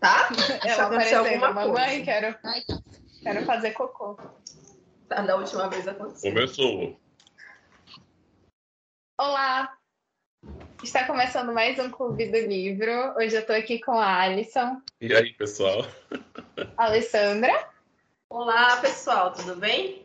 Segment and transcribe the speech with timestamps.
[0.00, 0.28] Tá?
[0.64, 2.36] Ela apareceu alguma mamãe, quero,
[3.22, 4.18] quero fazer cocô.
[5.08, 6.32] Tá, da última vez aconteceu.
[6.32, 7.00] Começou.
[9.18, 9.76] Olá!
[10.82, 13.14] Está começando mais um Clube do Livro.
[13.16, 14.80] Hoje eu tô aqui com a Alisson.
[15.00, 15.86] E aí, pessoal?
[16.76, 17.70] Alessandra.
[18.28, 20.04] Olá, pessoal, tudo bem?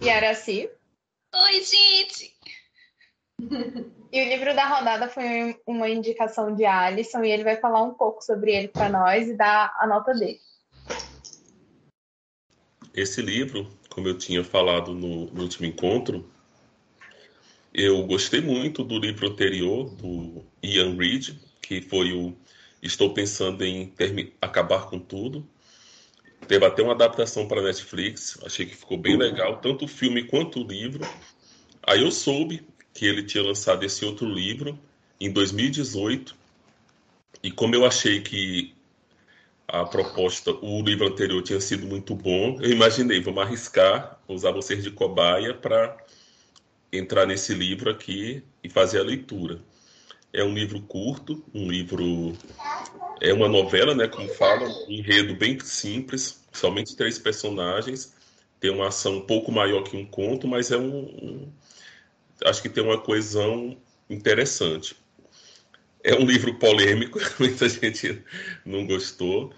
[0.00, 0.70] E Araci.
[1.34, 2.39] Oi, gente!
[4.12, 7.94] E o livro da rodada foi uma indicação de Alisson e ele vai falar um
[7.94, 10.40] pouco sobre ele para nós e dar a nota dele.
[12.92, 16.28] Esse livro, como eu tinha falado no, no último encontro,
[17.72, 22.36] eu gostei muito do livro anterior, do Ian Reid, que foi o
[22.82, 23.94] Estou Pensando em
[24.40, 25.46] Acabar com Tudo.
[26.48, 30.60] Teve até uma adaptação para Netflix, achei que ficou bem legal, tanto o filme quanto
[30.60, 31.06] o livro.
[31.86, 32.66] Aí eu soube
[33.00, 34.78] que ele tinha lançado esse outro livro
[35.18, 36.36] em 2018.
[37.42, 38.74] E como eu achei que
[39.66, 44.84] a proposta, o livro anterior tinha sido muito bom, eu imaginei, vamos arriscar, usar vocês
[44.84, 45.96] de cobaia para
[46.92, 49.62] entrar nesse livro aqui e fazer a leitura.
[50.30, 52.34] É um livro curto, um livro.
[53.18, 54.08] É uma novela, né?
[54.08, 58.14] Como fala, um enredo bem simples, somente três personagens.
[58.60, 61.52] Tem uma ação um pouco maior que um conto, mas é um, um
[62.44, 63.76] acho que tem uma coesão
[64.08, 64.96] interessante.
[66.02, 68.22] É um livro polêmico, muita gente
[68.64, 69.52] não gostou.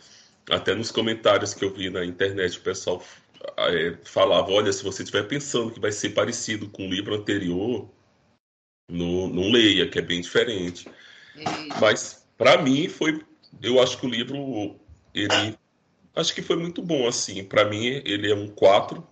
[0.50, 3.02] Até nos comentários que eu vi na internet, o pessoal
[3.56, 7.88] é, falava: olha, se você estiver pensando que vai ser parecido com o livro anterior,
[8.90, 10.88] não, não leia, que é bem diferente.
[11.80, 13.24] Mas, para mim, foi.
[13.62, 14.76] Eu acho que o livro,
[15.14, 15.56] ele.
[16.14, 17.42] Acho que foi muito bom, assim.
[17.44, 19.06] Para mim, ele é um 4.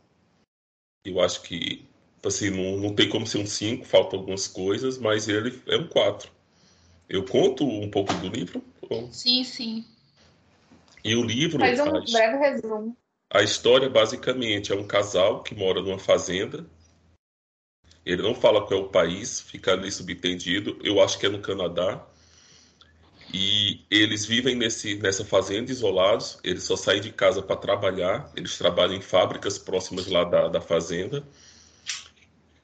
[1.05, 1.90] Eu acho que
[2.25, 5.87] assim, não, não tem como ser um 5, faltam algumas coisas, mas ele é um
[5.89, 6.31] 4.
[7.09, 8.63] Eu conto um pouco do livro?
[9.11, 9.85] Sim, sim.
[11.05, 11.59] E o livro.
[11.59, 12.97] Faz um a, breve resumo.
[13.33, 16.67] A história, basicamente, é um casal que mora numa fazenda.
[18.05, 20.79] Ele não fala qual é o país, fica ali subentendido.
[20.83, 22.05] Eu acho que é no Canadá.
[23.33, 26.39] E eles vivem nesse, nessa fazenda isolados.
[26.43, 28.31] Eles só saem de casa para trabalhar.
[28.37, 31.25] Eles trabalham em fábricas próximas lá da, da fazenda.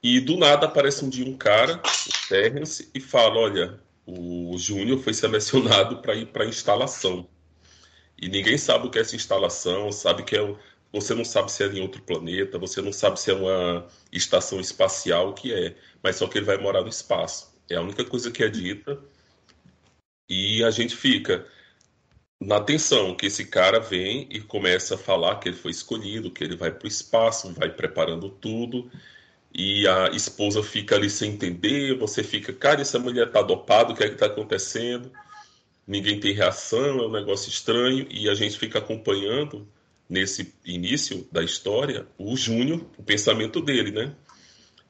[0.08, 5.00] E do nada aparece um dia um cara, o Terrence, e fala: Olha, o Júnior
[5.00, 7.28] foi selecionado para ir para a instalação.
[8.16, 10.56] E ninguém sabe o que é essa instalação, sabe que é.
[10.92, 14.60] Você não sabe se é em outro planeta, você não sabe se é uma estação
[14.60, 15.74] espacial, o que é.
[16.00, 17.52] Mas só que ele vai morar no espaço.
[17.68, 18.96] É a única coisa que é dita.
[20.30, 21.44] E a gente fica
[22.40, 26.44] na tensão que esse cara vem e começa a falar que ele foi escolhido, que
[26.44, 28.88] ele vai para o espaço, vai preparando tudo
[29.58, 33.96] e a esposa fica ali sem entender, você fica, cara, essa mulher tá dopada, o
[33.96, 35.10] que é que tá acontecendo?
[35.86, 39.66] Ninguém tem reação, é um negócio estranho, e a gente fica acompanhando
[40.10, 44.14] nesse início da história o Júnior, o pensamento dele, né?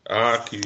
[0.05, 0.61] Ah, que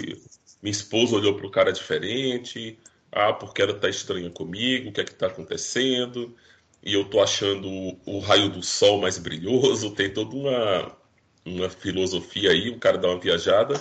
[0.62, 2.78] minha esposa olhou para o cara diferente,
[3.12, 6.34] ah, porque ela tá estranha comigo, o que é que tá acontecendo?
[6.82, 7.68] E eu tô achando
[8.06, 10.99] o raio do sol mais brilhoso, tem toda uma
[11.44, 13.74] uma filosofia aí, o cara dá uma viajada.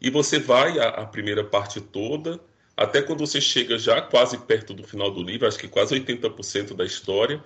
[0.00, 2.40] E você vai a, a, primeira parte toda,
[2.76, 6.74] até quando você chega já quase perto do final do livro, acho que quase 80%
[6.74, 7.42] da história,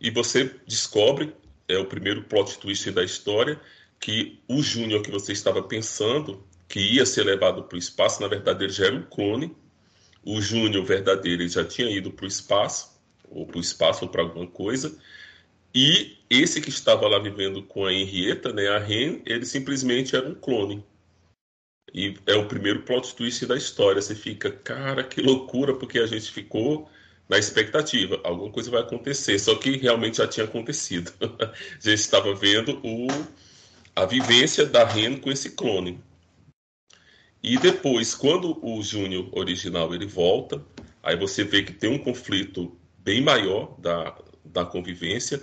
[0.00, 1.34] e você descobre,
[1.68, 3.60] é o primeiro plot twist da história,
[4.00, 8.28] que o Júnior que você estava pensando, que ia ser levado para o espaço, na
[8.28, 9.54] verdade ele já era um clone.
[10.24, 13.00] O Júnior verdadeiro já tinha ido para o espaço,
[13.30, 14.96] ou para o espaço ou para alguma coisa,
[15.74, 20.28] e esse que estava lá vivendo com a Henrietta, né, a Ren, ele simplesmente era
[20.28, 20.84] um clone.
[21.94, 24.00] E é o primeiro plot twist da história.
[24.00, 26.88] Você fica, cara, que loucura, porque a gente ficou
[27.28, 28.20] na expectativa.
[28.24, 29.38] Alguma coisa vai acontecer.
[29.38, 31.12] Só que realmente já tinha acontecido.
[31.20, 33.08] a gente estava vendo o,
[33.94, 36.00] a vivência da Ren com esse clone.
[37.42, 40.64] E depois, quando o Júnior original ele volta,
[41.02, 45.42] aí você vê que tem um conflito bem maior da, da convivência.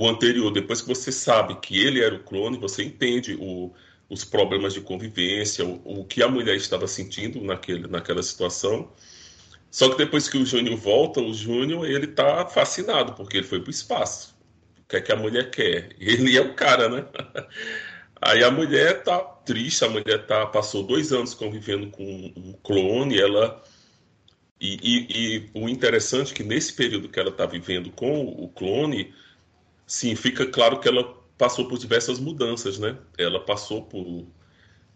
[0.00, 3.70] O anterior, depois que você sabe que ele era o clone, você entende o,
[4.08, 8.90] os problemas de convivência, o, o, que a mulher estava sentindo naquele, naquela situação.
[9.70, 13.60] Só que depois que o Júnior volta, o Júnior ele tá fascinado porque ele foi
[13.60, 14.34] para o espaço.
[14.78, 15.94] O que é que a mulher quer?
[16.00, 17.04] Ele é o cara, né?
[18.22, 23.20] Aí a mulher tá triste, a mulher tá passou dois anos convivendo com um clone,
[23.20, 23.62] ela
[24.58, 28.48] e, e, e, o interessante é que nesse período que ela está vivendo com o
[28.48, 29.12] clone,
[29.90, 31.02] sim, fica claro que ela
[31.36, 32.96] passou por diversas mudanças, né?
[33.18, 34.24] Ela passou por,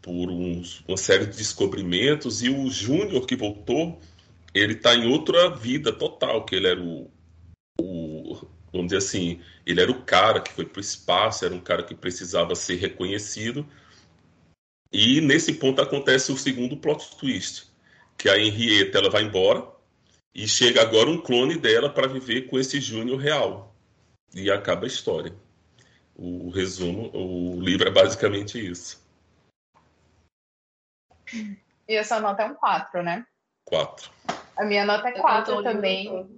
[0.00, 4.00] por uns, uma série de descobrimentos e o Júnior que voltou,
[4.54, 7.10] ele está em outra vida total, que ele era o,
[7.80, 11.60] o vamos dizer assim, ele era o cara que foi para o espaço, era um
[11.60, 13.66] cara que precisava ser reconhecido.
[14.92, 17.64] E nesse ponto acontece o segundo plot twist,
[18.16, 19.66] que a Henrietta ela vai embora
[20.32, 23.73] e chega agora um clone dela para viver com esse Júnior real.
[24.34, 25.34] E acaba a história.
[26.16, 29.02] O resumo, o livro é basicamente isso.
[31.88, 33.26] E essa nota é um 4, né?
[33.64, 34.10] 4.
[34.56, 36.28] A minha nota é 4 também.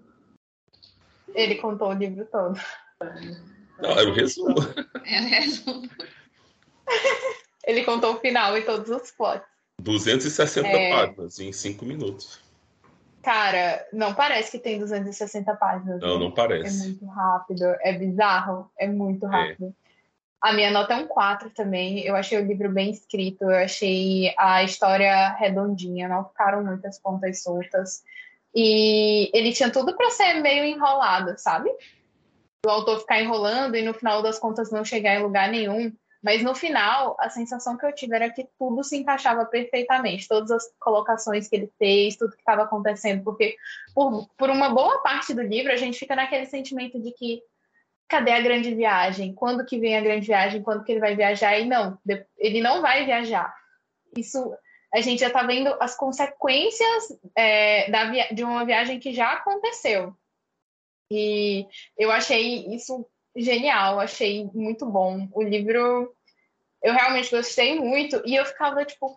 [1.35, 2.59] Ele contou o livro todo.
[3.79, 4.55] Não, era o resumo.
[5.05, 5.91] É o resumo.
[7.65, 9.47] Ele contou o final e todos os plots.
[9.81, 10.91] 260 é...
[10.91, 12.41] páginas em 5 minutos.
[13.27, 16.01] Cara, não parece que tem 260 páginas.
[16.01, 16.85] Não, não parece.
[16.85, 19.67] É muito rápido, é bizarro, é muito rápido.
[19.67, 20.49] É.
[20.49, 22.07] A minha nota é um 4 também.
[22.07, 27.43] Eu achei o livro bem escrito, eu achei a história redondinha, não ficaram muitas pontas
[27.43, 28.05] soltas.
[28.55, 31.69] E ele tinha tudo para ser meio enrolado, sabe?
[32.65, 35.93] O autor ficar enrolando e no final das contas não chegar em lugar nenhum.
[36.27, 40.51] Mas no final, a sensação que eu tive era que tudo se encaixava perfeitamente, todas
[40.51, 43.55] as colocações que ele fez, tudo que estava acontecendo, porque
[43.95, 47.41] por, por uma boa parte do livro a gente fica naquele sentimento de que
[48.09, 49.33] cadê a grande viagem?
[49.33, 50.65] Quando que vem a grande viagem?
[50.65, 51.61] Quando que ele vai viajar?
[51.61, 51.97] E não,
[52.37, 53.55] ele não vai viajar.
[54.17, 54.53] Isso
[54.93, 60.13] a gente já está vendo as consequências é, da de uma viagem que já aconteceu.
[61.09, 63.07] E eu achei isso
[63.37, 65.29] genial, achei muito bom.
[65.33, 66.16] O livro
[66.87, 69.17] eu realmente gostei muito e eu ficava tipo,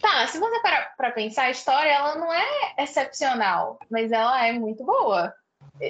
[0.00, 4.52] tá, se você parar para pensar, a história ela não é excepcional, mas ela é
[4.52, 5.34] muito boa.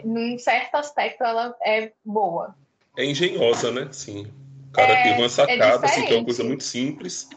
[0.02, 2.56] Num certo aspecto ela é boa.
[2.96, 3.88] É engenhosa, né?
[3.92, 4.32] Sim.
[4.70, 7.28] O cara é, teve uma é sacada, é assim, que é uma coisa muito simples.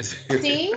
[0.00, 0.70] Sim.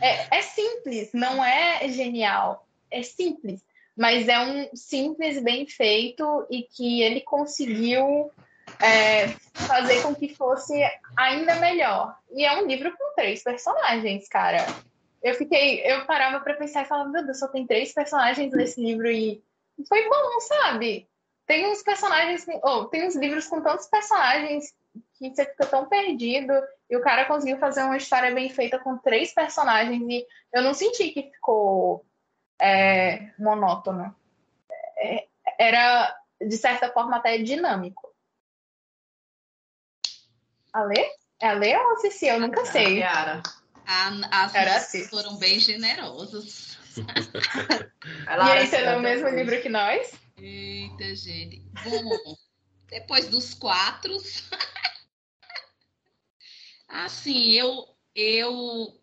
[0.00, 2.68] É, é simples, não é genial.
[2.88, 3.64] É simples
[3.96, 8.30] mas é um simples bem feito e que ele conseguiu
[8.82, 10.74] é, fazer com que fosse
[11.16, 12.16] ainda melhor.
[12.32, 14.66] E é um livro com três personagens, cara.
[15.22, 18.80] Eu fiquei, eu parava para pensar e falava, meu Deus, só tem três personagens nesse
[18.80, 19.42] livro e
[19.86, 21.08] foi bom, sabe?
[21.46, 24.72] Tem uns personagens, oh, tem uns livros com tantos personagens
[25.14, 26.52] que você fica tão perdido
[26.88, 30.72] e o cara conseguiu fazer uma história bem feita com três personagens e eu não
[30.72, 32.04] senti que ficou
[32.60, 34.14] é, monótono.
[34.96, 35.26] É,
[35.58, 38.09] era, de certa forma, até dinâmico.
[40.72, 41.10] A Lê?
[41.40, 42.26] É a Lê ou a Cici?
[42.26, 42.98] Eu nunca sei.
[42.98, 43.42] Yara.
[43.86, 46.78] A, as Era foram bem generosas.
[46.96, 50.12] e aí, você leu o mesmo livro que nós?
[50.36, 51.62] Eita, gente.
[51.84, 52.36] Bom,
[52.88, 54.16] depois dos quatro.
[56.88, 59.00] assim, eu, eu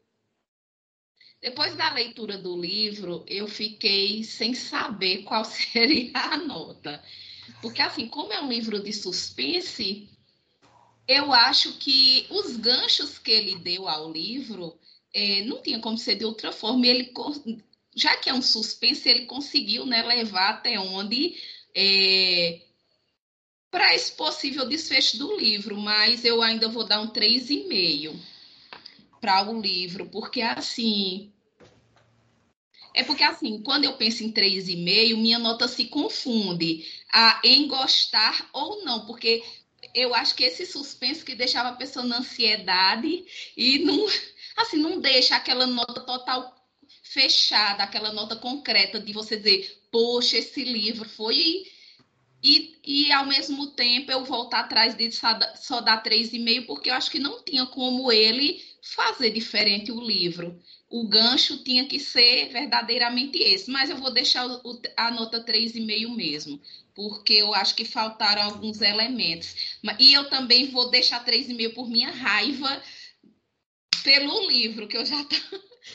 [1.42, 7.04] depois da leitura do livro, eu fiquei sem saber qual seria a nota.
[7.62, 10.10] Porque, assim, como é um livro de suspense,
[11.08, 14.78] eu acho que os ganchos que ele deu ao livro
[15.14, 16.86] é, não tinha como ser de outra forma.
[16.86, 17.14] Ele,
[17.96, 21.36] já que é um suspense, ele conseguiu né, levar até onde.
[21.74, 22.62] É,
[23.70, 28.16] para esse possível desfecho do livro, mas eu ainda vou dar um 3,5
[29.22, 31.32] para o livro, porque assim.
[32.94, 38.50] É porque assim, quando eu penso em 3,5, minha nota se confunde a em gostar
[38.52, 39.44] ou não, porque
[39.94, 43.26] eu acho que esse suspense que deixava a pessoa na ansiedade
[43.56, 44.06] e não,
[44.58, 46.56] assim, não deixa aquela nota total
[47.04, 51.66] fechada, aquela nota concreta de você dizer, poxa, esse livro foi
[52.44, 57.10] e, e ao mesmo tempo eu voltar atrás de só, dar 3,5, porque eu acho
[57.10, 60.60] que não tinha como ele fazer diferente o livro.
[60.90, 66.16] O gancho tinha que ser verdadeiramente esse, mas eu vou deixar o, a nota 3,5
[66.16, 66.62] mesmo,
[66.96, 69.78] porque eu acho que faltaram alguns elementos.
[70.00, 72.82] E eu também vou deixar 3,5 por minha raiva
[74.02, 75.18] pelo livro, que eu já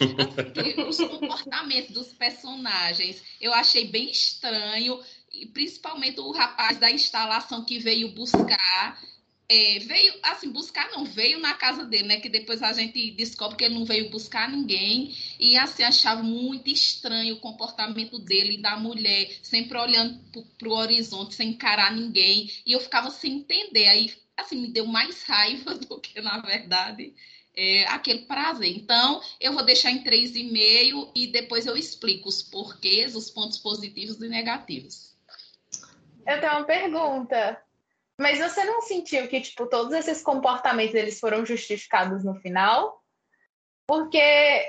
[0.00, 3.22] assim, os comportamentos dos personagens.
[3.40, 9.00] Eu achei bem estranho, e principalmente o rapaz da instalação que veio buscar
[9.48, 12.20] é, veio, assim, buscar não, veio na casa dele, né?
[12.20, 15.14] Que depois a gente descobre que ele não veio buscar ninguém.
[15.38, 20.20] E assim, achava muito estranho o comportamento dele e da mulher, sempre olhando
[20.58, 22.50] para o horizonte, sem encarar ninguém.
[22.64, 23.88] E eu ficava sem entender.
[23.88, 27.12] Aí, assim, me deu mais raiva do que, na verdade,
[27.54, 28.74] é, aquele prazer.
[28.74, 34.20] Então, eu vou deixar em 3,5 e depois eu explico os porquês, os pontos positivos
[34.20, 35.12] e negativos.
[36.26, 37.62] Eu tenho uma pergunta.
[38.22, 43.02] Mas você não sentiu que, tipo, todos esses comportamentos eles foram justificados no final?
[43.84, 44.64] Porque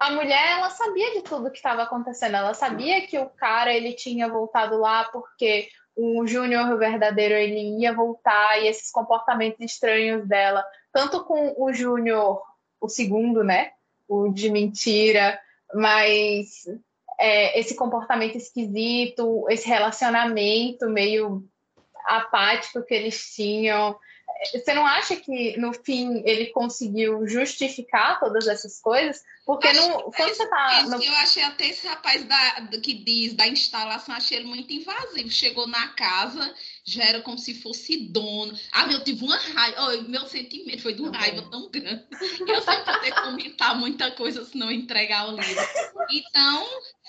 [0.00, 2.34] a mulher, ela sabia de tudo que estava acontecendo.
[2.34, 7.92] Ela sabia que o cara, ele tinha voltado lá porque o Júnior verdadeiro ele ia
[7.92, 12.42] voltar e esses comportamentos estranhos dela, tanto com o Júnior,
[12.80, 13.70] o segundo, né?
[14.08, 15.40] O de mentira,
[15.72, 16.64] mas
[17.18, 21.48] é, esse comportamento esquisito, esse relacionamento meio
[22.04, 23.98] apático que eles tinham.
[24.52, 29.24] Você não acha que no fim ele conseguiu justificar todas essas coisas?
[29.44, 30.82] Porque não, quando você tá.
[30.82, 31.02] No...
[31.02, 35.30] Eu achei até esse rapaz da, que diz da instalação, achei ele muito invasivo.
[35.30, 36.54] Chegou na casa,
[36.88, 38.58] já era como se fosse dono.
[38.72, 39.82] Ah, eu tive uma raiva.
[39.82, 42.06] Oh, meu sentimento foi de uma raiva tão grande.
[42.46, 45.64] Eu sei poder comentar muita coisa se não entregar o livro.
[46.10, 46.66] Então,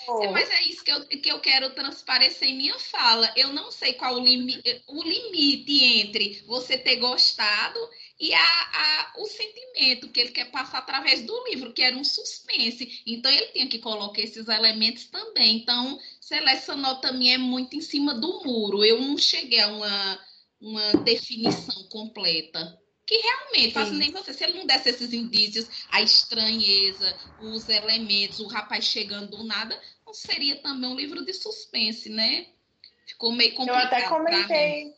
[0.08, 0.30] oh.
[0.32, 3.32] mas é isso que eu, que eu quero transparecer em minha fala.
[3.36, 7.78] Eu não sei qual o, limi o limite entre você ter gostado
[8.18, 12.04] e a, a, o sentimento que ele quer passar através do livro, que era um
[12.04, 13.02] suspense.
[13.06, 15.56] Então, ele tinha que colocar esses elementos também.
[15.56, 15.98] Então,
[16.36, 18.84] essa nota minha é muito em cima do muro.
[18.84, 20.18] Eu não cheguei a uma,
[20.60, 22.78] uma definição completa.
[23.06, 28.38] Que realmente, faço nem você, se ele não desse esses indícios, a estranheza, os elementos,
[28.38, 32.46] o rapaz chegando do nada, não seria também um livro de suspense, né?
[33.04, 33.92] Ficou meio complicado.
[33.92, 34.94] Eu até comentei.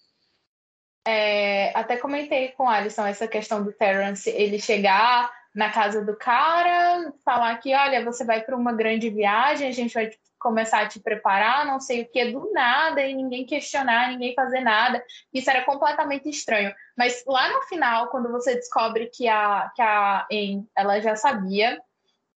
[1.06, 6.16] É, até comentei com a Alisson essa questão do Terence ele chegar na casa do
[6.16, 10.10] cara, falar que, olha, você vai para uma grande viagem, a gente vai
[10.42, 14.61] começar a te preparar, não sei o que, do nada, e ninguém questionar, ninguém fazer
[14.61, 15.02] nada.
[15.32, 16.75] Isso era completamente estranho.
[16.96, 21.80] Mas lá no final, quando você descobre que a, que a Em, ela já sabia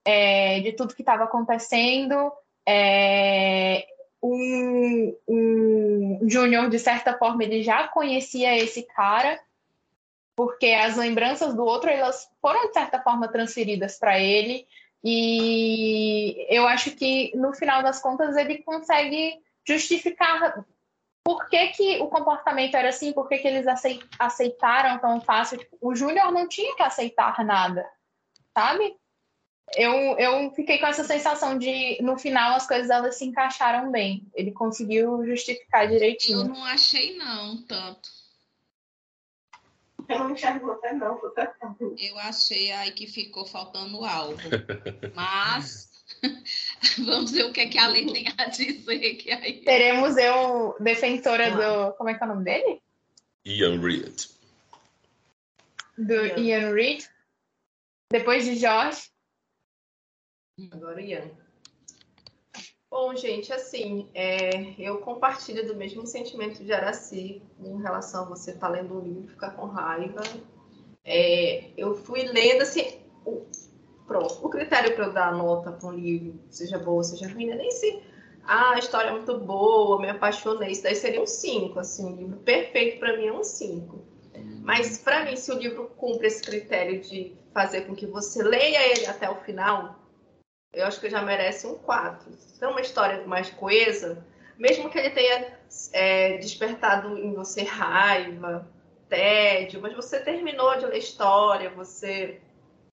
[0.04, 2.30] é, de tudo que estava acontecendo,
[2.66, 3.86] é,
[4.22, 9.38] um, um Júnior, de certa forma, ele já conhecia esse cara,
[10.36, 14.66] porque as lembranças do outro elas foram, de certa forma, transferidas para ele.
[15.04, 20.64] E eu acho que, no final das contas, ele consegue justificar
[21.22, 23.66] por que, que o comportamento era assim, por que, que eles
[24.18, 25.58] aceitaram tão fácil.
[25.58, 27.86] Tipo, o Júnior não tinha que aceitar nada,
[28.56, 28.96] sabe?
[29.76, 34.26] Eu, eu fiquei com essa sensação de, no final, as coisas elas se encaixaram bem.
[34.34, 36.40] Ele conseguiu justificar direitinho.
[36.40, 38.08] Eu não achei, não, tanto.
[40.08, 41.20] Eu não enxergo até não,
[41.98, 44.36] Eu achei aí que ficou faltando algo.
[45.14, 45.90] Mas
[46.98, 49.14] vamos ver o que, é que a lei tem a dizer.
[49.16, 49.62] Que aí...
[49.62, 51.90] Teremos eu, defensora ah.
[51.90, 51.96] do.
[51.96, 52.82] Como é que é o nome dele?
[53.44, 54.28] Ian Reid.
[55.96, 57.08] Do Ian, Ian Reid.
[58.10, 59.10] Depois de Josh.
[60.72, 61.43] Agora Ian.
[62.94, 68.52] Bom, gente, assim, é, eu compartilho do mesmo sentimento de Araci em relação a você
[68.52, 70.22] estar tá lendo o livro, ficar com raiva.
[71.04, 73.42] É, eu fui lendo, assim, o,
[74.06, 77.56] pronto, o critério para eu dar nota para um livro, seja boa, seja ruim, é
[77.56, 78.00] nem se
[78.44, 82.14] ah, a história é muito boa, me apaixonei, isso daí seria um 5, assim, um
[82.14, 84.04] livro perfeito para mim é um 5.
[84.62, 88.92] Mas para mim, se o livro cumpre esse critério de fazer com que você leia
[88.92, 90.03] ele até o final,
[90.74, 92.32] eu acho que já merece um 4.
[92.32, 94.24] Se é uma história mais coesa,
[94.58, 95.58] mesmo que ele tenha
[95.92, 98.68] é, despertado em você raiva,
[99.08, 102.40] tédio, mas você terminou de ler história, você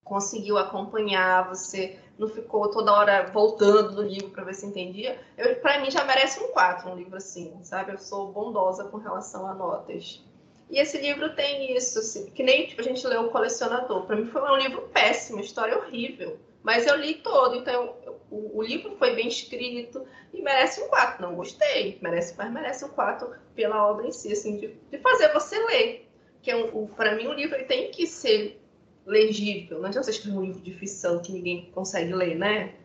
[0.04, 5.20] conseguiu acompanhar, você não ficou toda hora voltando no livro para ver se entendia.
[5.62, 7.94] Para mim já merece um 4, um livro assim, sabe?
[7.94, 10.24] Eu sou bondosa com relação a notas.
[10.70, 14.06] E esse livro tem isso, assim, que nem tipo, a gente leu O Colecionador.
[14.06, 16.40] Para mim foi um livro péssimo, história horrível.
[16.64, 17.96] Mas eu li todo, então
[18.30, 21.22] o, o, livro foi bem escrito e merece um 4.
[21.22, 25.34] Não gostei, merece, mas merece um 4 pela obra em si, assim, de, de fazer
[25.34, 26.08] você ler.
[26.42, 28.62] Que é um, para mim o livro ele tem que ser
[29.06, 29.80] legível.
[29.80, 32.76] Não adianta você escrever um livro de ficção que ninguém consegue ler, né?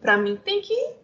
[0.00, 0.96] Para mim tem que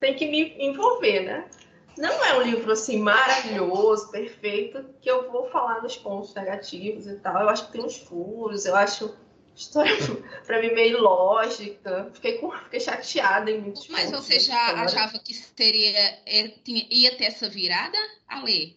[0.00, 1.48] tem que me envolver, né?
[1.96, 7.16] Não é um livro assim maravilhoso, perfeito, que eu vou falar nos pontos negativos e
[7.16, 7.42] tal.
[7.42, 9.14] Eu acho que tem uns furos, eu acho
[9.54, 9.94] história
[10.46, 12.10] para mim meio lógica.
[12.14, 17.24] Fiquei, com, fiquei chateada em muitos Mas você já achava que seria é, ia ter
[17.24, 18.76] essa virada a ler?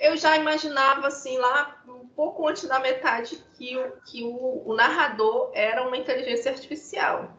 [0.00, 4.74] Eu já imaginava assim lá um pouco antes da metade que o, que o, o
[4.74, 7.36] narrador era uma inteligência artificial.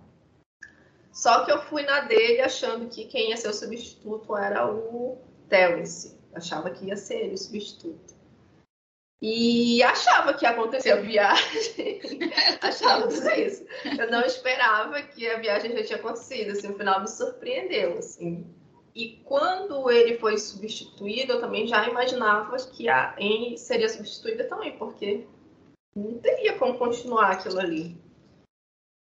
[1.11, 5.17] Só que eu fui na dele achando que quem ia ser o substituto era o
[5.47, 6.17] Terence.
[6.33, 8.18] Achava que ia ser ele o substituto.
[9.21, 12.19] E achava que ia acontecer a viagem.
[12.61, 13.07] achava
[13.37, 13.65] isso.
[13.97, 16.51] Eu não esperava que a viagem já tinha acontecido.
[16.51, 17.97] Assim, o final me surpreendeu.
[17.97, 18.45] Assim.
[18.95, 24.77] E quando ele foi substituído, eu também já imaginava que a Anne seria substituída também,
[24.77, 25.27] porque
[25.95, 27.97] não teria como continuar aquilo ali.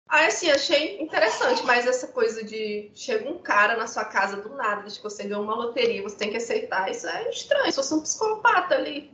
[0.08, 4.50] Ah, assim, achei interessante, mas essa coisa de chega um cara na sua casa do
[4.50, 7.66] nada, de que você ganhou uma loteria, você tem que aceitar, isso é estranho.
[7.66, 9.12] Se fosse um psicopata ali,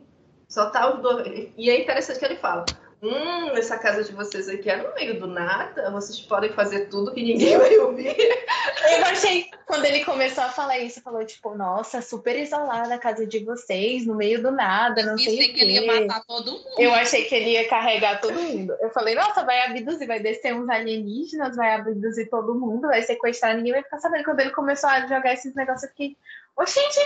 [0.49, 1.49] só tá os dois.
[1.55, 2.65] E é interessante que ele fala:
[3.01, 7.13] Hum, essa casa de vocês aqui é no meio do nada, vocês podem fazer tudo
[7.13, 8.13] que ninguém vai ouvir.
[8.91, 13.25] Eu achei, quando ele começou a falar isso, falou tipo, nossa, super isolada a casa
[13.25, 16.65] de vocês, no meio do nada, não sei o que ele ia matar todo mundo.
[16.77, 18.75] Eu achei que ele ia carregar todo mundo.
[18.81, 23.55] Eu falei, nossa, vai abduzir, vai descer uns alienígenas, vai abduzir todo mundo, vai sequestrar,
[23.55, 24.25] ninguém vai ficar sabendo.
[24.25, 26.17] Quando ele começou a jogar esses negócios aqui,
[26.57, 26.99] oxente,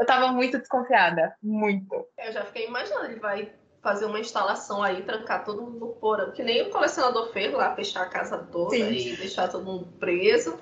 [0.00, 2.06] eu tava muito desconfiada, muito.
[2.18, 3.52] Eu já fiquei imaginando, ele vai
[3.82, 7.74] fazer uma instalação aí, trancar todo mundo no porão, que nem o colecionador fez lá,
[7.74, 8.90] fechar a casa toda Sim.
[8.92, 10.58] e deixar todo mundo preso.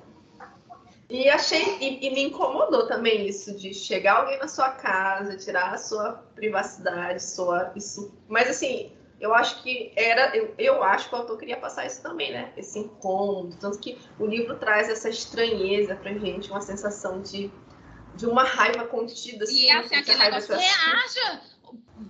[1.09, 5.73] E achei, e, e, me incomodou também isso de chegar alguém na sua casa, tirar
[5.73, 8.13] a sua privacidade, sua isso.
[8.29, 12.03] Mas assim, eu acho que era, eu, eu acho que o autor queria passar isso
[12.03, 12.53] também, né?
[12.57, 17.51] Esse incômodo, tanto que o livro traz essa estranheza pra gente, uma sensação de,
[18.17, 19.45] de uma raiva contida.
[19.45, 21.41] Assim, e assim, aquele negócio, reaja!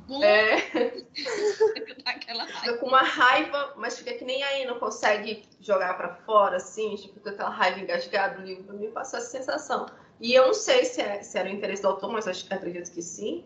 [0.07, 0.59] bom é.
[2.61, 6.95] Fica com uma raiva, mas fica que nem aí, não consegue jogar para fora, assim,
[6.97, 9.87] tipo, com aquela raiva engasgada, o livro me passou essa sensação.
[10.21, 12.91] E eu não sei se, é, se era o interesse do autor, mas acho, acredito
[12.91, 13.45] que sim.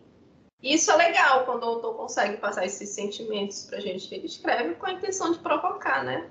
[0.61, 4.13] E isso é legal, quando o autor consegue passar esses sentimentos pra gente.
[4.13, 6.29] Ele escreve com a intenção de provocar, né?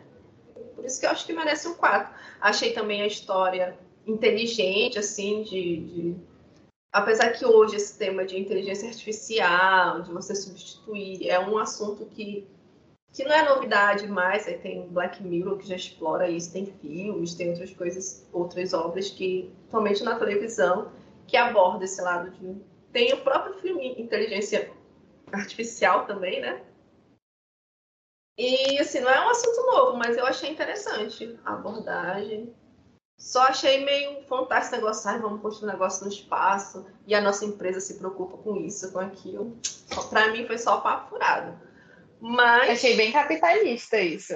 [0.74, 2.12] Por isso que eu acho que merece um 4.
[2.40, 6.16] Achei também a história inteligente, assim, de, de
[6.92, 12.46] apesar que hoje esse tema de inteligência artificial, de você substituir, é um assunto que,
[13.12, 14.46] que não é novidade mais.
[14.46, 19.10] Aí tem Black Mirror que já explora isso, tem filmes, tem outras coisas, outras obras
[19.10, 20.92] que, somente na televisão,
[21.26, 22.60] que aborda esse lado de.
[22.92, 24.70] Tem o próprio filme Inteligência
[25.32, 26.62] Artificial também, né?
[28.36, 32.54] E assim, não é um assunto novo, mas eu achei interessante a abordagem.
[33.18, 37.20] Só achei meio fantástico esse negócio, ah, vamos construir um negócio no espaço e a
[37.20, 39.56] nossa empresa se preocupa com isso, com aquilo.
[40.10, 41.58] Para mim foi só papo furado.
[42.20, 42.70] Mas...
[42.70, 44.34] Achei bem capitalista isso.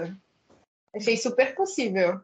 [0.94, 2.20] Achei super possível.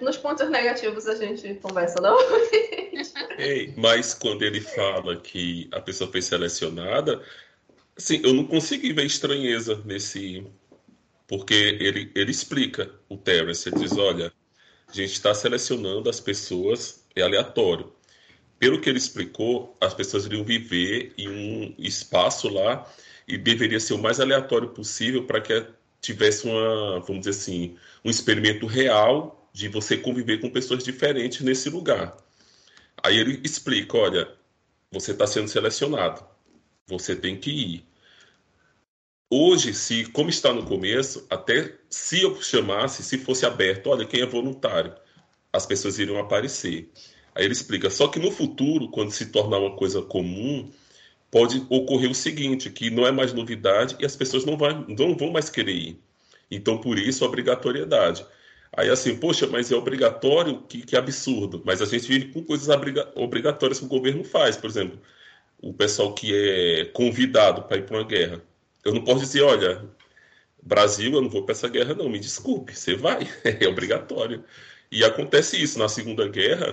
[0.00, 2.16] Nos pontos negativos a gente conversa, não?
[3.38, 7.22] Ei, mas quando ele fala que a pessoa foi selecionada,
[7.96, 10.46] assim, eu não consegui ver estranheza nesse
[11.26, 14.32] porque ele, ele explica o Terence, ele diz, olha,
[14.88, 17.92] a gente está selecionando as pessoas, é aleatório.
[18.58, 22.86] Pelo que ele explicou, as pessoas iriam viver em um espaço lá
[23.26, 25.66] e deveria ser o mais aleatório possível para que
[26.00, 31.70] tivesse uma, vamos dizer assim, um experimento real de você conviver com pessoas diferentes nesse
[31.70, 32.16] lugar.
[33.02, 34.28] Aí ele explica, olha,
[34.90, 36.24] você está sendo selecionado,
[36.86, 37.91] você tem que ir.
[39.34, 44.20] Hoje, se como está no começo, até se eu chamasse, se fosse aberto, olha, quem
[44.20, 44.94] é voluntário,
[45.50, 46.90] as pessoas iriam aparecer.
[47.34, 50.70] Aí ele explica, só que no futuro, quando se tornar uma coisa comum,
[51.30, 55.16] pode ocorrer o seguinte, que não é mais novidade e as pessoas não, vai, não
[55.16, 56.00] vão mais querer ir.
[56.50, 58.26] Então, por isso, a obrigatoriedade.
[58.70, 60.60] Aí assim, poxa, mas é obrigatório?
[60.68, 61.62] Que, que absurdo.
[61.64, 62.68] Mas a gente vive com coisas
[63.16, 64.58] obrigatórias que o governo faz.
[64.58, 65.00] Por exemplo,
[65.62, 68.51] o pessoal que é convidado para ir para uma guerra
[68.84, 69.84] eu não posso dizer, olha,
[70.62, 74.44] Brasil, eu não vou para essa guerra, não, me desculpe, você vai, é obrigatório.
[74.90, 76.72] E acontece isso, na Segunda Guerra,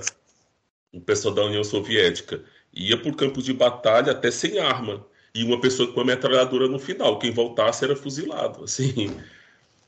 [0.93, 2.43] o pessoal da União Soviética
[2.73, 6.79] ia por campo de batalha até sem arma, e uma pessoa com uma metralhadora no
[6.79, 9.15] final, quem voltasse era fuzilado, assim,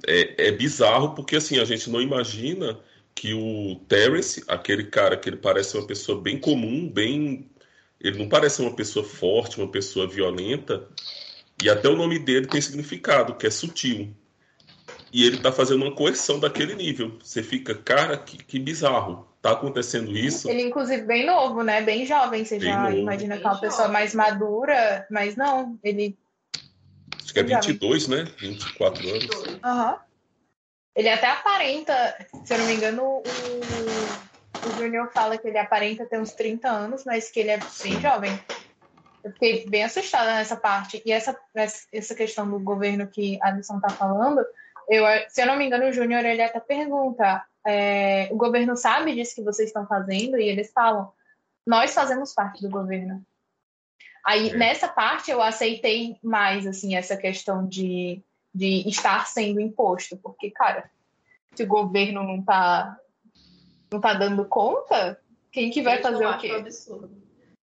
[0.07, 2.79] é, é bizarro, porque assim, a gente não imagina
[3.13, 7.49] que o Terence, aquele cara que ele parece uma pessoa bem comum, bem...
[7.99, 10.87] Ele não parece uma pessoa forte, uma pessoa violenta,
[11.61, 14.15] e até o nome dele tem significado, que é sutil.
[15.13, 17.17] E ele está fazendo uma coerção daquele nível.
[17.21, 19.27] Você fica, cara, que, que bizarro.
[19.41, 20.49] Tá acontecendo isso.
[20.49, 21.81] Ele, inclusive, bem novo, né?
[21.81, 22.45] Bem jovem.
[22.45, 22.97] Você bem já novo.
[22.97, 26.17] imagina que é uma pessoa mais madura, mas não, ele.
[27.21, 28.23] Acho que é 22, jovem.
[28.23, 28.31] né?
[28.39, 29.59] 24 anos.
[29.63, 29.91] Aham.
[29.91, 29.97] Uhum.
[30.95, 33.21] Ele até aparenta, se eu não me engano, o,
[34.67, 37.99] o Junior fala que ele aparenta ter uns 30 anos, mas que ele é bem
[38.01, 38.37] jovem.
[39.23, 41.01] Eu fiquei bem assustada nessa parte.
[41.05, 41.37] E essa,
[41.91, 44.43] essa questão do governo que a Alisson está falando,
[44.89, 49.13] eu, se eu não me engano, o Júnior ele até pergunta: é, o governo sabe
[49.13, 50.37] disso que vocês estão fazendo?
[50.37, 51.11] E eles falam:
[51.65, 53.23] nós fazemos parte do governo.
[54.25, 54.57] Aí, é.
[54.57, 58.21] nessa parte, eu aceitei mais, assim, essa questão de,
[58.53, 60.17] de estar sendo imposto.
[60.17, 60.89] Porque, cara,
[61.55, 62.97] se o governo não está
[63.91, 65.19] não tá dando conta,
[65.51, 66.51] quem que vai fazer o quê?
[66.51, 67.20] Absurdo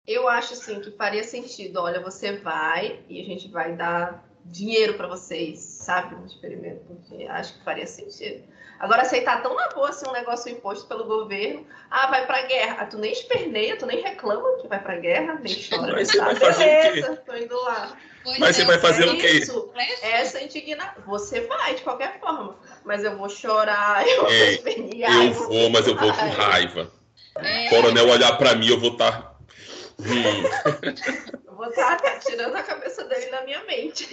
[0.07, 1.81] eu acho assim que faria sentido.
[1.81, 6.15] Olha, você vai e a gente vai dar dinheiro para vocês, sabe?
[6.15, 8.43] Um experimento, porque acho que faria sentido.
[8.79, 12.77] Agora, aceitar tão na boa assim, um negócio imposto pelo governo, ah, vai pra guerra.
[12.79, 15.93] Ah, tu nem esperneia, tu nem reclama que vai pra guerra, nem chora.
[15.93, 17.21] Mas você vai fazer Beleza, o quê?
[17.25, 17.97] tô indo lá.
[18.23, 19.27] Pois mas é, você vai fazer o quê?
[19.29, 21.03] Isso, essa indignação.
[21.07, 22.55] Você vai, de qualquer forma.
[22.85, 25.25] Mas eu vou chorar, eu vou espernear.
[25.25, 26.91] Eu vou, mas eu vou com raiva.
[27.35, 27.67] É.
[27.67, 29.11] O coronel olhar pra mim, eu vou estar...
[29.11, 29.36] Tá...
[29.99, 31.33] Hum.
[31.45, 34.07] eu vou estar tá tirando a cabeça dele na minha mente.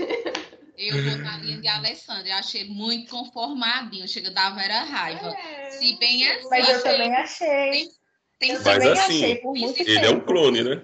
[0.76, 2.28] Eu vou na linha de Alessandra.
[2.28, 4.08] Eu achei muito conformadinho.
[4.08, 5.28] Chega da Vera Raiva.
[5.28, 6.48] É, Se bem assim.
[6.50, 7.70] Mas eu também achei.
[7.70, 7.90] Tem,
[8.40, 10.06] tem eu também assim, achei por muito Ele tempo.
[10.06, 10.82] é um clone, né?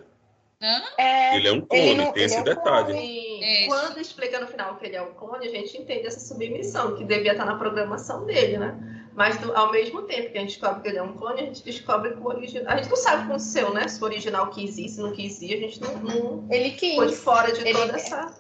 [0.98, 3.42] É, ele é um clone, não, tem esse é detalhe.
[3.42, 3.66] É.
[3.66, 7.04] Quando explica no final que ele é um clone, a gente entende essa submissão, que
[7.04, 8.99] devia estar na programação dele, né?
[9.20, 11.44] Mas do, ao mesmo tempo que a gente descobre que ele é um clone, a
[11.44, 12.72] gente descobre que o original.
[12.72, 13.86] A gente não sabe o que aconteceu, né?
[13.86, 15.94] Se o original quis ir, se não quis ir, a gente não.
[15.98, 16.94] não ele quis.
[16.94, 18.34] Foi de fora de ele toda essa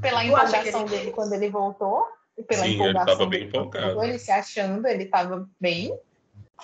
[0.00, 0.88] pela empolgação ele...
[0.90, 2.08] dele quando ele voltou.
[2.36, 4.02] E pela Sim, empolgação ele estava bem empolgado.
[4.02, 5.96] Ele se achando, ele estava bem.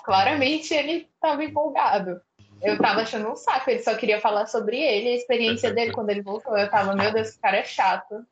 [0.03, 2.19] Claramente ele estava empolgado.
[2.61, 6.09] Eu estava achando um saco, ele só queria falar sobre ele, a experiência dele quando
[6.09, 6.57] ele voltou.
[6.57, 8.25] Eu estava, meu Deus, esse cara é chato.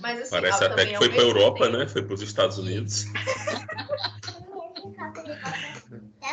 [0.00, 1.78] Mas, assim, Parece até que foi para Europa, tempo.
[1.78, 1.88] né?
[1.88, 3.06] Foi para os Estados Unidos.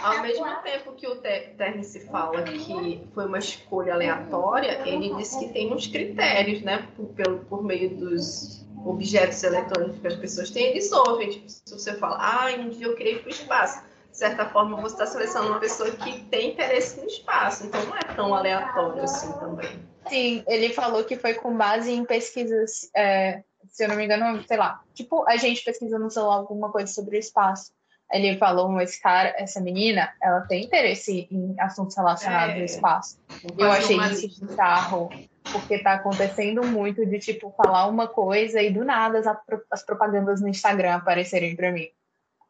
[0.02, 5.50] Ao mesmo tempo que o Terence fala que foi uma escolha aleatória, ele diz que
[5.50, 6.88] tem uns critérios, né?
[6.96, 11.30] Por, por, por meio dos objetos eletrônicos que as pessoas têm, eles ouvem.
[11.30, 13.84] Tipo, se você fala, ah, um dia eu queria ir para o espaço.
[14.12, 17.66] De certa forma, você está selecionando uma pessoa que tem interesse no espaço.
[17.66, 19.80] Então, não é tão aleatório assim também.
[20.08, 24.42] Sim, ele falou que foi com base em pesquisas, é, se eu não me engano,
[24.48, 27.74] sei lá, tipo a gente pesquisa no celular alguma coisa sobre o espaço
[28.14, 33.20] ele falou, esse cara, essa menina, ela tem interesse em assuntos relacionados é, ao espaço.
[33.58, 35.10] Eu achei isso bizarro,
[35.52, 39.26] porque tá acontecendo muito de, tipo, falar uma coisa e do nada as,
[39.72, 41.90] as propagandas no Instagram aparecerem para mim,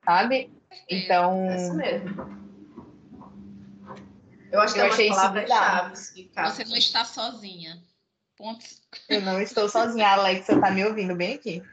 [0.03, 0.51] sabe?
[0.89, 1.49] Então...
[1.49, 2.43] É isso mesmo.
[4.51, 5.19] Eu acho que eu é achei isso
[6.43, 7.81] Você não está sozinha.
[8.43, 8.81] Pontos.
[9.07, 10.05] Eu não estou sozinha.
[10.05, 11.63] A Alexa tá me ouvindo bem aqui.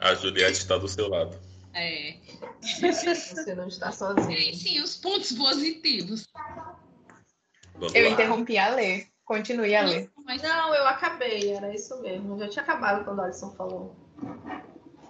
[0.00, 1.38] A Juliette está do seu lado.
[1.72, 2.16] É.
[2.60, 4.36] Você não está sozinho.
[4.36, 6.26] É, sim, os pontos positivos.
[7.74, 8.10] Vamos eu lá.
[8.10, 9.06] interrompi a ler.
[9.24, 10.10] Continue a ler.
[10.24, 12.34] Mas não, eu acabei, era isso mesmo.
[12.34, 13.94] Eu já tinha acabado quando o Alisson falou.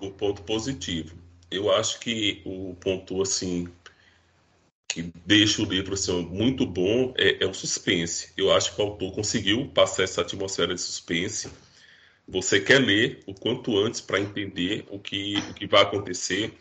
[0.03, 1.17] O ponto positivo.
[1.51, 3.67] Eu acho que o ponto assim
[4.89, 8.33] que deixa o livro assim, muito bom é, é o suspense.
[8.37, 11.51] Eu acho que o autor conseguiu passar essa atmosfera de suspense
[12.29, 16.53] você quer ler o quanto antes para entender o que, o que vai acontecer.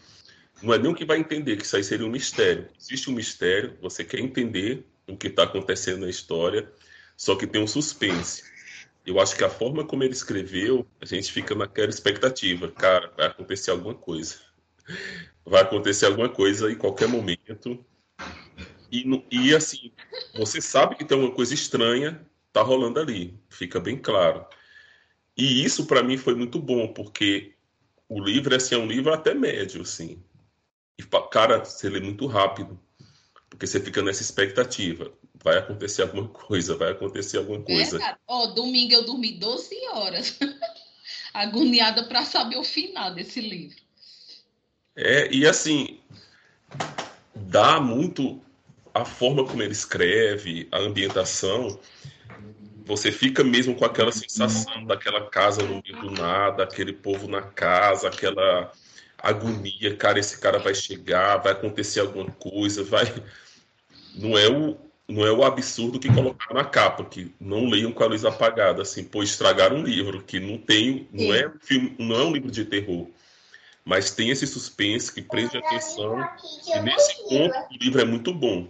[0.64, 2.70] Não é nem o que vai entender, que isso aí seria um mistério.
[2.80, 6.72] Existe um mistério, você quer entender o que está acontecendo na história,
[7.18, 8.44] só que tem um suspense.
[9.06, 12.72] Eu acho que a forma como ele escreveu, a gente fica naquela expectativa.
[12.72, 14.36] Cara, vai acontecer alguma coisa.
[15.46, 17.86] Vai acontecer alguma coisa em qualquer momento.
[18.92, 19.92] E, e assim,
[20.36, 22.26] você sabe que tem uma coisa estranha
[22.58, 23.40] tá rolando ali.
[23.50, 24.46] Fica bem claro.
[25.38, 27.54] E isso para mim foi muito bom, porque
[28.10, 30.24] o livro assim, é um livro até médio, assim.
[30.98, 32.80] E, cara, você lê muito rápido,
[33.50, 35.12] porque você fica nessa expectativa.
[35.44, 38.02] Vai acontecer alguma coisa, vai acontecer alguma coisa.
[38.04, 40.40] É, oh, domingo eu dormi 12 horas,
[41.32, 43.78] agoniada para saber o final desse livro.
[44.96, 46.00] É, e assim,
[47.36, 48.42] dá muito
[48.98, 51.80] a forma como ele escreve, a ambientação
[52.88, 57.42] você fica mesmo com aquela sensação daquela casa no meio do nada, aquele povo na
[57.42, 58.72] casa, aquela
[59.18, 63.14] agonia, cara, esse cara vai chegar, vai acontecer alguma coisa, vai.
[64.16, 64.78] Não é o
[65.10, 68.82] não é o absurdo que colocaram na capa, que não leiam com a luz apagada,
[68.82, 72.34] assim, pô, estragaram um livro que não tem, não é um filme, não é um
[72.34, 73.08] livro de terror,
[73.86, 76.28] mas tem esse suspense que prende atenção,
[76.68, 78.68] e nesse ponto o livro é muito bom.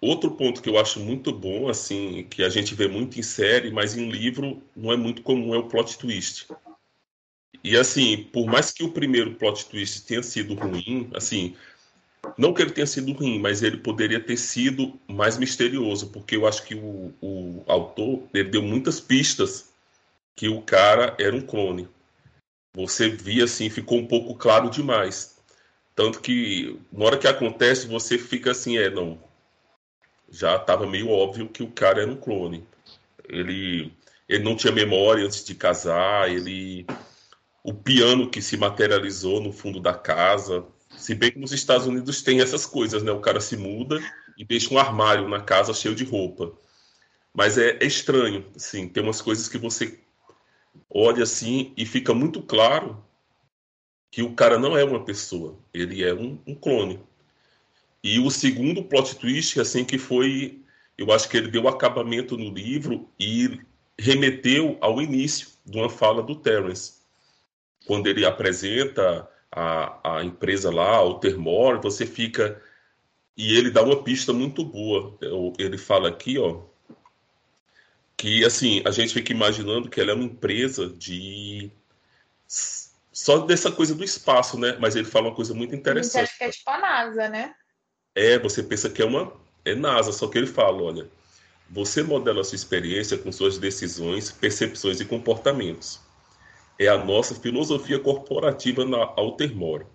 [0.00, 3.70] Outro ponto que eu acho muito bom, assim, que a gente vê muito em série,
[3.70, 6.48] mas em livro não é muito comum, é o plot twist.
[7.62, 11.54] E assim, por mais que o primeiro plot twist tenha sido ruim, assim,
[12.38, 16.46] não que ele tenha sido ruim, mas ele poderia ter sido mais misterioso, porque eu
[16.46, 19.70] acho que o, o autor deu muitas pistas
[20.34, 21.86] que o cara era um clone.
[22.74, 25.36] Você via assim, ficou um pouco claro demais.
[25.94, 29.18] Tanto que na hora que acontece, você fica assim, é, não,
[30.30, 32.66] já estava meio óbvio que o cara era um clone.
[33.28, 33.92] Ele,
[34.28, 36.86] ele não tinha memória antes de casar, ele
[37.62, 40.64] o piano que se materializou no fundo da casa.
[40.96, 43.12] Se bem que nos Estados Unidos tem essas coisas, né?
[43.12, 44.00] O cara se muda
[44.36, 46.52] e deixa um armário na casa cheio de roupa.
[47.32, 50.00] Mas é, é estranho, assim, tem umas coisas que você
[50.88, 53.04] olha assim e fica muito claro
[54.10, 57.00] que o cara não é uma pessoa, ele é um, um clone.
[58.02, 60.62] E o segundo plot twist, assim, que foi,
[60.96, 63.60] eu acho que ele deu acabamento no livro e
[63.98, 67.00] remeteu ao início de uma fala do Terence.
[67.86, 72.60] Quando ele apresenta a, a empresa lá, o Termor, você fica.
[73.36, 75.18] E ele dá uma pista muito boa.
[75.58, 76.62] Ele fala aqui, ó,
[78.16, 81.70] que assim, a gente fica imaginando que ela é uma empresa de
[82.46, 84.76] só dessa coisa do espaço, né?
[84.78, 86.24] Mas ele fala uma coisa muito interessante.
[86.24, 87.54] Acha que é tipo a NASA, né?
[88.14, 89.32] É, você pensa que é uma
[89.64, 91.08] é NASA, só que ele fala, olha,
[91.68, 96.00] você modela a sua experiência com suas decisões, percepções e comportamentos.
[96.78, 99.86] É a nossa filosofia corporativa na Altermore.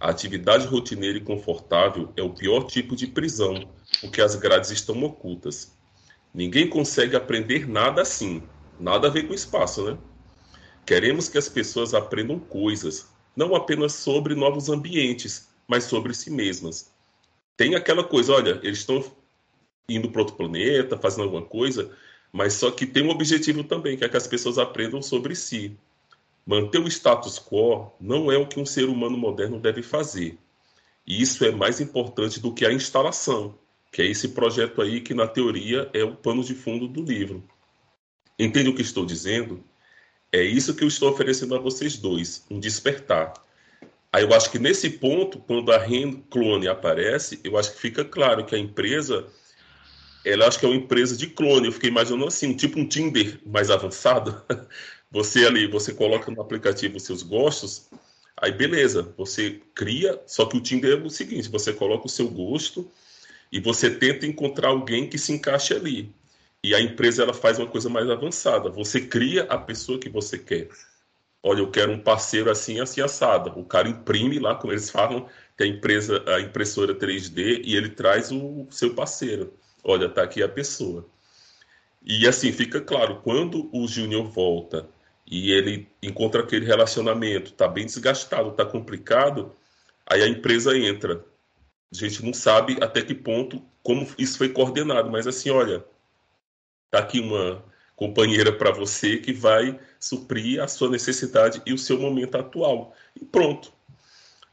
[0.00, 3.68] A atividade rotineira e confortável é o pior tipo de prisão,
[4.00, 5.72] porque as grades estão ocultas.
[6.32, 8.42] Ninguém consegue aprender nada assim.
[8.78, 9.98] Nada a ver com espaço, né?
[10.86, 16.93] Queremos que as pessoas aprendam coisas, não apenas sobre novos ambientes, mas sobre si mesmas.
[17.56, 19.04] Tem aquela coisa, olha, eles estão
[19.88, 21.90] indo para outro planeta, fazendo alguma coisa,
[22.32, 25.76] mas só que tem um objetivo também, que é que as pessoas aprendam sobre si.
[26.46, 30.36] Manter o status quo não é o que um ser humano moderno deve fazer.
[31.06, 33.58] E isso é mais importante do que a instalação,
[33.92, 37.44] que é esse projeto aí que, na teoria, é o pano de fundo do livro.
[38.38, 39.62] Entende o que estou dizendo?
[40.32, 43.32] É isso que eu estou oferecendo a vocês dois, um despertar.
[44.14, 48.04] Aí eu acho que nesse ponto, quando a REN clone aparece, eu acho que fica
[48.04, 49.26] claro que a empresa,
[50.24, 51.66] ela acho que é uma empresa de clone.
[51.66, 54.40] Eu fiquei imaginando assim, tipo um Tinder mais avançado.
[55.10, 57.88] Você ali, você coloca no aplicativo os seus gostos,
[58.36, 62.28] aí beleza, você cria, só que o Tinder é o seguinte, você coloca o seu
[62.28, 62.90] gosto
[63.52, 66.12] e você tenta encontrar alguém que se encaixe ali.
[66.64, 68.70] E a empresa ela faz uma coisa mais avançada.
[68.70, 70.68] Você cria a pessoa que você quer.
[71.44, 73.58] Olha, eu quero um parceiro assim, assim assado.
[73.58, 77.90] O cara imprime lá, como eles falam, tem a empresa, a impressora 3D e ele
[77.90, 79.52] traz o seu parceiro.
[79.84, 81.06] Olha, tá aqui a pessoa.
[82.02, 84.88] E assim fica claro, quando o Júnior volta
[85.26, 89.54] e ele encontra aquele relacionamento, tá bem desgastado, tá complicado,
[90.06, 91.24] aí a empresa entra.
[91.92, 95.84] A gente não sabe até que ponto como isso foi coordenado, mas assim, olha,
[96.94, 97.60] Está aqui uma
[97.96, 102.94] companheira para você que vai suprir a sua necessidade e o seu momento atual.
[103.20, 103.72] E pronto.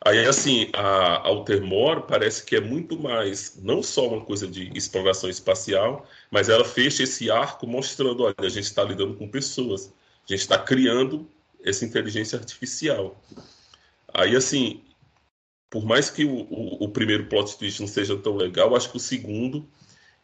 [0.04, 5.30] Aí, assim, a Altermor parece que é muito mais, não só uma coisa de exploração
[5.30, 9.93] espacial, mas ela fecha esse arco mostrando: olha, a gente está lidando com pessoas,
[10.27, 11.30] a gente está criando
[11.63, 13.15] essa inteligência artificial.
[14.12, 14.82] Aí, assim,
[15.69, 18.97] por mais que o, o, o primeiro plot twist não seja tão legal, acho que
[18.97, 19.67] o segundo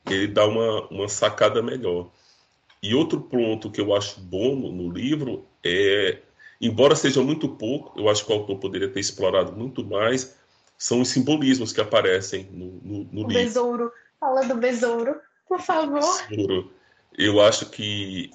[0.09, 2.09] ele dá uma, uma sacada melhor.
[2.81, 6.19] E outro ponto que eu acho bom no, no livro é,
[6.61, 10.35] embora seja muito pouco, eu acho que o autor poderia ter explorado muito mais,
[10.77, 13.33] são os simbolismos que aparecem no, no, no livro.
[13.33, 13.91] Besouro.
[14.19, 15.15] Fala do besouro,
[15.47, 16.01] por favor.
[16.29, 16.71] Besouro.
[17.17, 18.31] Eu acho que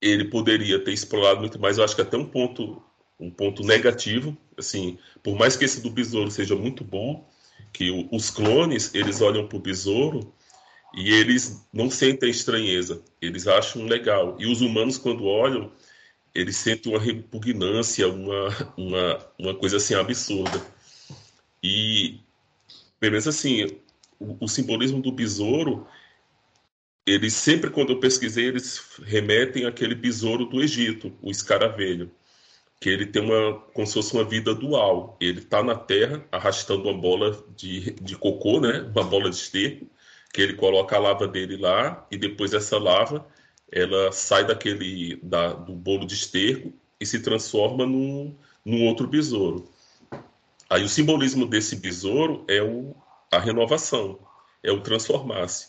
[0.00, 1.78] ele poderia ter explorado muito mais.
[1.78, 2.82] Eu acho que até um ponto,
[3.18, 7.28] um ponto negativo, assim, por mais que esse do besouro seja muito bom,
[7.72, 10.32] que os clones eles olham para o besouro
[10.96, 14.36] e eles não sentem estranheza, eles acham legal.
[14.38, 15.72] E os humanos, quando olham,
[16.34, 20.60] eles sentem uma repugnância, uma, uma, uma coisa assim absurda.
[21.62, 22.20] E,
[23.00, 23.64] pelo menos assim,
[24.18, 25.86] o, o simbolismo do besouro,
[27.06, 32.10] eles sempre, quando eu pesquisei, eles remetem àquele besouro do Egito, o escaravelho
[32.84, 35.16] que ele tem uma como se fosse uma vida dual.
[35.18, 38.82] Ele está na terra arrastando uma bola de, de cocô, né?
[38.94, 39.86] uma bola de esterco,
[40.34, 43.24] que ele coloca a lava dele lá e depois essa lava
[43.70, 49.70] ela sai daquele da, do bolo de esterco e se transforma num, num outro besouro.
[50.68, 52.96] Aí o simbolismo desse besouro é o,
[53.30, 54.18] a renovação,
[54.60, 55.68] é o transformar-se.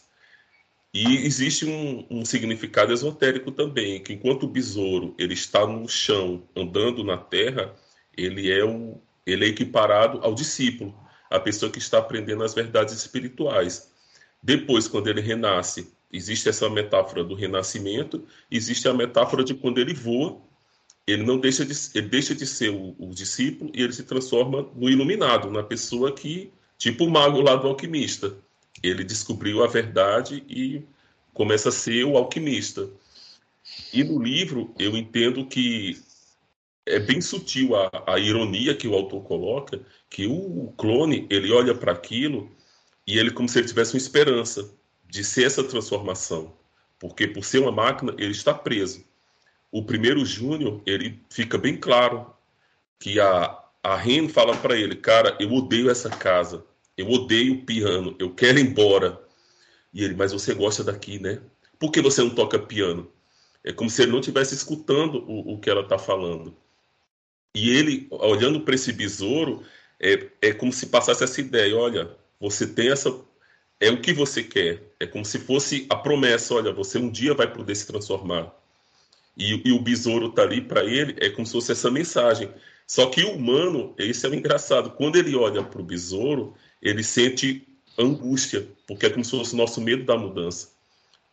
[0.91, 6.41] E existe um, um, significado esotérico também, que enquanto o besouro ele está no chão,
[6.56, 7.75] andando na terra,
[8.17, 10.97] ele é, um, ele é equiparado ao discípulo,
[11.30, 13.93] a pessoa que está aprendendo as verdades espirituais.
[14.45, 19.95] Depois, quando ele renasce, existe essa metáfora do renascimento, existe a metáfora de quando ele
[19.95, 20.39] voa,
[21.08, 24.69] ele não deixa de, ele deixa de ser o, o discípulo e ele se transforma
[24.75, 28.38] no iluminado, na pessoa que, tipo o mago lá do alquimista,
[28.84, 30.84] ele descobriu a verdade e
[31.34, 32.88] começa a ser o alquimista.
[33.91, 35.99] E no livro eu entendo que
[36.86, 41.73] é bem sutil a, a ironia que o autor coloca, que o clone ele olha
[41.73, 42.53] para aquilo
[43.07, 44.73] e ele como se ele tivesse uma esperança
[45.07, 46.53] de ser essa transformação,
[46.99, 49.03] porque por ser uma máquina ele está preso.
[49.71, 52.33] o primeiro Júnior, ele fica bem claro
[52.99, 56.63] que a, a Ren fala para ele, cara, eu odeio essa casa,
[56.97, 59.21] eu odeio o piano, eu quero ir embora.
[59.93, 61.41] E ele, mas você gosta daqui, né?
[61.77, 63.11] Por que você não toca piano?
[63.63, 66.55] É como se ele não estivesse escutando o, o que ela está falando.
[67.53, 69.63] E ele, olhando para esse besouro,
[69.99, 72.15] é, é como se passasse essa ideia: olha,
[72.45, 73.13] você tem essa.
[73.79, 74.84] É o que você quer.
[74.99, 78.53] É como se fosse a promessa: olha, você um dia vai poder se transformar.
[79.36, 82.49] E, e o besouro está ali para ele, é como se fosse essa mensagem.
[82.88, 87.03] Só que o humano, esse é o engraçado, quando ele olha para o besouro, ele
[87.03, 90.69] sente angústia, porque é como se fosse o nosso medo da mudança.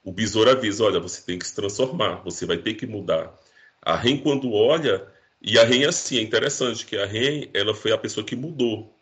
[0.03, 3.39] O besouro avisa: olha, você tem que se transformar, você vai ter que mudar.
[3.83, 5.07] A Ren, quando olha,
[5.43, 8.99] e a Ren, assim, é interessante que a Ren, ela foi a pessoa que mudou.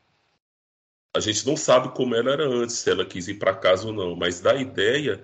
[1.15, 3.93] A gente não sabe como ela era antes, se ela quis ir para casa ou
[3.93, 5.23] não, mas dá a ideia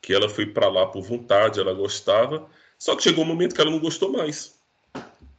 [0.00, 2.46] que ela foi para lá por vontade, ela gostava,
[2.78, 4.58] só que chegou um momento que ela não gostou mais.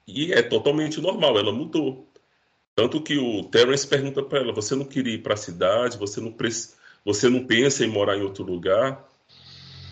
[0.08, 2.08] E é totalmente normal, ela mudou.
[2.76, 5.98] Tanto que o Terence pergunta para ela: você não queria ir para a cidade?
[5.98, 6.36] Você não,
[7.06, 9.08] você não pensa em morar em outro lugar?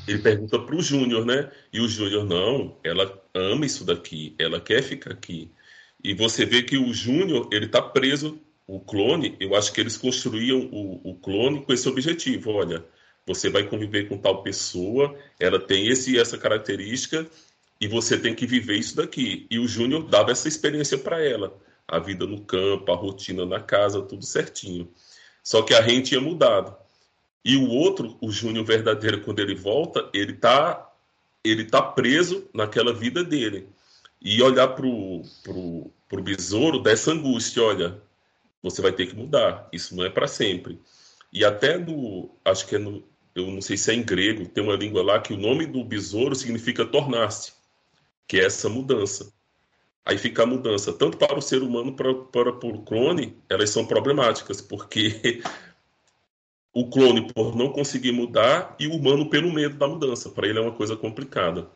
[0.08, 1.52] Ele pergunta para o Júnior, né?
[1.72, 5.52] E o Júnior, não, ela ama isso daqui, ela quer ficar aqui.
[6.04, 8.40] E você vê que o Júnior, ele está preso,
[8.72, 12.86] o clone, eu acho que eles construíam o, o clone com esse objetivo, olha,
[13.28, 17.28] você vai conviver com tal pessoa, ela tem esse essa característica
[17.82, 19.46] e você tem que viver isso daqui.
[19.52, 21.54] E o Júnior dava essa experiência para ela,
[21.86, 24.90] a vida no campo, a rotina na casa, tudo certinho.
[25.44, 26.74] Só que a gente tinha mudado.
[27.44, 30.90] E o outro, o Júnior verdadeiro, quando ele volta, ele tá,
[31.44, 33.68] ele tá preso naquela vida dele.
[34.22, 38.02] E olhar pro, pro, pro besouro dessa angústia, olha,
[38.62, 40.80] você vai ter que mudar, isso não é para sempre.
[41.34, 44.64] E até no, acho que é no, eu não sei se é em grego, tem
[44.64, 47.54] uma língua lá que o nome do besouro significa tornar-se,
[48.28, 49.34] que é essa mudança.
[50.06, 53.70] Aí fica a mudança, tanto para o ser humano para, para, para o clone, elas
[53.70, 55.42] são problemáticas, porque
[56.74, 60.30] o clone por não conseguir mudar e o humano pelo medo da mudança.
[60.30, 61.70] Para ele é uma coisa complicada.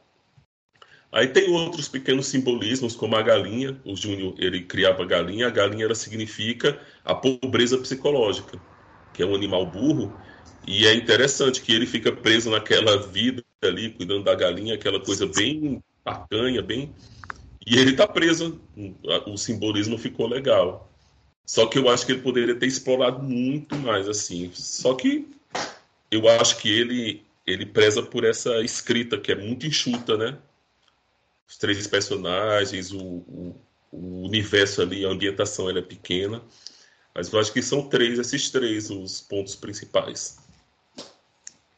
[1.15, 3.80] Aí tem outros pequenos simbolismos, como a galinha.
[3.86, 5.47] O Júnior ele criava galinha.
[5.47, 8.60] A galinha ela significa a pobreza psicológica,
[9.13, 10.13] que é um animal burro.
[10.67, 15.25] E é interessante que ele fica preso naquela vida ali, cuidando da galinha, aquela coisa
[15.25, 16.93] bem tacanha, bem.
[17.65, 18.60] E ele está preso.
[19.25, 20.91] O simbolismo ficou legal.
[21.45, 24.51] Só que eu acho que ele poderia ter explorado muito mais, assim.
[24.54, 25.30] Só que
[26.12, 30.38] eu acho que ele, ele preza por essa escrita que é muito enxuta, né?
[31.48, 36.42] Os três personagens, o, o, o universo ali, a ambientação ela é pequena.
[37.14, 40.38] Mas eu acho que são três, esses três, os pontos principais.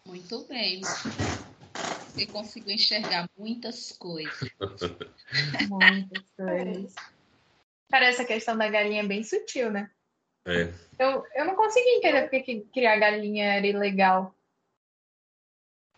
[0.06, 0.82] Muito bem.
[0.82, 4.50] Você conseguiu enxergar muitas coisas.
[5.70, 6.96] muitas coisas.
[7.90, 9.92] Cara, essa questão da galinha é bem sutil, né?
[10.46, 10.74] É.
[10.98, 14.34] Eu, eu não consegui entender porque criar galinha era ilegal.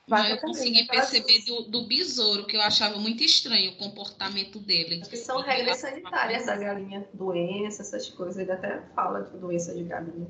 [0.10, 5.02] Mas eu consegui perceber do, do besouro, que eu achava muito estranho o comportamento dele.
[5.02, 8.38] Que são regras sanitárias da galinha, doença, essas coisas.
[8.38, 10.28] Ele até fala de doença de galinha.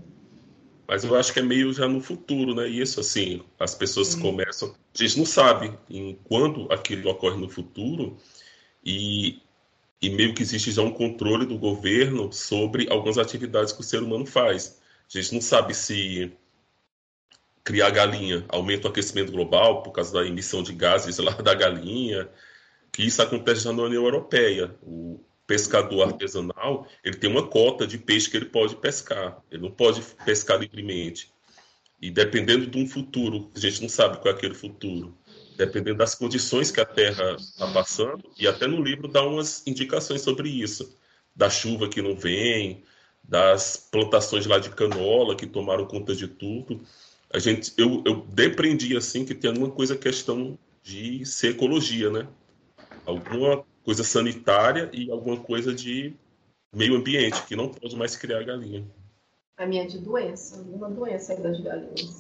[0.88, 2.68] Mas eu acho que é meio já no futuro, né?
[2.68, 4.22] Isso, assim, as pessoas Sim.
[4.22, 4.70] começam.
[4.70, 8.18] A gente não sabe em quando aquilo ocorre no futuro.
[8.84, 9.42] E
[10.02, 14.02] e meio que existe já um controle do governo sobre algumas atividades que o ser
[14.02, 14.80] humano faz.
[15.14, 16.32] A gente não sabe se
[17.64, 22.30] criar galinha aumenta o aquecimento global por causa da emissão de gases lá da galinha,
[22.92, 24.76] que isso acontece já na União Europeia.
[24.82, 29.72] O pescador artesanal ele tem uma cota de peixe que ele pode pescar, ele não
[29.72, 31.32] pode pescar livremente.
[32.02, 35.18] E dependendo de um futuro, a gente não sabe qual é aquele futuro,
[35.58, 40.22] dependendo das condições que a Terra está passando, e até no livro dá umas indicações
[40.22, 40.98] sobre isso,
[41.36, 42.84] da chuva que não vem,
[43.24, 46.82] das plantações lá de canola que tomaram conta de tudo.
[47.32, 52.28] A gente, eu, eu depreendi assim que tem alguma coisa questão de ser ecologia, né?
[53.06, 56.16] Alguma coisa sanitária e alguma coisa de
[56.74, 58.86] meio ambiente que não pode mais criar galinha.
[59.58, 62.18] A minha é de doença, alguma doença das galinhas.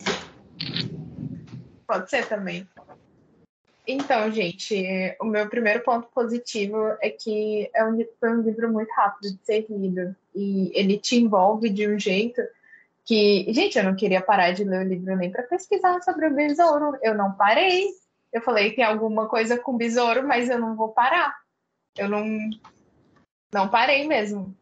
[1.87, 2.67] Pode ser também.
[3.87, 4.85] Então, gente,
[5.19, 9.39] o meu primeiro ponto positivo é que é um, foi um livro muito rápido de
[9.43, 10.15] ser lido.
[10.35, 12.41] E ele te envolve de um jeito
[13.09, 13.51] que.
[13.51, 16.97] Gente, eu não queria parar de ler o livro nem para pesquisar sobre o besouro.
[17.01, 17.87] Eu não parei.
[18.31, 21.35] Eu falei, tem alguma coisa com besouro, mas eu não vou parar.
[21.97, 22.23] Eu não.
[23.51, 24.55] Não parei mesmo.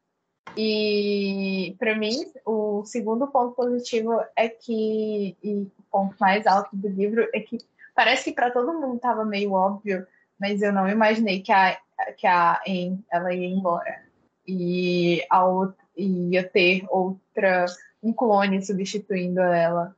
[0.55, 6.87] E para mim, o segundo ponto positivo é que, e o ponto mais alto do
[6.87, 7.57] livro é que
[7.93, 10.07] parece que para todo mundo estava meio óbvio
[10.39, 11.77] mas eu não imaginei que a,
[12.15, 14.01] que a Anne, ela ia embora.
[14.47, 17.65] E a outra, ia ter outra,
[18.01, 19.95] um clone substituindo ela.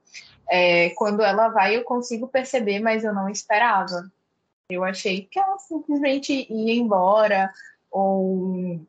[0.50, 4.12] É, quando ela vai, eu consigo perceber, mas eu não esperava.
[4.70, 7.52] Eu achei que ela simplesmente ia embora,
[7.92, 8.80] ou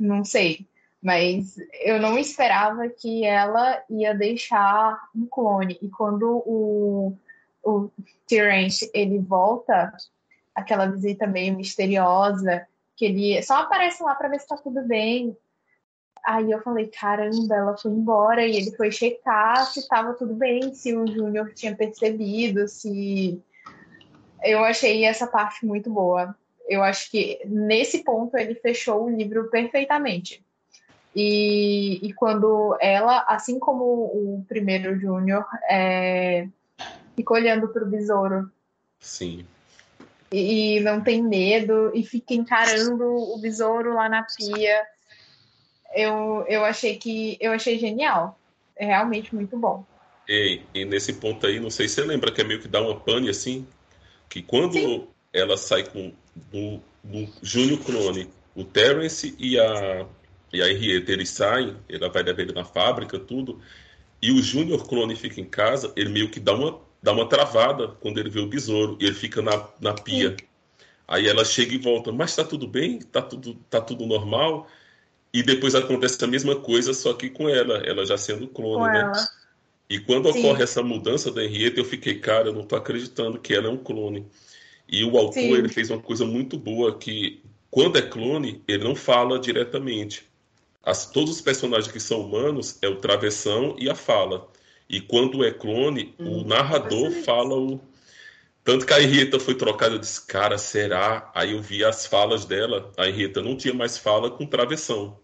[0.00, 0.66] não sei,
[1.02, 5.78] mas eu não esperava que ela ia deixar um clone.
[5.80, 7.16] E quando o,
[7.62, 7.90] o
[8.26, 9.92] Terence ele volta,
[10.54, 12.66] aquela visita meio misteriosa,
[12.96, 15.36] que ele só aparece lá para ver se tá tudo bem.
[16.24, 20.74] Aí eu falei, caramba, ela foi embora e ele foi checar se estava tudo bem,
[20.74, 23.40] se o Júnior tinha percebido, se.
[24.42, 26.34] Eu achei essa parte muito boa.
[26.68, 30.44] Eu acho que nesse ponto ele fechou o livro perfeitamente.
[31.14, 36.46] E, e quando ela, assim como o primeiro Júnior, é,
[37.16, 38.50] fica olhando para o besouro.
[39.00, 39.44] Sim.
[40.32, 44.82] E, e não tem medo e fica encarando o besouro lá na pia
[45.94, 48.38] eu, eu achei que eu achei genial.
[48.76, 49.84] É realmente muito bom.
[50.28, 52.80] E, e nesse ponto aí, não sei se você lembra que é meio que dá
[52.80, 53.66] uma pane assim,
[54.28, 55.08] que quando Sim.
[55.32, 60.06] ela sai com do, do Júnior Clone, o Terence e a
[60.52, 63.60] e a Henrietta, eles saem, ela vai levar ele na fábrica, tudo,
[64.20, 67.88] e o Júnior Clone fica em casa, ele meio que dá uma, dá uma travada
[68.00, 70.30] quando ele vê o besouro, e ele fica na, na pia.
[70.30, 70.46] Sim.
[71.06, 72.98] Aí ela chega e volta, mas tá tudo bem?
[73.00, 74.68] Tá tudo, tá tudo normal?
[75.32, 78.92] E depois acontece a mesma coisa, só que com ela, ela já sendo clone, com
[78.92, 79.00] né?
[79.00, 79.28] Ela.
[79.88, 80.38] E quando Sim.
[80.38, 83.70] ocorre essa mudança da Henrietta, eu fiquei, cara, eu não tô acreditando que ela é
[83.70, 84.26] um clone.
[84.88, 85.54] E o autor, Sim.
[85.54, 90.24] ele fez uma coisa muito boa, que quando é clone, ele não fala diretamente.
[90.82, 94.48] As, todos os personagens que são humanos é o travessão e a fala.
[94.88, 97.80] E quando é clone, hum, o narrador fala o.
[98.62, 101.30] Tanto que a Henrietta foi trocada, eu disse, cara, será?
[101.34, 105.18] Aí eu vi as falas dela, a Henrietta não tinha mais fala com travessão.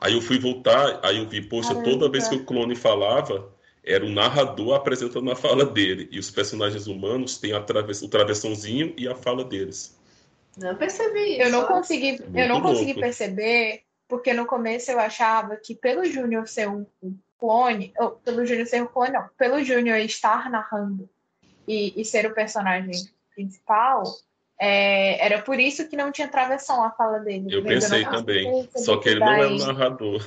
[0.00, 1.90] Aí eu fui voltar, aí eu vi, poxa, Caramba.
[1.90, 3.52] toda vez que o clone falava,
[3.84, 6.08] era o narrador apresentando a fala dele.
[6.12, 8.02] E os personagens humanos têm a travess...
[8.02, 9.98] o travessãozinho e a fala deles.
[10.56, 11.42] Não percebi isso.
[11.42, 16.46] Eu não consegui, eu não consegui perceber, porque no começo eu achava que pelo Júnior
[16.48, 16.86] ser um
[17.38, 21.08] clone, ou pelo Júnior ser um clone, não, pelo Júnior estar narrando
[21.66, 24.04] e, e ser o personagem principal,
[24.62, 27.46] é, era por isso que não tinha travessão a fala dele.
[27.48, 28.68] Eu pensei eu também.
[28.76, 30.22] Só que ele não é um narrador.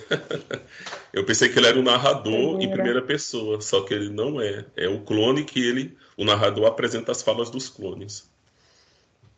[1.14, 4.66] eu pensei que ele era um narrador em primeira pessoa, só que ele não é.
[4.76, 8.28] É o clone que ele, o narrador apresenta as falas dos clones.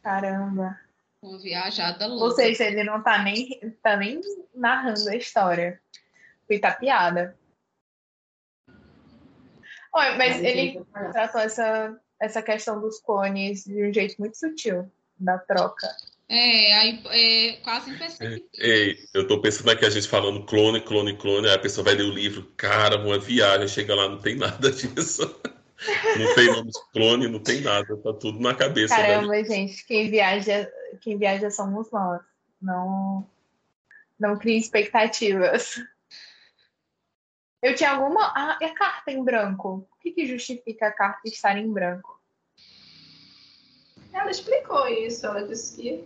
[0.02, 0.80] Caramba.
[1.22, 2.24] Uma viajada louca.
[2.24, 4.22] Ou seja, ele não tá nem, tá nem
[4.54, 5.78] narrando a história.
[6.48, 7.36] Foi tapeada.
[9.96, 15.38] Olha, mas ele tratou essa essa questão dos clones de um jeito muito sutil da
[15.38, 15.88] troca.
[16.28, 18.50] É, aí é quase imperceptível.
[18.58, 21.94] Ei, eu tô pensando aqui a gente falando clone, clone, clone, aí a pessoa vai
[21.94, 25.40] ler o livro, cara, uma viagem, chega lá, não tem nada disso.
[26.18, 28.96] Não tem nome de clone, não tem nada, tá tudo na cabeça.
[28.96, 29.44] Caramba, né?
[29.44, 30.72] gente, quem viaja,
[31.02, 32.22] quem viaja somos nós.
[32.62, 33.26] Não,
[34.20, 35.76] não crie expectativas.
[37.66, 38.32] Eu tinha alguma.
[38.36, 39.88] Ah, e a carta em branco?
[39.92, 42.22] O que, que justifica a carta estar em branco?
[44.14, 45.26] Ela explicou isso.
[45.26, 46.04] Ela disse que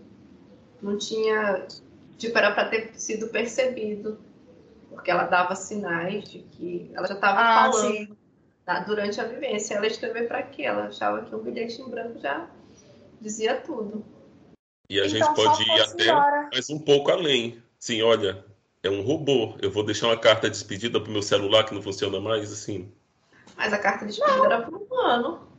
[0.81, 1.67] não tinha.
[2.17, 4.17] Tipo, era para ter sido percebido.
[4.89, 8.17] Porque ela dava sinais de que ela já estava ah, falando
[8.63, 9.75] tá, durante a vivência.
[9.75, 10.63] Ela escreveu para quê?
[10.63, 12.49] Ela achava que um bilhete em branco já
[13.19, 14.05] dizia tudo.
[14.89, 16.13] E a então, gente pode ir até
[16.53, 17.61] mais um pouco além.
[17.77, 18.45] Sim, olha,
[18.83, 19.55] é um robô.
[19.61, 22.91] Eu vou deixar uma carta de despedida pro meu celular que não funciona mais, assim.
[23.55, 24.45] Mas a carta de despedida não.
[24.45, 25.49] era para um ano.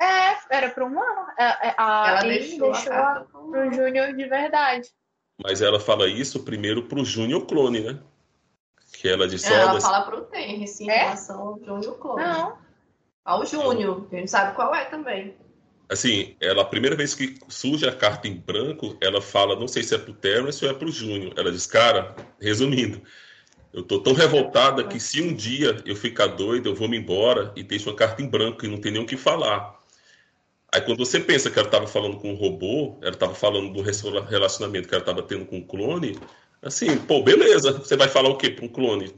[0.00, 1.26] É, era para um ano.
[1.38, 4.88] É, é, a, ela deixou, deixou a pro Júnior de verdade.
[5.42, 8.00] Mas ela fala isso primeiro pro Júnior clone, né?
[8.92, 10.96] Que ela disse, Ela fala pro Tenry, sim, é?
[10.96, 12.22] em relação ao Júnior clone.
[12.22, 12.58] Não.
[13.24, 15.36] Ao Júnior, a gente sabe qual é também
[15.88, 19.82] assim, ela a primeira vez que surge a carta em branco, ela fala, não sei
[19.82, 21.32] se é pro Terence ou é pro Júnior.
[21.36, 23.02] Ela diz, cara, resumindo,
[23.72, 27.52] eu tô tão revoltada que se um dia eu ficar doida, eu vou me embora
[27.56, 29.78] e deixo uma carta em branco e não tem nem o que falar.
[30.72, 33.80] Aí quando você pensa que ela estava falando com um robô, ela estava falando do
[33.80, 36.18] relacionamento que ela estava tendo com um clone,
[36.60, 39.14] assim, pô, beleza, você vai falar o quê para um clone?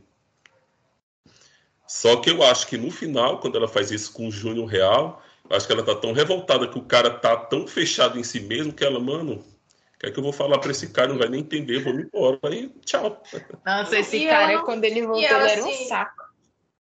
[1.91, 5.23] Só que eu acho que no final, quando ela faz isso com o Júnior real,
[5.51, 8.73] Acho que ela tá tão revoltada que o cara tá tão fechado em si mesmo
[8.73, 11.09] que ela, mano, o que é que eu vou falar pra esse cara?
[11.09, 12.39] Não vai nem entender, vou me embora.
[12.45, 13.21] Aí, tchau.
[13.67, 14.65] Nossa, esse e cara, não...
[14.65, 16.23] quando ele voltou, ela, ele era um assim, saco.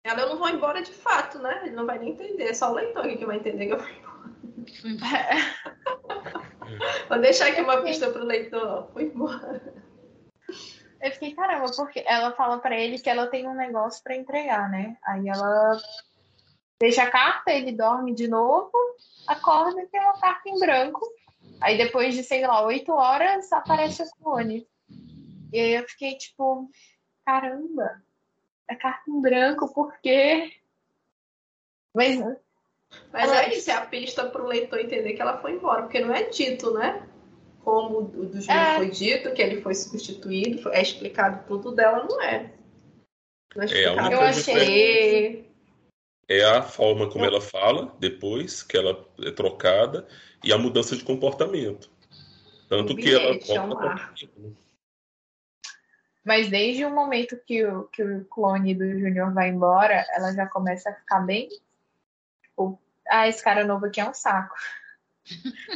[0.03, 1.61] Ela eu não vou embora de fato, né?
[1.66, 2.44] Ele não vai nem entender.
[2.44, 4.18] É só o leitor que vai entender que eu vou embora.
[7.09, 8.90] Vou deixar aqui uma pista pro leitor.
[8.92, 9.72] Foi embora.
[11.01, 14.68] Eu fiquei, caramba, porque ela fala para ele que ela tem um negócio para entregar,
[14.68, 14.96] né?
[15.05, 15.80] Aí ela
[16.80, 18.72] deixa a carta, ele dorme de novo,
[19.26, 21.07] acorda e tem uma carta em branco.
[21.61, 24.66] Aí depois de, sei lá, oito horas, aparece o clone.
[25.53, 26.68] E aí eu fiquei tipo,
[27.24, 28.03] caramba,
[28.68, 30.53] a carta em branco, por quê?
[31.94, 32.18] Mas,
[33.12, 33.42] Mas ela...
[33.44, 36.14] é isso, é a pista para o leitor entender que ela foi embora, porque não
[36.14, 37.07] é dito, né?
[37.64, 38.76] Como o do Júlio é.
[38.76, 42.52] foi dito, que ele foi substituído, é explicado tudo dela, não é.
[43.54, 45.48] Não é, é eu achei.
[46.28, 50.06] É a forma como ela fala depois que ela é trocada
[50.44, 51.90] e a mudança de comportamento.
[52.68, 53.38] Tanto que ela
[56.28, 60.46] mas desde o momento que o, que o clone do Júnior vai embora, ela já
[60.46, 61.48] começa a ficar bem.
[62.42, 62.78] Tipo,
[63.09, 64.54] ah, esse cara novo aqui é um saco.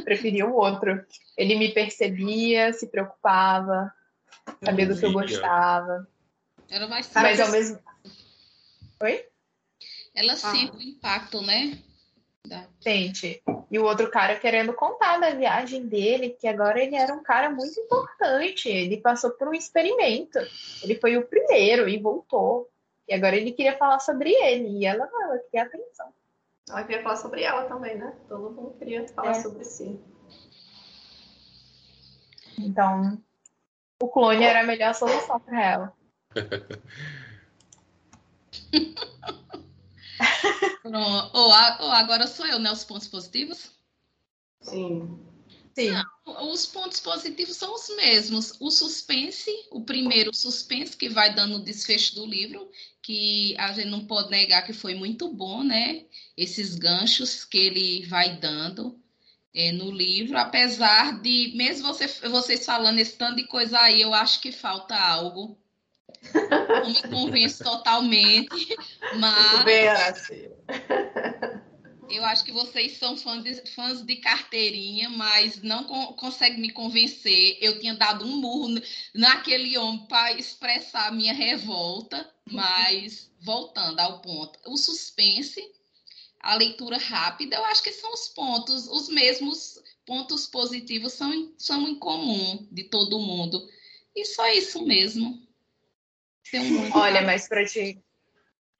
[0.05, 1.05] Preferia o outro.
[1.37, 3.93] Ele me percebia, se preocupava,
[4.65, 6.07] sabia do que eu gostava.
[6.69, 7.79] Era mais Mas ao mesmo.
[9.03, 9.27] Oi?
[10.15, 10.37] Ela ah.
[10.37, 11.79] sente o impacto, né?
[12.81, 13.43] Sente.
[13.71, 17.49] E o outro cara querendo contar da viagem dele, que agora ele era um cara
[17.49, 18.69] muito importante.
[18.69, 20.39] Ele passou por um experimento.
[20.83, 22.69] Ele foi o primeiro e voltou.
[23.09, 24.79] E agora ele queria falar sobre ele.
[24.79, 26.13] E ela não, ela queria atenção.
[26.69, 28.15] Ela queria falar sobre ela também, né?
[28.29, 29.43] Todo mundo queria falar é.
[29.43, 30.01] sobre si.
[32.59, 33.21] Então,
[34.01, 35.93] o clone era a melhor solução para ela.
[40.83, 41.37] Pronto.
[41.37, 41.51] Ou,
[41.87, 42.71] ou agora sou eu, né?
[42.71, 43.73] Os pontos positivos?
[44.61, 45.19] Sim.
[45.75, 45.91] Sim.
[45.91, 48.55] Não, os pontos positivos são os mesmos.
[48.61, 52.70] O suspense, o primeiro suspense que vai dando o desfecho do livro,
[53.01, 56.05] que a gente não pode negar que foi muito bom, né?
[56.37, 58.99] Esses ganchos que ele vai dando
[59.55, 64.14] é, no livro, apesar de, mesmo você, vocês falando esse tanto de coisa aí, eu
[64.14, 65.59] acho que falta algo
[66.33, 68.77] não me convence totalmente,
[69.18, 69.64] mas.
[69.64, 69.89] Bem,
[72.13, 76.71] eu acho que vocês são fãs de, fãs de carteirinha, mas não co conseguem me
[76.71, 77.57] convencer.
[77.61, 78.81] Eu tinha dado um murro
[79.15, 84.59] naquele homem para expressar a minha revolta, mas voltando ao ponto.
[84.67, 85.63] O suspense,
[86.41, 91.89] a leitura rápida, eu acho que são os pontos, os mesmos pontos positivos são, são
[91.89, 93.67] em comum de todo mundo.
[94.15, 95.41] E só isso mesmo.
[96.95, 98.02] Olha, mas para te,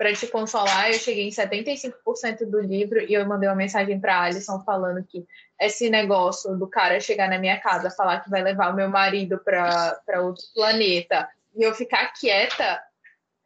[0.03, 4.23] para te consolar, eu cheguei em 75% do livro e eu mandei uma mensagem para
[4.23, 5.25] Alison falando que
[5.61, 9.39] esse negócio do cara chegar na minha casa, falar que vai levar o meu marido
[9.39, 12.83] para outro planeta e eu ficar quieta,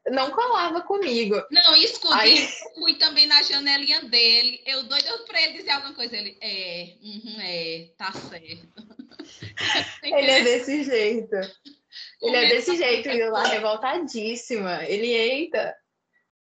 [0.06, 1.36] não colava comigo.
[1.50, 2.48] Não, escute, Aí...
[2.74, 7.36] fui também na janelinha dele, eu doido para ele dizer alguma coisa, ele, é, uhum,
[7.38, 8.66] é, tá certo.
[10.02, 11.36] ele é desse jeito.
[12.20, 14.84] Ele é desse jeito, e eu lá revoltadíssima.
[14.84, 15.74] Ele, eita.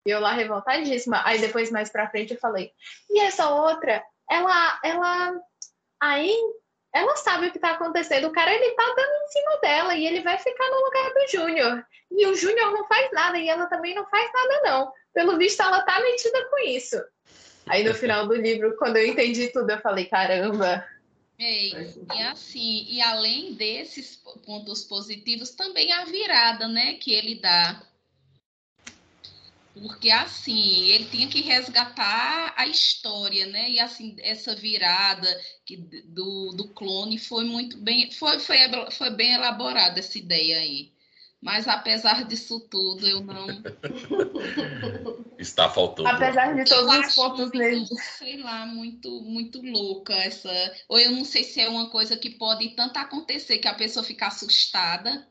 [0.07, 1.23] E eu lá revoltadíssima.
[1.25, 2.73] Aí depois, mais pra frente, eu falei,
[3.11, 5.35] e essa outra, ela, ela,
[6.01, 6.35] aí,
[6.95, 8.29] ela sabe o que tá acontecendo.
[8.29, 11.29] O cara, ele tá dando em cima dela e ele vai ficar no lugar do
[11.31, 11.87] Júnior.
[12.11, 14.93] E o Júnior não faz nada e ela também não faz nada, não.
[15.13, 16.97] Pelo visto, ela tá metida com isso.
[17.67, 20.87] Aí no final do livro, quando eu entendi tudo, eu falei, caramba,
[21.41, 27.81] é, e assim, e além desses pontos positivos, também a virada, né, que ele dá.
[29.81, 33.71] Porque assim, ele tinha que resgatar a história, né?
[33.71, 35.29] E assim, essa virada
[35.65, 38.59] que, do, do clone foi muito bem, foi, foi,
[38.91, 40.93] foi bem elaborada essa ideia aí.
[41.41, 43.47] Mas apesar disso tudo, eu não.
[45.39, 46.09] Está faltando.
[46.09, 47.87] Apesar de todos eu os pontos nele.
[48.19, 50.51] Sei lá, muito, muito louca essa.
[50.89, 54.05] Ou eu não sei se é uma coisa que pode tanto acontecer que a pessoa
[54.05, 55.29] fica assustada.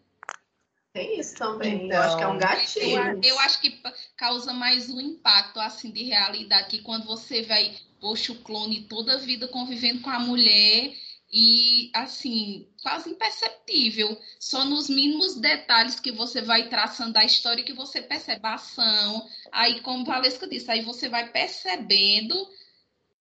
[0.97, 1.85] Tem isso também.
[1.85, 2.97] Então, eu acho que é um gatilho.
[2.97, 3.81] Eu, eu, acho que
[4.15, 9.13] causa mais um impacto assim de realidade que quando você vai, poxa, o clone toda
[9.13, 10.95] a vida convivendo com a mulher
[11.31, 17.73] e assim, quase imperceptível, só nos mínimos detalhes que você vai traçando a história que
[17.73, 19.27] você percebe a ação.
[19.51, 22.35] Aí, como Valesca disse, aí você vai percebendo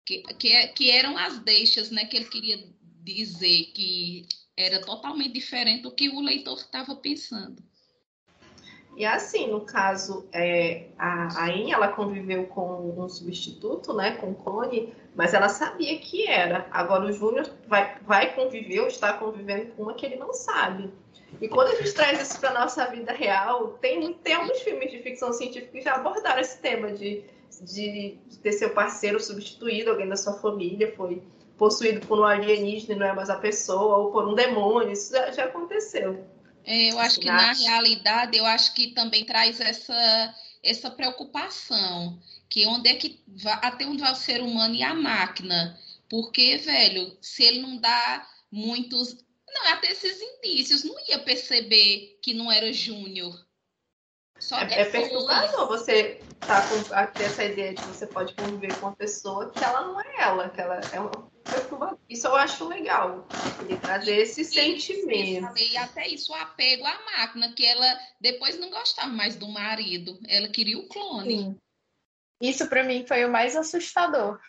[0.05, 2.67] que, que, que eram as deixas, né, que ele queria
[3.03, 7.63] dizer que era totalmente diferente do que o leitor estava pensando.
[8.95, 14.35] E assim, no caso, é, a Ain, ela conviveu com um substituto, né, com o
[14.35, 16.67] clone, mas ela sabia que era.
[16.71, 20.91] Agora o Júnior vai, vai conviver ou está convivendo com uma que ele não sabe.
[21.39, 24.99] E quando a gente traz isso para nossa vida real, tem, tem alguns filmes de
[24.99, 27.23] ficção científica que já abordaram esse tema de,
[27.61, 31.23] de ter seu parceiro substituído, alguém da sua família foi
[31.61, 35.13] possuído por um alienígena e não é mais a pessoa, ou por um demônio, isso
[35.13, 36.25] já, já aconteceu.
[36.63, 42.65] É, eu acho que na realidade, eu acho que também traz essa, essa preocupação, que
[42.65, 47.15] onde é que vai, até onde vai o ser humano e a máquina, porque, velho,
[47.21, 52.73] se ele não dá muitos, não, até esses indícios, não ia perceber que não era
[52.73, 53.39] Júnior.
[54.39, 56.81] Só é, é perturbador você tá com
[57.13, 60.15] ter essa ideia de que você pode conviver com uma pessoa que ela não é
[60.17, 61.97] ela, que ela é uma perturbador.
[62.09, 63.27] Isso eu acho legal,
[63.61, 65.57] ele trazer esse isso, sentimento.
[65.57, 70.19] E até isso, o apego à máquina, que ela depois não gostava mais do marido,
[70.27, 71.37] ela queria o clone.
[71.37, 71.57] Sim.
[72.41, 74.39] Isso para mim foi o mais assustador.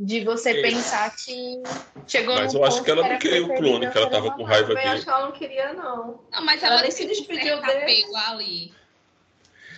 [0.00, 0.62] De você é.
[0.62, 1.60] pensar que
[2.06, 4.68] chegou Mas eu acho que ela não queria o clone, que ela tava com raiva
[4.68, 4.86] dele.
[4.86, 6.24] Eu acho que ela não queria, não.
[6.30, 8.04] Não, mas ela, ela nem se despediu dele.
[8.14, 8.77] ali.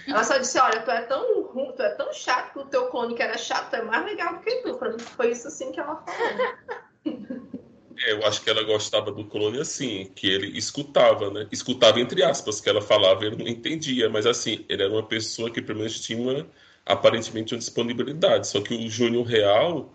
[0.06, 2.88] Ela só disse, olha, tu é tão ruim, tu é tão chato que o teu
[2.88, 4.78] clone que era chato é mais legal do que tu.
[4.80, 6.80] Mim foi isso assim que ela falou.
[8.02, 11.46] É, eu acho que ela gostava do clone assim, que ele escutava, né?
[11.52, 15.50] Escutava entre aspas, que ela falava, ele não entendia, mas assim, ele era uma pessoa
[15.50, 16.46] que pelo menos tinha uma,
[16.86, 18.48] aparentemente uma disponibilidade.
[18.48, 19.94] Só que o Júnior Real,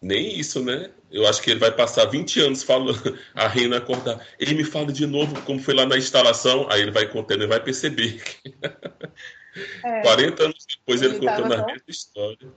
[0.00, 0.90] nem isso, né?
[1.10, 4.26] Eu acho que ele vai passar 20 anos falando, a Reina acordar.
[4.38, 7.46] Ele me fala de novo como foi lá na instalação, aí ele vai contando e
[7.46, 8.22] vai perceber.
[8.22, 8.54] Que...
[9.84, 10.02] É.
[10.02, 12.48] 40 anos depois ele, ele contando a mesma história.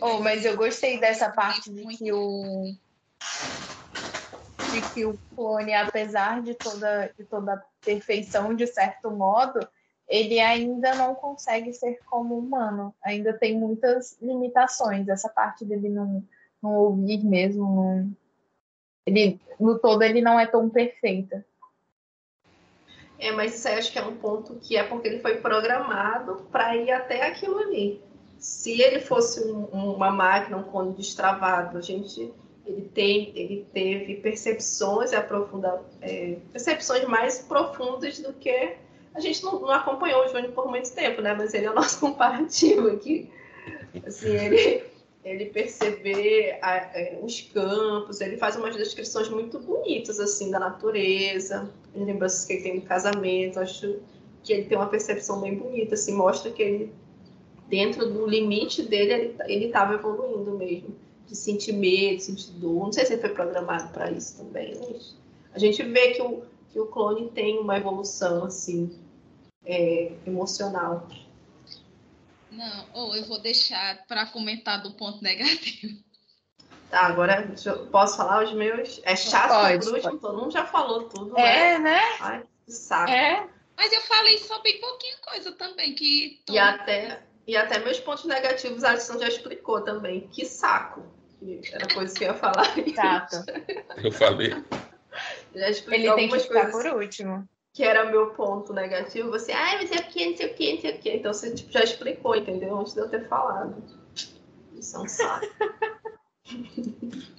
[0.00, 2.74] Oh, mas eu gostei dessa parte de que o
[4.70, 9.66] de que o clone, apesar de toda, de toda a perfeição, de certo modo,
[10.08, 15.06] ele ainda não consegue ser como humano, ainda tem muitas limitações.
[15.06, 16.24] Essa parte dele não,
[16.62, 18.10] não ouvir mesmo, não...
[19.04, 21.44] ele no todo ele não é tão perfeita.
[23.18, 26.46] É, mas isso aí acho que é um ponto que é porque ele foi programado
[26.52, 28.00] para ir até aquilo ali.
[28.38, 32.32] Se ele fosse um, uma máquina, um cone destravado, a gente
[32.64, 38.76] ele tem ele teve percepções aprofunda é, percepções mais profundas do que
[39.18, 41.34] a gente não, não, acompanhou o Júnior por muito tempo, né?
[41.34, 43.28] Mas ele é o nosso comparativo aqui.
[44.06, 44.84] Assim, ele,
[45.24, 51.68] ele perceber a, é, os campos, ele faz umas descrições muito bonitas, assim, da natureza.
[51.94, 53.98] Lembranças que ele tem no casamento, acho
[54.44, 56.92] que ele tem uma percepção bem bonita, assim, mostra que ele,
[57.68, 60.94] dentro do limite dele, ele estava evoluindo mesmo.
[61.26, 62.84] De sentir medo, sentir dor.
[62.84, 65.14] Não sei se ele foi programado para isso também, mas
[65.52, 66.42] a gente vê que o,
[66.72, 68.90] que o clone tem uma evolução, assim,
[69.64, 71.08] é, emocional.
[72.50, 76.02] Não, ou eu vou deixar para comentar do ponto negativo.
[76.90, 79.00] Tá, agora eu posso falar os meus.
[79.04, 81.38] É chato pode, por último, todo mundo já falou tudo.
[81.38, 81.90] É, né?
[81.90, 82.00] né?
[82.20, 83.10] Ai, que saco.
[83.10, 83.46] É.
[83.76, 85.94] Mas eu falei só bem pouquinha coisa também.
[85.94, 90.26] Que e, até, e até meus pontos negativos a Alisson já explicou também.
[90.28, 91.04] Que saco.
[91.70, 92.64] Era coisa que eu ia falar.
[92.94, 93.44] Chato.
[94.02, 94.50] Eu falei.
[95.54, 99.76] Já Ele tem que ficar por último que era o meu ponto negativo, você, ai,
[99.76, 101.10] mas é porque, não sei o que, não sei o que.
[101.10, 102.78] Então você tipo, já explicou, entendeu?
[102.78, 103.82] Antes de eu ter falado.
[104.76, 105.46] Isso é um saco.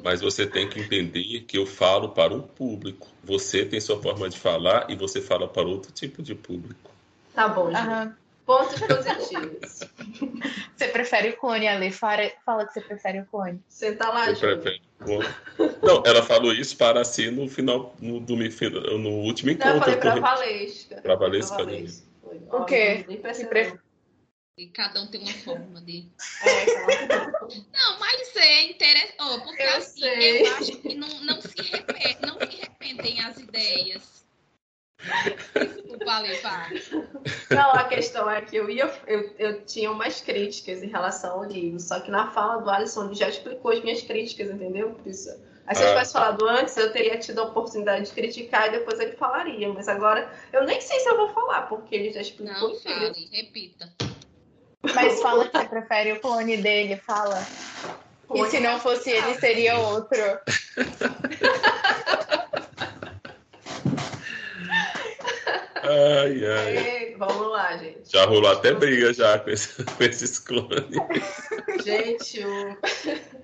[0.04, 3.08] Mas você tem que entender que eu falo para um público.
[3.24, 6.92] Você tem sua forma de falar e você fala para outro tipo de público.
[7.34, 8.14] Tá bom, gente.
[8.50, 9.80] Pontos positivos.
[10.76, 11.92] Você prefere o clone, Ale?
[11.92, 13.62] Fala, fala que você prefere o clone.
[13.68, 15.20] Senta lá, Eu prefiro
[15.84, 19.70] Não, ela falou isso para si no final, no, no, no último encontro.
[19.70, 21.02] Não, eu falei para Valesca.
[21.02, 21.58] Para Valesca.
[22.52, 23.06] O quê?
[24.58, 26.08] E cada um tem uma forma de.
[26.44, 26.66] É,
[27.72, 29.16] não, mas é interessante.
[29.22, 30.42] Oh, porque eu assim, sei.
[30.42, 34.19] eu acho que não, não, se repete, não se repetem as ideias.
[35.00, 36.70] Desculpa, Levar.
[37.50, 41.44] Não, a questão é que eu, ia, eu, eu tinha umas críticas em relação ao
[41.46, 44.92] livro, só que na fala do Alisson ele já explicou as minhas críticas, entendeu?
[44.92, 45.30] Por isso.
[45.66, 45.92] Aí se eu ah.
[45.92, 49.72] tivesse falado antes, eu teria tido a oportunidade de criticar e depois ele falaria.
[49.72, 52.70] Mas agora eu nem sei se eu vou falar, porque ele já explicou.
[52.70, 53.90] Não fale, repita.
[54.82, 57.46] Mas fala que você prefere o clone dele, fala.
[58.34, 60.20] E se não fosse ele, seria outro.
[65.90, 67.16] Ai, ai.
[67.18, 68.12] vamos lá, gente.
[68.12, 70.96] Já rolou até briga já com, esse, com esses clones.
[71.84, 72.78] Gente, o...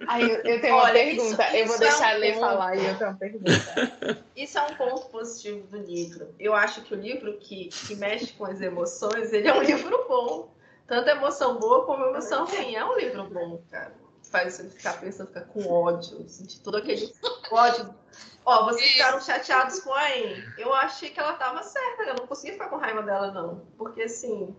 [0.07, 1.43] Ai, eu, eu tenho Olha, uma pergunta.
[1.43, 3.51] Isso, eu vou deixar é um ele falar e eu tenho uma pergunta.
[4.37, 6.35] Isso é um ponto positivo do livro.
[6.39, 10.05] Eu acho que o livro que, que mexe com as emoções, ele é um livro
[10.07, 10.53] bom.
[10.85, 12.75] Tanto emoção boa como emoção ruim.
[12.75, 13.95] É um livro bom, cara.
[14.29, 17.11] Faz você ficar pensando, ficar com ódio, sentir todo aquele
[17.49, 17.91] ódio
[18.45, 20.53] Ó, vocês ficaram chateados com a Anne.
[20.57, 23.65] Eu achei que ela tava certa, eu não conseguia ficar com raiva dela, não.
[23.77, 24.55] Porque, assim,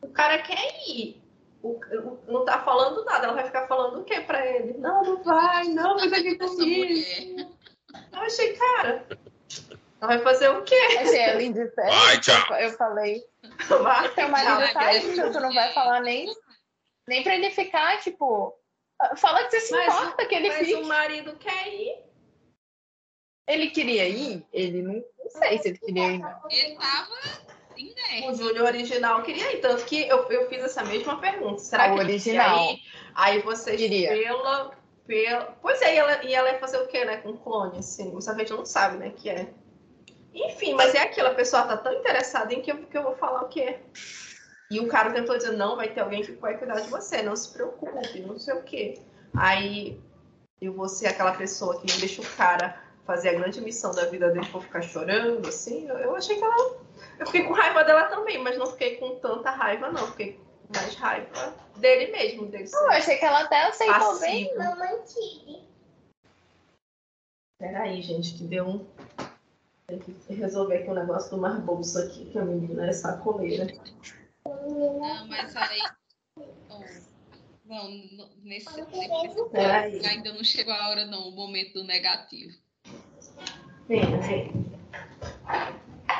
[0.00, 1.20] o cara quer ir.
[1.62, 4.74] o, o, não tá falando nada, ela vai ficar falando o quê pra ele?
[4.78, 7.50] Não, não vai, não, mas aqui comigo.
[8.12, 9.06] Eu achei, cara.
[10.00, 10.74] Ela vai fazer o quê?
[11.00, 11.96] Achei ela indiferente.
[11.96, 12.56] Vai, tchau.
[12.56, 13.24] Eu falei.
[13.68, 14.74] Vai, Teu marido tchau.
[14.74, 16.32] tá indo, tu não vai falar nem,
[17.08, 18.54] nem pra ele ficar, tipo.
[19.16, 20.74] Fala que você se Mas- importa que ele Mas fique.
[20.74, 22.03] o marido quer ir.
[23.46, 24.46] Ele queria ir?
[24.52, 26.40] Ele não, não sei se ele queria ir, não.
[26.50, 27.14] Ele tava.
[28.28, 29.60] O Júnior original queria ir.
[29.60, 31.58] Tanto que eu, eu fiz essa mesma pergunta.
[31.58, 32.58] Será O que ele original.
[32.58, 32.82] queria ir?
[33.14, 34.08] Aí vocês, Queria.
[34.10, 34.70] pela,
[35.06, 35.56] pela.
[35.60, 37.18] Pois é, e ela, e ela ia fazer o quê, né?
[37.18, 38.16] Com clone, assim.
[38.16, 39.10] A gente não sabe, né?
[39.10, 39.48] Que é.
[40.32, 43.14] Enfim, mas é aquilo, a pessoa tá tão interessada em que eu, que eu vou
[43.14, 43.78] falar o quê?
[44.68, 47.36] E o cara tentou dizer, não, vai ter alguém que vai cuidar de você, não
[47.36, 48.98] se preocupe, não sei o quê.
[49.36, 50.00] Aí
[50.60, 54.30] eu vou ser aquela pessoa que deixa o cara fazer a grande missão da vida
[54.30, 55.86] dele por ficar chorando, assim.
[55.88, 56.76] Eu, eu achei que ela.
[57.18, 60.06] Eu fiquei com raiva dela também, mas não fiquei com tanta raiva, não.
[60.08, 64.52] Fiquei com mais raiva dele mesmo, dele Eu achei que ela até aceitou bem.
[64.56, 65.64] passivo.
[67.58, 68.86] Peraí, gente, que deu um.
[69.86, 73.66] Tem que resolver aqui o negócio do mar bolso aqui, que a menina é sacoleira.
[74.46, 75.82] Não, mas aí.
[77.64, 82.54] Não, n- nesse, nesse ainda não chegou a hora, não, o momento do negativo.
[83.88, 84.52] Vem, vem.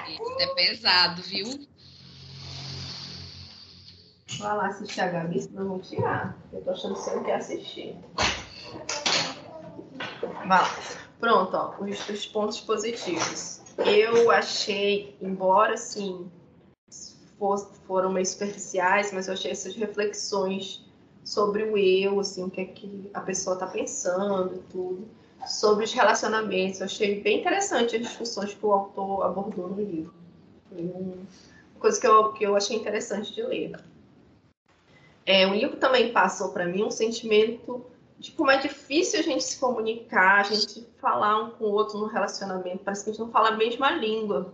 [0.09, 1.67] Isso é pesado, viu?
[4.39, 6.37] Vai lá assistir a Gabi, senão vou tirar.
[6.53, 7.97] Eu tô achando que você não quer assistir.
[10.21, 10.69] Vai lá.
[11.21, 13.61] Pronto, ó, os, os pontos positivos.
[13.79, 16.31] Eu achei, embora assim
[17.39, 20.85] for- foram meio superficiais, mas eu achei essas reflexões
[21.25, 25.09] sobre o eu, assim, o que é que a pessoa tá pensando e tudo,
[25.47, 26.81] sobre os relacionamentos.
[26.81, 30.15] Eu achei bem interessante as discussões que o autor abordou no livro.
[30.73, 31.25] Um-
[31.75, 33.73] uma coisa que eu, que eu achei interessante de ler.
[35.27, 37.85] É, o livro também passou para mim um sentimento
[38.19, 41.99] de como é difícil a gente se comunicar, a gente falar um com o outro
[41.99, 42.85] no relacionamento.
[42.85, 44.53] Parece que a gente não fala a mesma língua.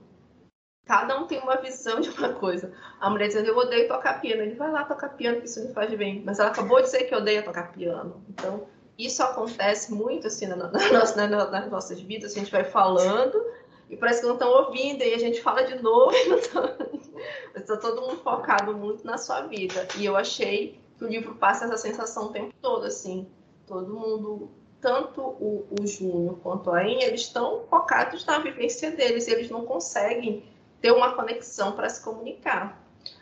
[0.86, 2.72] Cada um tem uma visão de uma coisa.
[3.01, 4.43] A mulher dizendo, eu odeio tocar piano.
[4.43, 6.22] Ele vai lá tocar piano, que isso me faz bem.
[6.24, 8.20] Mas ela acabou de dizer que odeia tocar piano.
[8.28, 8.66] Então,
[8.99, 12.32] isso acontece muito assim na, na nossa- na- nas nossas vidas.
[12.32, 13.43] A gente vai falando
[13.88, 15.03] e parece que não estão ouvindo.
[15.03, 16.64] E a gente fala de novo e não estão...
[17.55, 19.86] Está todo mundo focado muito na sua vida.
[19.99, 23.26] E eu achei que o livro passa essa sensação o tempo todo, assim.
[23.66, 29.26] Todo mundo, tanto o, o Júnior quanto a Ain, eles estão focados na vivência deles.
[29.28, 30.45] E eles não conseguem
[30.80, 32.80] ter uma conexão para se comunicar.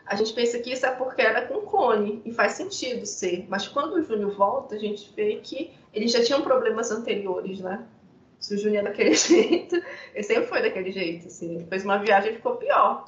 [0.09, 3.47] A gente pensa que isso é porque era com clone, e faz sentido ser.
[3.49, 7.87] Mas quando o Júnior volta, a gente vê que eles já tinham problemas anteriores, né?
[8.41, 9.77] Se o Júnior é daquele jeito,
[10.15, 11.27] ele sempre foi daquele jeito.
[11.27, 11.57] Assim.
[11.57, 13.05] Ele fez uma viagem ficou pior.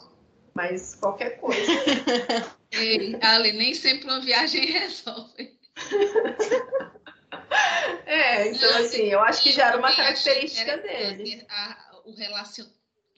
[0.55, 1.61] Mas qualquer coisa.
[2.73, 5.59] E, Ali, nem sempre uma viagem resolve.
[8.07, 11.45] É, então assim, eu acho que já era uma característica dele.
[11.49, 12.67] a- o, relacion,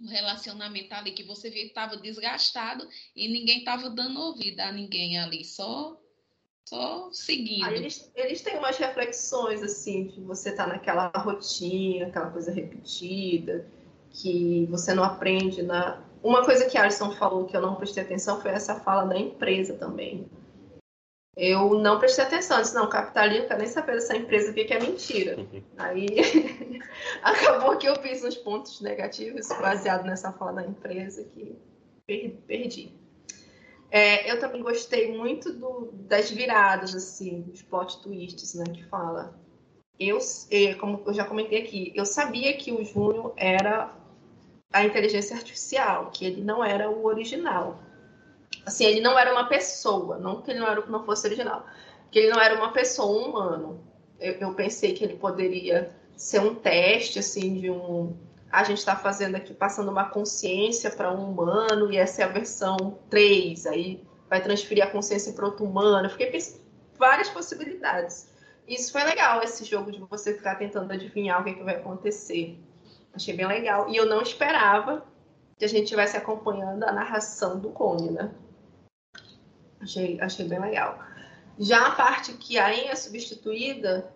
[0.03, 5.19] o relacionamento ali que você que estava desgastado e ninguém estava dando ouvido a ninguém
[5.19, 5.97] ali, só,
[6.69, 7.65] só seguindo.
[7.65, 13.65] Aí eles, eles têm umas reflexões, assim, de você estar naquela rotina, aquela coisa repetida,
[14.11, 16.03] que você não aprende na.
[16.23, 19.19] Uma coisa que a Alison falou que eu não prestei atenção foi essa fala da
[19.19, 20.27] empresa também.
[21.37, 24.79] Eu não prestei atenção, disse, não, capitalismo, quero nem saber dessa empresa, o que é
[24.81, 25.37] mentira.
[25.79, 26.07] Aí
[27.23, 31.57] acabou que eu fiz uns pontos negativos baseado nessa fala da empresa que
[32.07, 32.93] per- perdi.
[33.91, 39.35] É, eu também gostei muito do- das viradas, assim, dos plot twists, né, que fala.
[39.99, 40.19] Eu,
[40.51, 43.95] eh, como eu já comentei aqui, eu sabia que o Júnior era
[44.73, 47.79] a inteligência artificial, que ele não era o original.
[48.65, 51.67] Assim, ele não era uma pessoa, não que ele não, era, não fosse original,
[52.11, 53.85] que ele não era uma pessoa, um humano.
[54.21, 58.17] Eu, eu pensei que ele poderia ser um teste, assim, de um.
[58.51, 62.29] A gente está fazendo aqui, passando uma consciência para um humano, e essa é a
[62.29, 66.07] versão 3, aí vai transferir a consciência para outro humano.
[66.07, 66.63] Eu fiquei pensando
[66.99, 68.31] várias possibilidades.
[68.69, 72.59] Isso foi legal, esse jogo de você ficar tentando adivinhar o que, que vai acontecer.
[73.13, 73.91] Achei bem legal.
[73.91, 75.05] E eu não esperava
[75.59, 78.31] que a gente estivesse acompanhando a narração do Cone, né?
[79.83, 80.99] Achei, achei bem legal.
[81.59, 84.11] Já a parte que a Ayn é substituída,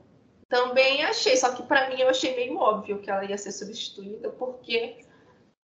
[0.49, 4.31] também achei, só que para mim eu achei meio óbvio que ela ia ser substituída,
[4.31, 4.99] porque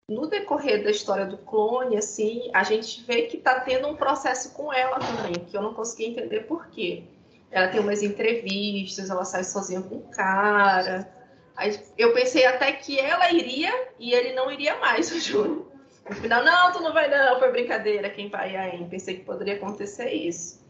[0.09, 4.53] no decorrer da história do clone, assim, a gente vê que tá tendo um processo
[4.53, 7.03] com ela também, que eu não consegui entender por quê.
[7.51, 11.11] Ela tem umas entrevistas, ela sai sozinha com o cara.
[11.55, 15.66] Aí eu pensei até que ela iria e ele não iria mais, o Júnior.
[16.10, 18.86] No final, não, tu não vai não, foi brincadeira, quem vai aí.
[18.86, 20.66] Pensei que poderia acontecer isso.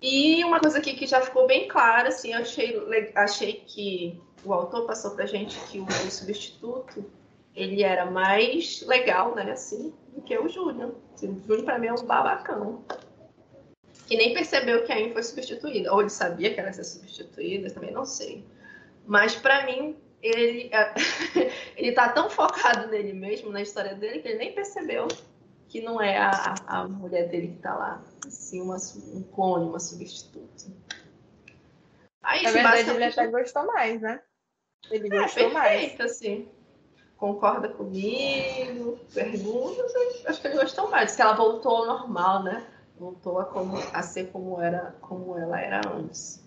[0.00, 4.52] E uma coisa aqui que já ficou bem clara, assim, eu achei, achei que o
[4.52, 7.10] autor passou pra gente que o, o substituto
[7.54, 10.94] ele era mais legal, né, assim, do que o Júnior.
[11.14, 12.84] Assim, o Júnior pra mim é um babacão.
[14.06, 15.92] Que nem percebeu que a Amy foi substituída.
[15.92, 18.44] Ou ele sabia que ela ia ser substituída, também não sei.
[19.06, 20.70] Mas para mim, ele,
[21.76, 25.08] ele tá tão focado nele mesmo, na história dele, que ele nem percebeu
[25.74, 28.00] que não é a, a mulher dele que tá lá.
[28.24, 28.76] Assim, uma,
[29.12, 30.66] um clone, uma substituta.
[32.22, 33.18] Aí, Na verdade, basicamente...
[33.18, 34.22] ele até gostou mais, né?
[34.88, 36.00] Ele é, gostou perfeito, mais.
[36.00, 36.48] assim.
[37.16, 39.92] Concorda comigo, perguntas,
[40.26, 41.06] acho que ele gostou mais.
[41.06, 42.64] Diz que ela voltou ao normal, né?
[42.96, 46.43] Voltou a, como, a ser como, era, como ela era antes.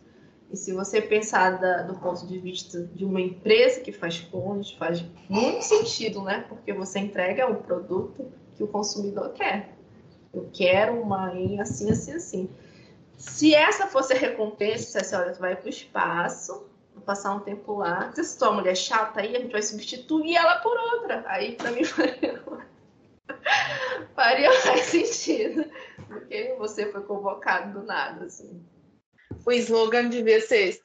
[0.51, 4.71] E se você pensar da, do ponto de vista de uma empresa que faz clones,
[4.71, 6.45] faz muito sentido, né?
[6.47, 9.75] Porque você entrega um produto que o consumidor quer.
[10.33, 12.49] Eu quero uma em assim, assim, assim.
[13.17, 16.67] Se essa fosse a recompensa, se olha, tu vai para o espaço,
[17.05, 18.11] passar um tempo lá.
[18.13, 21.23] Se tua mulher chata aí, a gente vai substituir ela por outra.
[21.27, 21.83] Aí, para mim,
[24.15, 25.65] faria mais sentido.
[26.07, 28.61] Porque você foi convocado do nada, assim.
[29.47, 30.77] O slogan devia ser: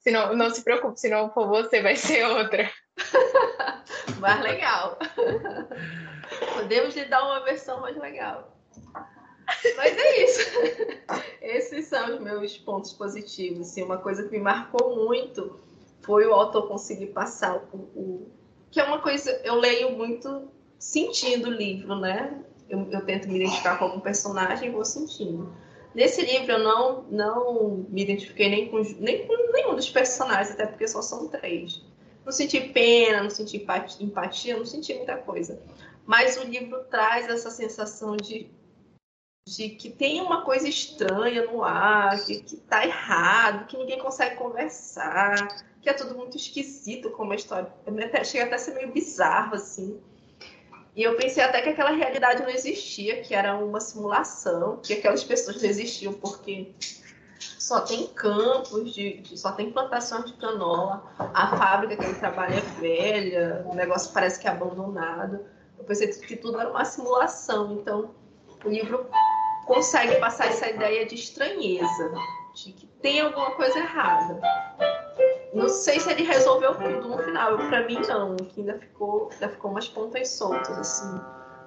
[0.00, 2.70] se não, não se preocupe, se não for você, vai ser outra.
[4.20, 4.98] mais legal.
[6.52, 8.54] Podemos lhe dar uma versão mais legal.
[9.78, 10.40] Mas é isso.
[11.40, 13.70] Esses são os meus pontos positivos.
[13.70, 15.58] Assim, uma coisa que me marcou muito
[16.02, 18.30] foi o autor conseguir passar o, o,
[18.70, 22.44] que é uma coisa eu leio muito sentindo o livro, né?
[22.68, 25.50] Eu, eu tento me identificar com algum personagem e vou sentindo.
[25.94, 30.66] Nesse livro eu não não me identifiquei nem com nem com nenhum dos personagens, até
[30.66, 31.82] porque só são três.
[32.24, 33.56] Não senti pena, não senti
[34.00, 35.60] empatia, não senti muita coisa.
[36.06, 38.48] Mas o livro traz essa sensação de
[39.46, 44.36] de que tem uma coisa estranha no ar, que, que tá errado, que ninguém consegue
[44.36, 47.72] conversar, que é tudo muito esquisito como a história.
[47.86, 50.00] Até, chega até a ser meio bizarro, assim.
[50.94, 55.22] E eu pensei até que aquela realidade não existia, que era uma simulação, que aquelas
[55.22, 56.72] pessoas não existiam porque
[57.38, 62.54] só tem campos, de, de, só tem plantações de canola, a fábrica que ele trabalha
[62.54, 65.40] é velha, o negócio parece que é abandonado.
[65.78, 68.10] Eu pensei que tudo era uma simulação, então
[68.64, 69.08] o livro
[69.66, 72.12] consegue passar essa ideia de estranheza,
[72.54, 74.40] de que tem alguma coisa errada.
[75.52, 77.56] Não sei se ele resolveu tudo no final.
[77.56, 81.20] Para mim não, que ainda ficou, ainda ficou umas pontas soltas assim.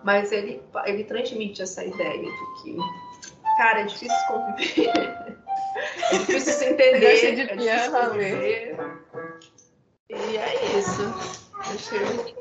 [0.03, 2.77] Mas ele ele transmite essa ideia de que
[3.57, 4.89] cara, é difícil conviver.
[6.11, 7.35] é difícil se entender.
[7.35, 8.77] de é ver.
[10.09, 11.43] E é isso.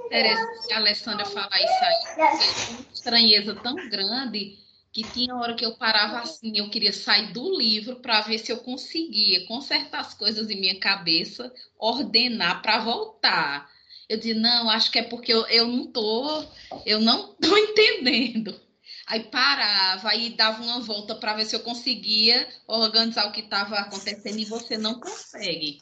[0.07, 4.59] Interessante a Alessandra falar isso aí, é uma estranheza tão grande
[4.93, 8.53] que tinha hora que eu parava assim, eu queria sair do livro para ver se
[8.53, 13.70] eu conseguia consertar as coisas em minha cabeça, ordenar para voltar.
[14.07, 16.45] Eu disse, não, acho que é porque eu, eu não tô,
[16.84, 18.61] eu não tô entendendo.
[19.07, 23.76] Aí parava, aí dava uma volta para ver se eu conseguia organizar o que estava
[23.76, 25.80] acontecendo e você não consegue.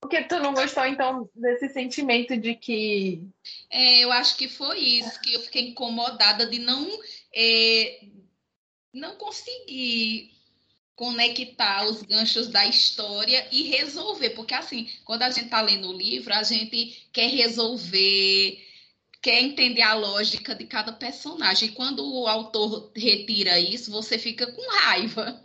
[0.00, 3.26] Porque tu não gostou, então, desse sentimento de que.
[3.70, 6.86] É, eu acho que foi isso, que eu fiquei incomodada de não,
[7.36, 8.00] é,
[8.94, 10.32] não conseguir
[10.94, 14.30] conectar os ganchos da história e resolver.
[14.30, 18.66] Porque, assim, quando a gente está lendo o livro, a gente quer resolver,
[19.20, 21.68] quer entender a lógica de cada personagem.
[21.68, 25.42] E quando o autor retira isso, você fica com raiva.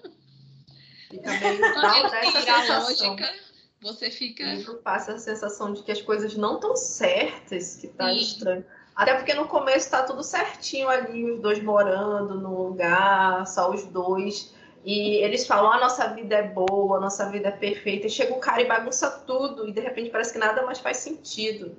[1.12, 4.46] E também quando ele tira a lógica você fica.
[4.70, 8.20] O passa a sensação de que as coisas não estão certas, que tá Sim.
[8.20, 8.66] estranho.
[8.96, 13.84] Até porque no começo tá tudo certinho ali, os dois morando no lugar, só os
[13.86, 14.54] dois.
[14.84, 18.08] E eles falam: a nossa vida é boa, a nossa vida é perfeita.
[18.08, 20.98] E chega o cara e bagunça tudo, e de repente parece que nada mais faz
[20.98, 21.76] sentido.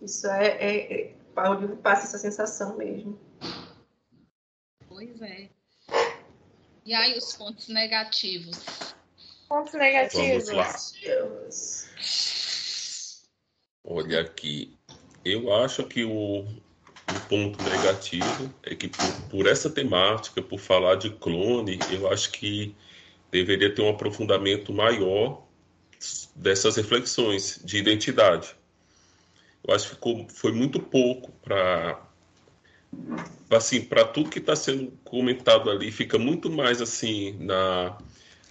[0.00, 0.46] Isso é.
[0.46, 3.18] é, é o livro passa essa sensação mesmo.
[4.88, 5.48] Pois é.
[6.84, 8.58] E aí, os pontos negativos?
[9.48, 10.48] Pontos negativos.
[10.48, 10.74] Vamos lá.
[13.84, 14.79] Olha aqui.
[15.24, 20.94] Eu acho que o, o ponto negativo é que por, por, essa temática, por falar
[20.96, 22.74] de clone, eu acho que
[23.30, 25.42] deveria ter um aprofundamento maior
[26.34, 28.54] dessas reflexões de identidade.
[29.66, 32.00] Eu acho que ficou, foi muito pouco para
[33.50, 37.96] assim para tudo que está sendo comentado ali fica muito mais assim na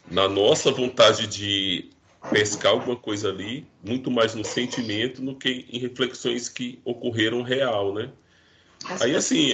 [0.09, 1.89] na nossa vontade de
[2.29, 7.93] pescar alguma coisa ali, muito mais no sentimento do que em reflexões que ocorreram real,
[7.93, 8.11] né?
[9.01, 9.53] Aí assim,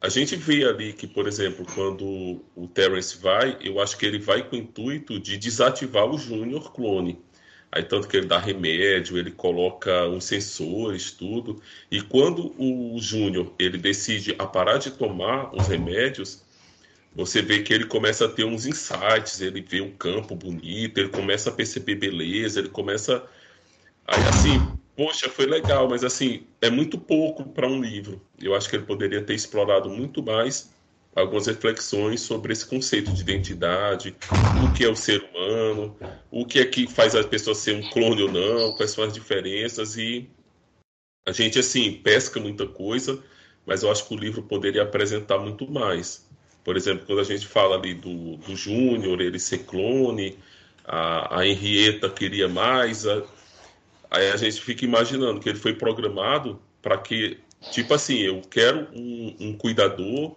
[0.00, 4.18] a gente vê ali que, por exemplo, quando o Terence vai, eu acho que ele
[4.18, 7.20] vai com o intuito de desativar o Júnior clone.
[7.70, 11.60] Aí tanto que ele dá remédio, ele coloca uns sensores, tudo.
[11.90, 16.42] E quando o Júnior ele decide a parar de tomar os remédios,
[17.14, 21.08] você vê que ele começa a ter uns insights, ele vê um campo bonito, ele
[21.10, 23.28] começa a perceber beleza, ele começa
[24.06, 28.20] aí assim, poxa, foi legal, mas assim, é muito pouco para um livro.
[28.40, 30.72] Eu acho que ele poderia ter explorado muito mais
[31.14, 34.16] algumas reflexões sobre esse conceito de identidade,
[34.54, 35.96] o que é o ser humano,
[36.30, 39.12] o que é que faz a pessoa ser um clone ou não, quais são as
[39.12, 40.28] diferenças e
[41.26, 43.22] a gente assim pesca muita coisa,
[43.66, 46.27] mas eu acho que o livro poderia apresentar muito mais.
[46.64, 50.38] Por exemplo, quando a gente fala ali do, do Júnior, ele ser clone,
[50.84, 53.22] a, a Henrietta queria mais, a,
[54.10, 57.38] Aí a gente fica imaginando que ele foi programado para que,
[57.72, 60.34] tipo assim, eu quero um, um cuidador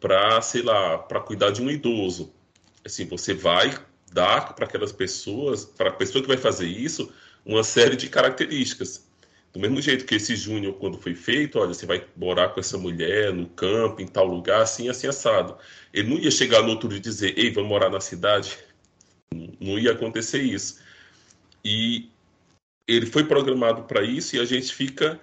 [0.00, 2.32] para, sei lá, para cuidar de um idoso.
[2.84, 3.78] Assim, você vai
[4.12, 7.12] dar para aquelas pessoas, para a pessoa que vai fazer isso,
[7.44, 9.06] uma série de características.
[9.52, 12.78] Do mesmo jeito que esse Júnior, quando foi feito, olha, você vai morar com essa
[12.78, 15.56] mulher no campo, em tal lugar, assim, assim, assado.
[15.92, 18.56] Ele não ia chegar no outro dia e dizer, ei, vamos morar na cidade.
[19.60, 20.80] Não ia acontecer isso.
[21.64, 22.08] E
[22.88, 25.20] ele foi programado para isso e a gente fica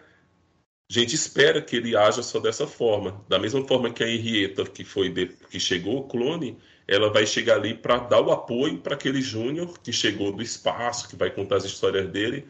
[0.91, 3.23] a gente espera que ele haja só dessa forma.
[3.29, 6.57] Da mesma forma que a Henrietta, que foi de, que chegou, clone,
[6.87, 11.07] ela vai chegar ali para dar o apoio para aquele Júnior que chegou do espaço,
[11.07, 12.47] que vai contar as histórias dele.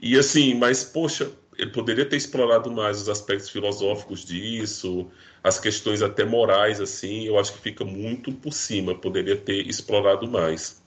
[0.00, 5.10] E assim, mas poxa, ele poderia ter explorado mais os aspectos filosóficos disso,
[5.42, 10.28] as questões até morais, assim, eu acho que fica muito por cima, poderia ter explorado
[10.28, 10.80] mais.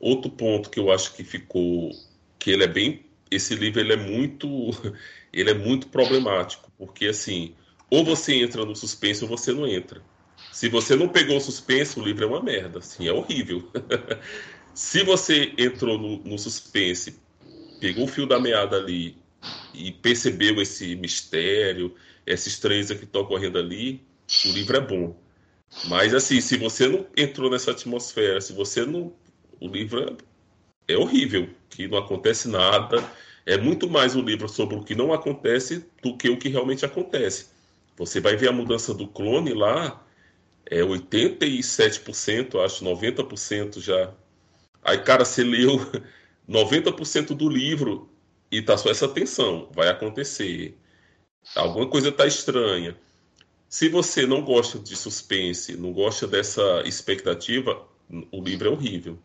[0.00, 1.90] Outro ponto que eu acho que ficou,
[2.38, 4.48] que ele é bem, esse livro ele é muito,
[5.32, 7.54] ele é muito problemático, porque assim,
[7.88, 10.02] ou você entra no suspense ou você não entra.
[10.50, 13.70] Se você não pegou o suspense, o livro é uma merda, assim, é horrível.
[14.74, 17.18] Se você entrou no, no suspense,
[17.86, 19.16] pegou o fio da meada ali
[19.72, 21.94] e percebeu esse mistério,
[22.26, 24.04] essa estranheza que está ocorrendo ali,
[24.44, 25.16] o livro é bom.
[25.84, 29.12] Mas assim, se você não entrou nessa atmosfera, se você não
[29.60, 30.18] o livro
[30.88, 33.08] é, é horrível, que não acontece nada.
[33.46, 36.84] É muito mais um livro sobre o que não acontece do que o que realmente
[36.84, 37.50] acontece.
[37.96, 40.04] Você vai ver a mudança do clone lá,
[40.68, 44.12] é 87%, acho 90% já.
[44.82, 45.78] Aí, cara, você leu
[46.48, 48.08] 90% do livro
[48.50, 50.76] e tá só essa tensão, vai acontecer.
[51.54, 52.96] Alguma coisa tá estranha.
[53.68, 57.86] Se você não gosta de suspense, não gosta dessa expectativa,
[58.30, 59.18] o livro é horrível.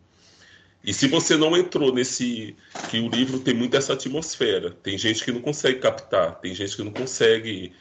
[0.84, 2.56] E se você não entrou nesse.
[2.90, 4.72] que o livro tem muito essa atmosfera.
[4.72, 7.74] Tem gente que não consegue captar, tem gente que não consegue.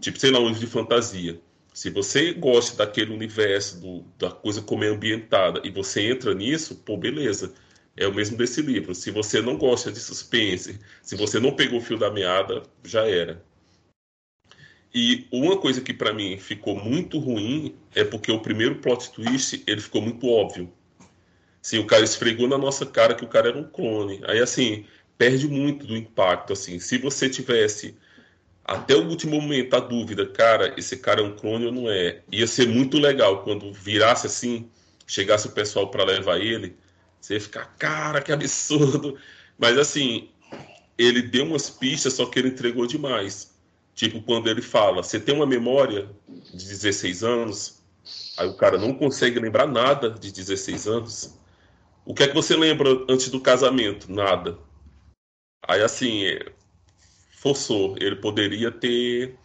[0.00, 1.38] Tipo, sei lá, um livro de fantasia.
[1.74, 6.76] Se você gosta daquele universo, do, da coisa como é ambientada, e você entra nisso,
[6.76, 7.52] pô, beleza.
[7.96, 8.94] É o mesmo desse livro.
[8.94, 13.06] Se você não gosta de suspense, se você não pegou o fio da meada, já
[13.06, 13.42] era.
[14.94, 19.62] E uma coisa que para mim ficou muito ruim é porque o primeiro plot twist
[19.66, 20.72] ele ficou muito óbvio.
[21.60, 24.20] Sim, o cara esfregou na nossa cara que o cara era um clone.
[24.24, 24.86] Aí, assim,
[25.18, 26.78] perde muito do impacto, assim.
[26.78, 27.96] Se você tivesse
[28.64, 32.22] até o último momento a dúvida, cara, esse cara é um clone ou não é,
[32.30, 34.68] ia ser muito legal quando virasse assim,
[35.06, 36.76] chegasse o pessoal para levar ele,
[37.26, 39.18] você ia ficar, cara, que absurdo.
[39.58, 40.28] Mas, assim,
[40.96, 43.54] ele deu umas pistas, só que ele entregou demais.
[43.94, 47.82] Tipo, quando ele fala, você tem uma memória de 16 anos,
[48.36, 51.34] aí o cara não consegue lembrar nada de 16 anos.
[52.04, 54.12] O que é que você lembra antes do casamento?
[54.12, 54.58] Nada.
[55.66, 56.52] Aí assim, é,
[57.32, 57.96] forçou.
[57.98, 59.36] Ele poderia ter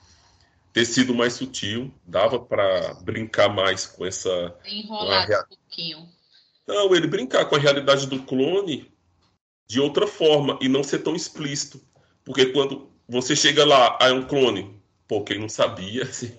[0.73, 6.07] ter sido mais sutil, dava para brincar mais com essa enrolar um pouquinho.
[6.71, 8.89] Não, ele brincar com a realidade do clone
[9.67, 11.81] de outra forma e não ser tão explícito.
[12.23, 14.81] Porque quando você chega lá, ah, é um clone.
[15.05, 16.33] Pô, quem não sabia, assim,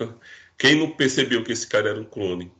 [0.57, 2.51] quem não percebeu que esse cara era um clone?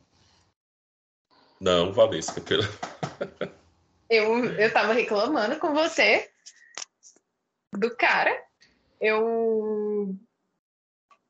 [1.59, 2.63] Não, Valesca, pela...
[4.07, 6.29] eu, eu tava reclamando com você
[7.75, 8.39] do cara.
[9.01, 10.15] Eu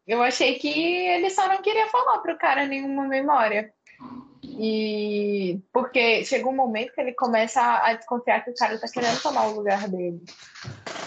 [0.05, 3.73] eu achei que ele só não queria falar pro cara nenhuma memória.
[4.43, 9.21] E porque chega um momento que ele começa a desconfiar que o cara tá querendo
[9.21, 10.21] tomar o lugar dele.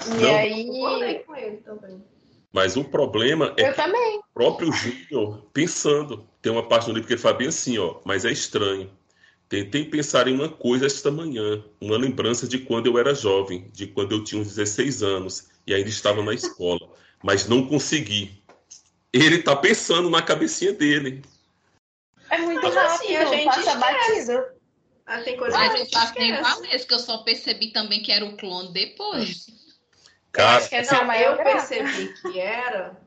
[0.07, 1.24] E não, aí.
[1.24, 2.03] com ele também.
[2.53, 4.18] Mas o problema é eu que também.
[4.18, 6.26] o próprio Júnior pensando.
[6.41, 8.91] Tem uma parte do livro que ele fala bem assim, ó, mas é estranho.
[9.49, 13.87] Tentei pensar em uma coisa esta manhã, uma lembrança de quando eu era jovem, de
[13.87, 16.89] quando eu tinha uns 16 anos e ainda estava na escola,
[17.22, 18.43] mas não consegui.
[19.12, 21.22] ele tá pensando na cabecinha dele.
[22.37, 24.45] É muito Mas, rápido, assim, a gente passa batido.
[25.07, 26.14] Ah, tem coisa Mas eu faço
[26.62, 29.47] mesmo, que eu só percebi também que era o clone depois.
[30.32, 33.01] Cara, eu, que não, eu percebi que era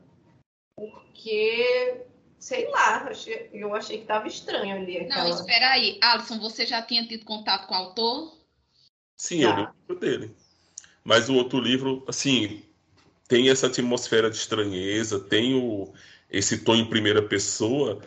[0.74, 2.06] porque,
[2.38, 3.08] sei lá,
[3.52, 4.96] eu achei que tava estranho ali.
[4.96, 5.24] Aquela...
[5.24, 5.98] Não, espera aí.
[6.02, 8.36] Alisson, você já tinha tido contato com o autor?
[9.16, 9.48] Sim, tá.
[9.48, 10.36] eu li o livro dele.
[11.04, 12.64] Mas o outro livro, assim,
[13.28, 15.92] tem essa atmosfera de estranheza, tem o,
[16.30, 18.00] esse tom em primeira pessoa,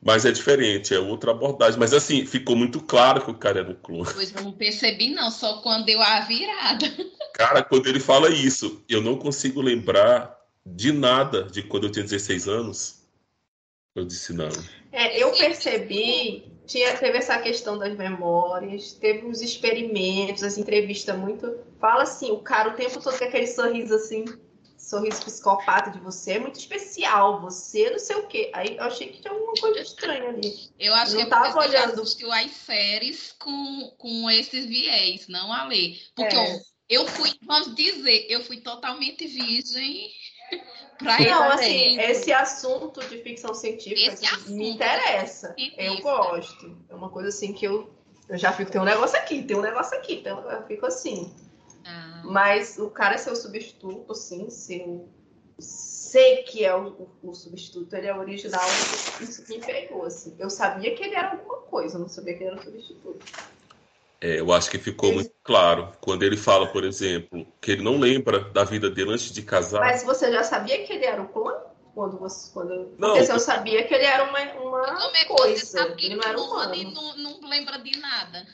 [0.00, 1.78] mas é diferente, é outra abordagem.
[1.78, 4.08] Mas assim, ficou muito claro que o cara era um clone.
[4.14, 6.86] Pois eu não percebi, não, só quando deu a virada.
[7.34, 12.04] Cara, quando ele fala isso, eu não consigo lembrar de nada de quando eu tinha
[12.04, 13.02] 16 anos.
[13.94, 14.48] Eu disse não.
[14.92, 21.58] É, eu percebi, tinha, teve essa questão das memórias, teve uns experimentos, as entrevistas muito.
[21.80, 24.24] Fala assim, o cara o tempo todo com aquele sorriso assim
[24.78, 28.50] sorriso psicopata de você é muito especial, você não sei o quê.
[28.54, 30.70] Aí eu achei que tinha alguma coisa estranha ali.
[30.78, 31.94] Eu acho não que é tava porque olhando...
[31.94, 36.00] você assistiu as séries com, com esses viés, não a ler.
[36.14, 36.54] Porque é.
[36.54, 36.60] eu,
[37.02, 40.10] eu fui, vamos dizer, eu fui totalmente virgem
[40.96, 45.54] para Não, assim, esse assunto de ficção científica assim, me interessa.
[45.76, 46.78] Eu gosto.
[46.88, 47.92] É uma coisa assim que eu,
[48.28, 51.34] eu já fico, tem um negócio aqui, tem um negócio aqui, então eu fico assim.
[52.24, 55.08] Mas o cara é seu substituto, sim, seu.
[55.58, 58.64] Sei que é o, o, substituto, ele é original,
[59.20, 60.34] isso me pegou, assim.
[60.38, 63.26] Eu sabia que ele era alguma coisa, não sabia que ele era o substituto.
[64.20, 67.98] É, eu acho que ficou muito claro quando ele fala, por exemplo, que ele não
[67.98, 69.80] lembra da vida dele antes de casar.
[69.80, 71.58] Mas você já sabia que ele era o clone?
[71.94, 72.94] Quando você, quando...
[72.98, 76.74] Não, Porque eu sabia que ele era uma, uma coisa, ele não era humano.
[76.74, 78.46] Ele não, não lembra de nada.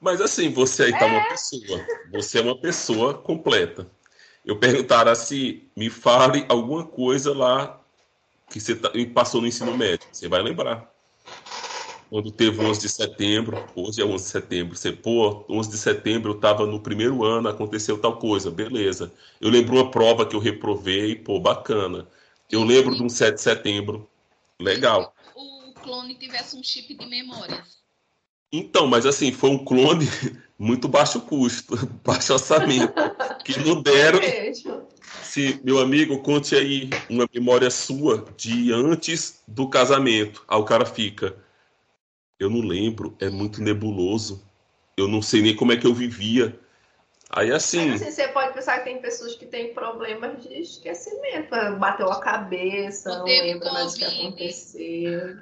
[0.00, 1.10] Mas assim, você aí tá é.
[1.10, 1.86] uma pessoa.
[2.12, 3.90] Você é uma pessoa completa.
[4.44, 7.80] Eu perguntaram assim, me fale alguma coisa lá
[8.48, 10.06] que você tá, passou no ensino médio.
[10.12, 10.90] Você vai lembrar.
[12.08, 16.32] Quando teve 11 de setembro, hoje é 11 de setembro, você, pô, 11 de setembro
[16.32, 19.12] eu estava no primeiro ano, aconteceu tal coisa, beleza.
[19.40, 22.06] Eu lembro uma prova que eu reprovei, pô, bacana.
[22.48, 24.08] Eu lembro de um 7 de setembro,
[24.60, 25.12] legal.
[25.34, 27.76] O clone tivesse um chip de memórias.
[28.52, 30.06] Então, mas assim, foi um clone
[30.58, 32.92] muito baixo custo, baixo orçamento,
[33.44, 34.20] que não deram.
[35.22, 40.44] Se, meu amigo, conte aí uma memória sua de antes do casamento.
[40.48, 41.36] Aí o cara fica.
[42.38, 44.44] Eu não lembro, é muito nebuloso.
[44.96, 46.58] Eu não sei nem como é que eu vivia.
[47.30, 47.90] Aí assim.
[47.90, 51.50] Mas, assim você pode pensar que tem pessoas que têm problemas de esquecimento.
[51.78, 55.36] Bateu a cabeça, não, não lembra mais o que aconteceu.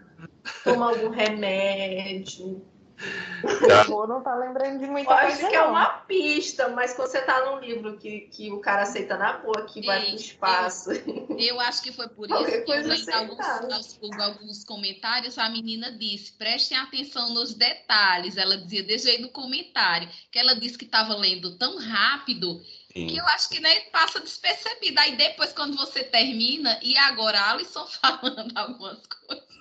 [0.64, 2.64] Toma algum remédio.
[3.90, 5.26] O não tá lembrando de muita eu coisa.
[5.26, 5.64] Acho que é não.
[5.64, 9.34] é uma pista, mas quando você tá num livro que, que o cara aceita na
[9.34, 10.92] boa, que vai pro espaço.
[10.92, 15.92] Eu, eu acho que foi por isso que eu lendo alguns, alguns comentários, a menina
[15.92, 18.36] disse: prestem atenção nos detalhes.
[18.36, 23.08] Ela dizia desde aí do comentário, que ela disse que estava lendo tão rápido Sim.
[23.08, 25.00] que eu acho que nem passa despercebido.
[25.00, 29.54] Aí depois, quando você termina, e agora a Alisson falando algumas coisas.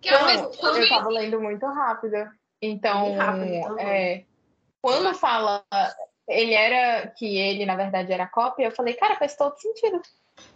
[0.00, 2.16] Que não, eu, eu estava lendo muito rápido.
[2.60, 4.24] Então, rápido, é,
[4.80, 5.64] quando fala
[6.28, 10.00] ele era que ele na verdade era cópia, eu falei, cara, faz todo sentido.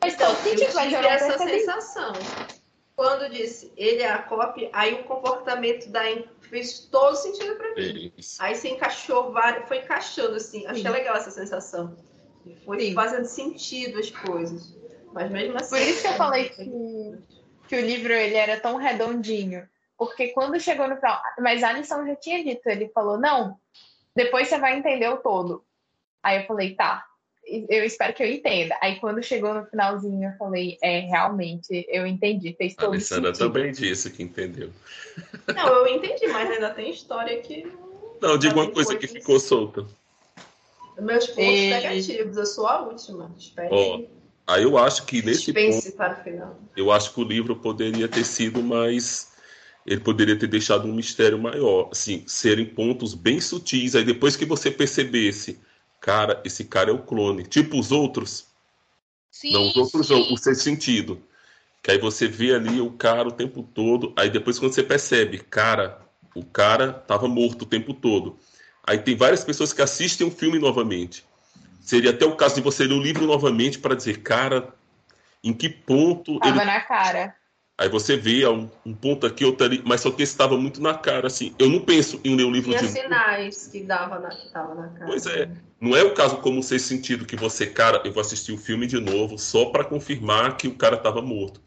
[0.00, 1.58] Faz então, todo sentido, mas eu não essa percebi.
[1.60, 2.12] sensação.
[2.94, 6.02] Quando disse ele é a cópia, aí o comportamento da
[6.40, 8.12] fez todo sentido para mim.
[8.16, 8.36] Isso.
[8.40, 10.66] Aí você encaixou vários, foi encaixando assim.
[10.66, 10.88] Achei Sim.
[10.88, 11.96] legal essa sensação.
[12.64, 12.94] Foi Sim.
[12.94, 14.76] fazendo sentido as coisas.
[15.12, 15.70] Mas mesmo assim.
[15.70, 17.18] Por isso que eu falei que
[17.72, 19.66] que o livro ele era tão redondinho.
[19.96, 21.22] Porque quando chegou no final.
[21.38, 23.58] Mas Alisson já tinha dito, ele falou: não,
[24.14, 25.64] depois você vai entender o todo.
[26.22, 27.06] Aí eu falei: tá,
[27.46, 28.76] eu espero que eu entenda.
[28.82, 33.34] Aí quando chegou no finalzinho, eu falei: é, realmente, eu entendi, fez todo a Alessandra
[33.34, 33.52] sentido.
[33.54, 34.70] também disse que entendeu.
[35.54, 37.72] Não, eu entendi, mas ainda tem história que.
[38.20, 39.86] Não, diga uma coisa que ficou solta.
[40.98, 41.70] Meus pontos e...
[41.70, 43.34] negativos, eu sou a última.
[43.38, 44.21] Espere oh.
[44.46, 46.60] Aí eu acho que nesse ponto, para o final.
[46.76, 49.32] eu acho que o livro poderia ter sido mais,
[49.86, 53.94] ele poderia ter deixado um mistério maior, assim, serem pontos bem sutis.
[53.94, 55.60] Aí depois que você percebesse,
[56.00, 58.46] cara, esse cara é o clone, tipo os outros.
[59.30, 60.14] Sim, não os outros sim.
[60.14, 61.22] não, o seu sentido.
[61.82, 65.38] Que aí você vê ali o cara o tempo todo, aí depois quando você percebe,
[65.38, 66.00] cara,
[66.34, 68.38] o cara tava morto o tempo todo.
[68.84, 71.24] Aí tem várias pessoas que assistem o filme novamente.
[71.82, 74.68] Seria até o caso de você ler o livro novamente para dizer, cara,
[75.42, 76.38] em que ponto.
[76.38, 76.64] Tava ele...
[76.64, 77.34] na cara.
[77.76, 80.94] Aí você vê um, um, ponto aqui, outro ali, mas só que estava muito na
[80.94, 81.52] cara, assim.
[81.58, 84.74] Eu não penso em ler o livro Tinha de sinais que dava na, que tava
[84.74, 85.06] na cara.
[85.06, 85.50] Pois é.
[85.80, 88.86] Não é o caso como ser sentido que você, cara, eu vou assistir o filme
[88.86, 91.60] de novo só para confirmar que o cara estava morto.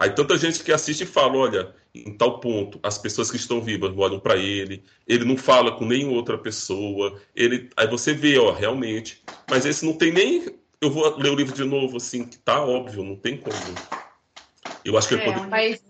[0.00, 3.60] Aí tanta gente que assiste e fala, olha, em tal ponto, as pessoas que estão
[3.60, 8.38] vivas olham para ele, ele não fala com nenhuma outra pessoa, ele, aí você vê,
[8.38, 9.22] ó, realmente.
[9.50, 10.46] Mas esse não tem nem,
[10.80, 13.54] eu vou ler o livro de novo, assim, que tá óbvio, não tem como.
[14.82, 15.82] Eu acho que é, quando mas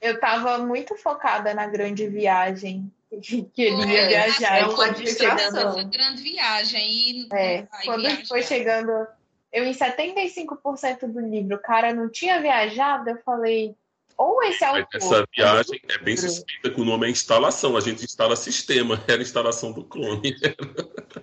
[0.00, 4.58] eu estava muito focada na grande viagem que ele ia é, viajar.
[4.58, 5.90] É uma distração.
[5.90, 6.90] grande viagem.
[6.90, 7.28] E...
[7.32, 8.26] É, quando viajar.
[8.26, 9.06] foi chegando,
[9.52, 13.74] eu em 75% do livro, o cara não tinha viajado, eu falei,
[14.16, 14.86] ou esse autor...
[14.92, 19.22] Essa viagem é bem suspeita que o nome é instalação, a gente instala sistema, era
[19.22, 20.36] instalação do clone.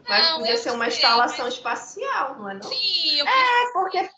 [0.08, 2.64] Mas podia ser uma instalação espacial, não é não?
[2.64, 4.10] Sim, eu É, porque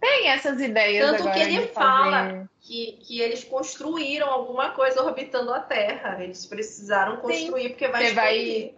[0.00, 5.60] tem essas ideias Tanto que ele fala que, que eles construíram alguma coisa orbitando a
[5.60, 6.22] Terra.
[6.22, 8.72] Eles precisaram construir Sim, porque vai explodir.
[8.72, 8.77] Vai...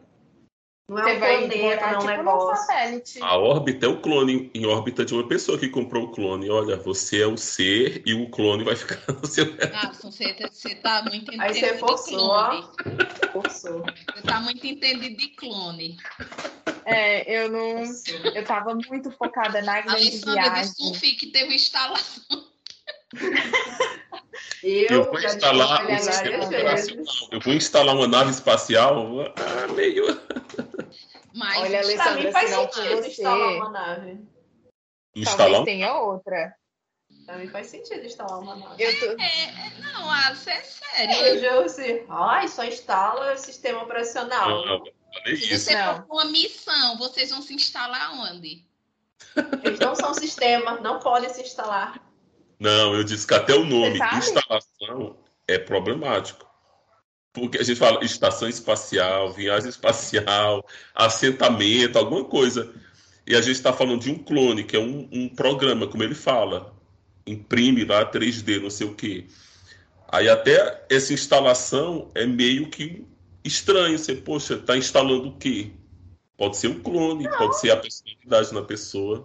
[0.91, 2.67] Não é um planeta, não é um tipo negócio.
[2.67, 3.23] Satélite.
[3.23, 6.51] A órbita é o clone em órbita de uma pessoa que comprou o clone.
[6.51, 9.45] Olha, você é o ser e o clone vai ficar no seu.
[9.73, 12.65] Ah, você, você tá muito entendido Aí você forçou, de clone.
[13.33, 13.85] Forçou.
[14.17, 15.97] Você tá muito entendido de clone.
[16.85, 17.85] É, eu não.
[18.35, 20.63] Eu tava muito focada na grande Alessandra, viagem.
[20.63, 22.51] desconfie que teve instalação.
[24.63, 26.45] Eu, eu, vou instalar um sistema
[27.31, 30.05] Eu vou instalar uma nave espacial ah, meio.
[31.35, 33.09] Mas Olha, Alessandra, mim faz sentido você...
[33.09, 34.21] instalar uma nave.
[35.15, 36.55] Instalar Talvez tenha outra.
[37.25, 38.83] Pra mim faz sentido instalar uma nave.
[38.83, 39.23] Eu tô...
[39.23, 41.45] é, é, não, Alice, é sério.
[41.45, 44.49] Eu, assim, ai, só instala o sistema operacional.
[44.49, 48.65] Não, não Se você for uma missão, vocês vão se instalar onde?
[49.65, 52.10] Eles não são sistema, não podem se instalar.
[52.61, 55.17] Não, eu disse que até o nome instalação
[55.49, 56.47] é problemático.
[57.33, 62.71] Porque a gente fala estação espacial, viagem espacial, assentamento, alguma coisa.
[63.27, 66.15] E a gente está falando de um clone, que é um, um, programa, como ele
[66.15, 66.75] fala.
[67.27, 69.27] Imprime lá 3D, não sei o quê.
[70.09, 73.07] Aí até essa instalação é meio que
[73.43, 73.99] estranho.
[73.99, 75.71] Você, poxa, está instalando o quê?
[76.37, 77.39] Pode ser um clone, não.
[77.39, 79.25] pode ser a personalidade na pessoa.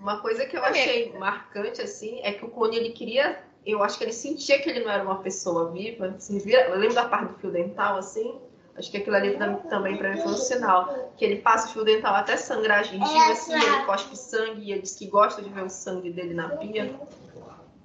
[0.00, 3.38] Uma coisa que eu achei marcante, assim, é que o clone, ele queria...
[3.66, 6.14] Eu acho que ele sentia que ele não era uma pessoa viva.
[6.18, 8.40] Você vira, eu lembro da parte do fio dental, assim.
[8.74, 9.36] Acho que aquilo ali
[9.68, 11.12] também para mim foi um sinal.
[11.18, 14.72] Que ele passa o fio dental até sangrar a gengiva, assim, ele cospe sangue e
[14.72, 16.98] ele diz que gosta de ver o sangue dele na pia.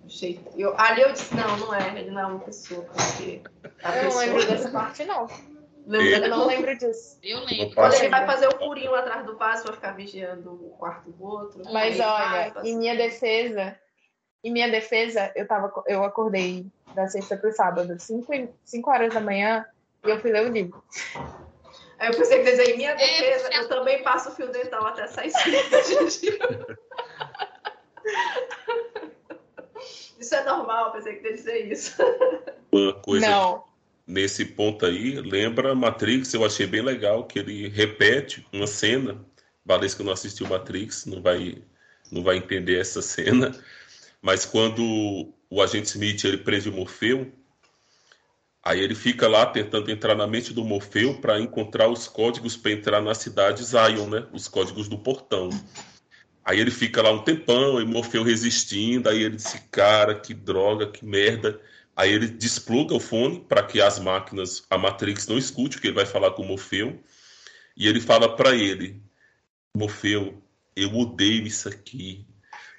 [0.06, 3.42] Achei, eu, ali eu disse, não, não é, ele não é uma pessoa, porque
[3.84, 4.26] a eu pessoa...
[4.26, 5.28] não lembro dessa parte, não.
[5.86, 6.28] Lembra?
[6.28, 7.20] Eu não lembro disso.
[7.22, 7.76] Eu lembro.
[7.76, 11.24] Quando ele vai fazer o purinho atrás do vaso, vai ficar vigiando o quarto do
[11.24, 11.62] outro.
[11.72, 13.80] Mas olha, vai, em minha defesa,
[14.44, 19.66] em minha defesa, eu, tava, eu acordei da sexta pro sábado, 5 horas da manhã,
[20.04, 20.84] e eu fui ler o livro.
[22.00, 24.86] Aí eu pensei que dizer, em minha é, defesa, eu também passo o fio dental
[24.88, 25.32] até sair
[25.86, 26.40] gente.
[30.20, 31.96] Isso é normal, pensei que ia dizer isso.
[32.72, 33.30] Uma coisa.
[33.30, 33.75] Não
[34.06, 39.24] nesse ponto aí, lembra Matrix, eu achei bem legal que ele repete uma cena.
[39.66, 41.62] Valesca não assistiu Matrix, não vai,
[42.12, 43.52] não vai entender essa cena.
[44.22, 47.32] Mas quando o agente Smith ele prende o Morfeu,
[48.64, 52.72] aí ele fica lá tentando entrar na mente do Morfeu para encontrar os códigos para
[52.72, 54.28] entrar na cidade Zion, né?
[54.34, 55.50] Os códigos do portão.
[56.44, 60.86] Aí ele fica lá um tempão, e Morfeu resistindo, aí ele disse, cara, que droga,
[60.88, 61.60] que merda.
[61.96, 65.88] Aí ele despluga o fone para que as máquinas, a Matrix não escute o que
[65.88, 67.02] ele vai falar com o Morfeu.
[67.78, 69.02] E ele fala para ele:
[69.76, 70.42] Morfeu,
[70.76, 72.26] eu odeio isso aqui.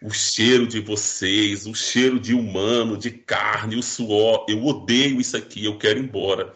[0.03, 4.45] O cheiro de vocês, o cheiro de humano, de carne, o suor.
[4.49, 6.53] Eu odeio isso aqui, eu quero ir embora.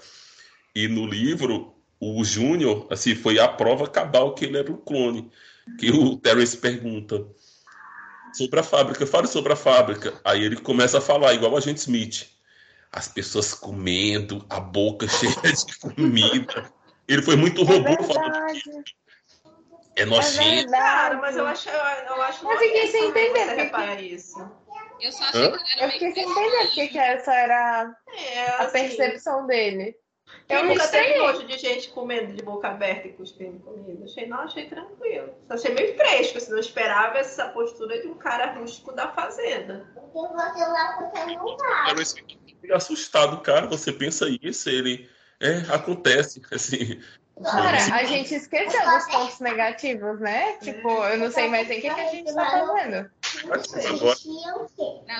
[0.74, 5.30] E no livro, o Júnior, assim, foi a prova cabal que ele era um clone.
[5.78, 7.26] Que o Terence pergunta
[8.34, 10.20] sobre a fábrica, fale sobre a fábrica.
[10.22, 12.39] Aí ele começa a falar, igual a gente Smith
[12.92, 16.72] as pessoas comendo, a boca cheia de comida.
[17.06, 17.90] Ele foi muito robô.
[19.96, 20.70] É, é nojento.
[20.70, 23.46] Cara, mas eu acho, eu acho Mas fiquei sem entender.
[23.46, 24.50] Você repara isso.
[25.00, 25.58] Eu só achei Hã?
[25.58, 29.96] que era Eu fiquei sem entender porque que essa era é, assim, a percepção dele.
[30.48, 34.05] Eu nunca teve nojo de gente comendo de boca aberta e cuspindo comida.
[34.05, 35.32] Achei, não, achei tranquilo.
[35.47, 39.86] Só achei meio fresco, assim, não esperava essa postura de um cara rústico da fazenda.
[39.94, 42.77] Porque você lá você não vai.
[42.77, 45.09] assustado, cara, você pensa isso, ele.
[45.40, 47.01] É, acontece, assim.
[47.43, 50.59] Cara, a gente esqueceu dos pontos negativos, né?
[50.59, 53.11] Tipo, eu não sei mais em que, que a gente tá fazendo.
[53.47, 53.62] Não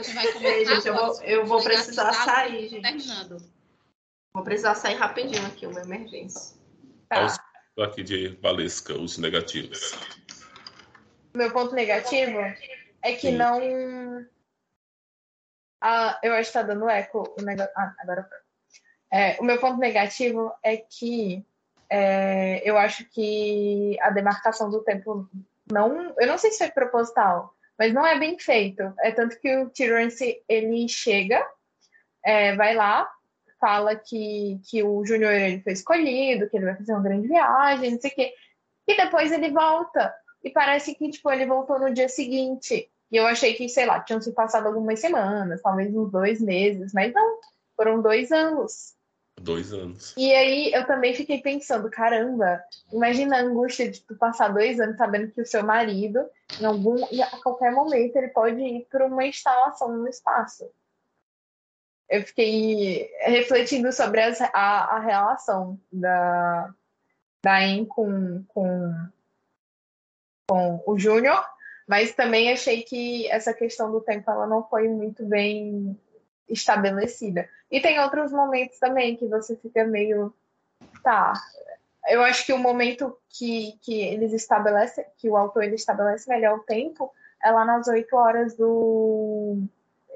[0.03, 2.82] você vai começar gente, eu vou, eu vou precisar sair, gente.
[2.82, 3.60] Terminando.
[4.32, 6.57] Vou precisar sair rapidinho aqui, uma emergência.
[7.09, 7.27] Tá.
[7.78, 9.93] Aqui de Valesca, os negativos.
[11.35, 12.39] Meu ponto negativo
[13.02, 13.36] é que Sim.
[13.36, 14.27] não.
[15.81, 17.73] Ah, eu acho que tá dando eco o negócio.
[17.77, 18.39] Ah, agora foi.
[19.12, 21.44] É, o meu ponto negativo é que
[21.89, 25.28] é, eu acho que a demarcação do tempo
[25.73, 26.15] não.
[26.19, 28.82] Eu não sei se foi proposital, mas não é bem feito.
[29.01, 31.44] É tanto que o Tyrance ele chega,
[32.24, 33.11] é, vai lá,
[33.61, 35.32] fala que, que o Júnior
[35.62, 38.35] foi escolhido, que ele vai fazer uma grande viagem, não sei o quê.
[38.89, 40.12] E depois ele volta.
[40.43, 42.91] E parece que, tipo, ele voltou no dia seguinte.
[43.12, 46.93] E eu achei que, sei lá, tinham se passado algumas semanas, talvez uns dois meses,
[46.95, 47.39] mas não,
[47.77, 48.95] foram dois anos.
[49.41, 50.15] Dois anos.
[50.16, 52.62] E aí eu também fiquei pensando, caramba,
[52.93, 56.20] imagina a angústia de tu passar dois anos sabendo que o seu marido,
[56.61, 60.70] em algum, a qualquer momento, ele pode ir para uma instalação no espaço.
[62.11, 66.74] Eu fiquei refletindo sobre as, a, a relação da,
[67.41, 68.95] da En com, com,
[70.49, 71.43] com o Júnior,
[71.87, 75.97] mas também achei que essa questão do tempo ela não foi muito bem
[76.49, 77.49] estabelecida.
[77.70, 80.35] E tem outros momentos também que você fica meio.
[81.05, 81.32] Tá.
[82.09, 86.59] Eu acho que o momento que, que eles estabelecem, que o autor ele estabelece melhor
[86.59, 87.12] o tempo,
[87.43, 89.62] é lá nas oito horas do.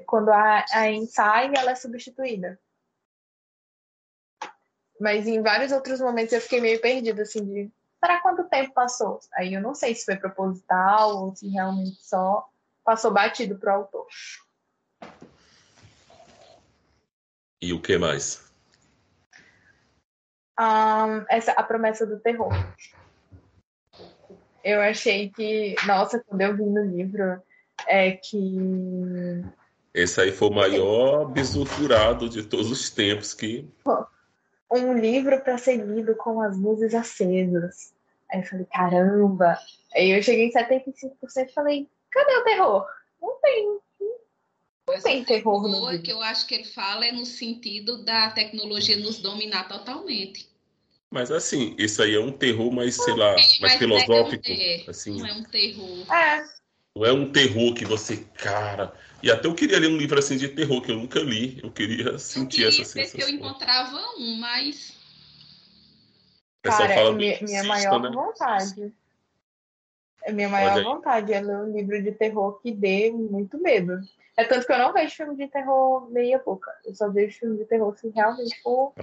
[0.05, 2.59] Quando a, a ensaio ela é substituída.
[4.99, 9.19] Mas em vários outros momentos eu fiquei meio perdida, assim, de será quanto tempo passou?
[9.33, 12.47] Aí eu não sei se foi proposital ou se realmente só
[12.83, 14.07] passou batido pro autor.
[17.61, 18.45] E o que mais?
[20.59, 22.53] Um, essa a promessa do terror.
[24.63, 27.41] Eu achei que, nossa, quando eu vi no livro,
[27.87, 29.43] é que
[29.95, 33.65] esse aí foi o maior bisulturado de todos os tempos que
[34.69, 37.93] um livro para ser lido com as luzes acesas.
[38.29, 39.57] Aí eu falei, caramba.
[39.95, 41.13] Aí eu cheguei em 75%
[41.47, 42.85] e falei, cadê o terror?
[43.21, 43.79] Não tem.
[44.87, 48.29] Não tem terror, terror no que eu acho que ele fala é no sentido da
[48.31, 50.47] tecnologia nos dominar totalmente.
[51.09, 54.43] Mas assim, isso aí é um terror mais, sei lá, mais, filosófico.
[54.45, 55.17] É, assim.
[55.17, 56.13] Não é um terror.
[56.13, 56.54] É.
[56.95, 58.93] Não é um terror que você, cara.
[59.21, 61.59] E até eu queria ler um livro assim de terror que eu nunca li.
[61.61, 63.19] Eu queria sentir eu queria essa sensação.
[63.19, 64.95] que eu encontrava um, mas.
[66.63, 68.09] Cara, minha, minha maior né?
[68.09, 68.93] vontade.
[70.23, 73.99] É minha maior vontade é ler um livro de terror que dê muito medo.
[74.37, 76.69] É tanto que eu não vejo filme de terror meia boca.
[76.83, 78.93] Eu só vejo filme de terror se realmente for.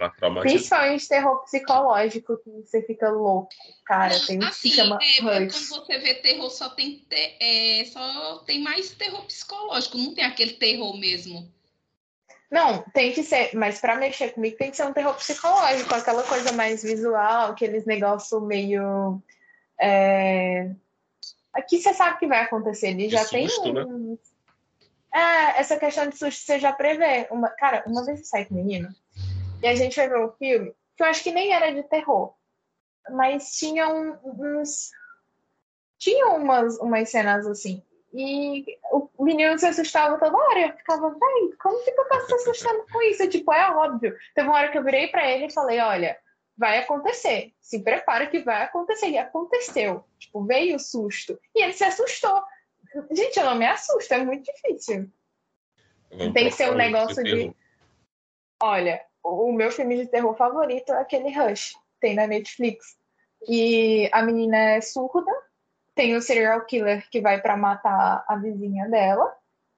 [0.43, 3.49] Principalmente terror psicológico, que você fica louco.
[3.87, 8.43] Cara, tem um assim, que chama é, Quando você vê terror, só tem, é, só
[8.47, 11.51] tem mais terror psicológico, não tem aquele terror mesmo.
[12.51, 16.23] Não, tem que ser, mas para mexer comigo tem que ser um terror psicológico, aquela
[16.25, 19.23] coisa mais visual, aqueles negócios meio.
[19.81, 20.71] É...
[21.55, 23.83] Aqui você sabe o que vai acontecer, ele já susto, tem né?
[23.83, 24.19] um.
[25.15, 27.29] É, essa questão de susto você já prevê.
[27.31, 27.51] Uma...
[27.51, 28.89] Cara, uma vez eu saí com o menino
[29.63, 32.35] e a gente foi ver um filme que eu acho que nem era de terror,
[33.11, 34.91] mas tinha um, uns.
[35.99, 37.83] Tinha umas, umas cenas assim.
[38.13, 40.61] E o menino se assustava toda hora.
[40.61, 43.29] Eu ficava, velho, como que tu tá se assustando com isso?
[43.29, 44.15] Tipo, é óbvio.
[44.35, 46.19] Teve uma hora que eu virei para ele e falei: olha,
[46.57, 47.53] vai acontecer.
[47.61, 49.09] Se prepara que vai acontecer.
[49.09, 50.05] E aconteceu.
[50.19, 51.39] Tipo, veio o susto.
[51.55, 52.43] E ele se assustou.
[53.11, 55.11] Gente, eu não me assusto, é muito difícil.
[56.11, 57.49] Vamos Tem que ser um negócio de.
[57.49, 57.57] de...
[58.63, 62.97] Olha, o meu filme de terror favorito é aquele Rush, tem na Netflix.
[63.49, 65.33] E a menina é surda,
[65.95, 69.35] tem o serial killer que vai para matar a vizinha dela,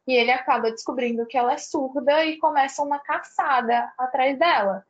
[0.06, 4.84] e ele acaba descobrindo que ela é surda e começa uma caçada atrás dela.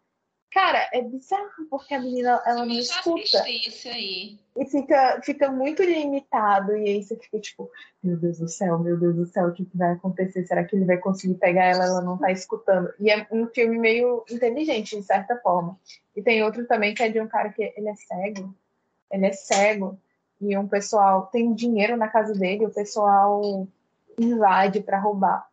[0.54, 3.44] Cara, é bizarro, porque a menina ela não escuta.
[3.48, 4.38] Isso aí.
[4.56, 6.76] E fica, fica muito limitado.
[6.76, 7.68] E aí você fica tipo,
[8.00, 10.46] meu Deus do céu, meu Deus do céu, o que, que vai acontecer?
[10.46, 11.86] Será que ele vai conseguir pegar ela?
[11.86, 12.88] Ela não tá escutando.
[13.00, 15.76] E é um filme meio inteligente, de certa forma.
[16.14, 18.54] E tem outro também que é de um cara que ele é cego.
[19.10, 19.98] Ele é cego.
[20.40, 23.66] E um pessoal tem dinheiro na casa dele, o pessoal
[24.16, 25.48] invade para roubar.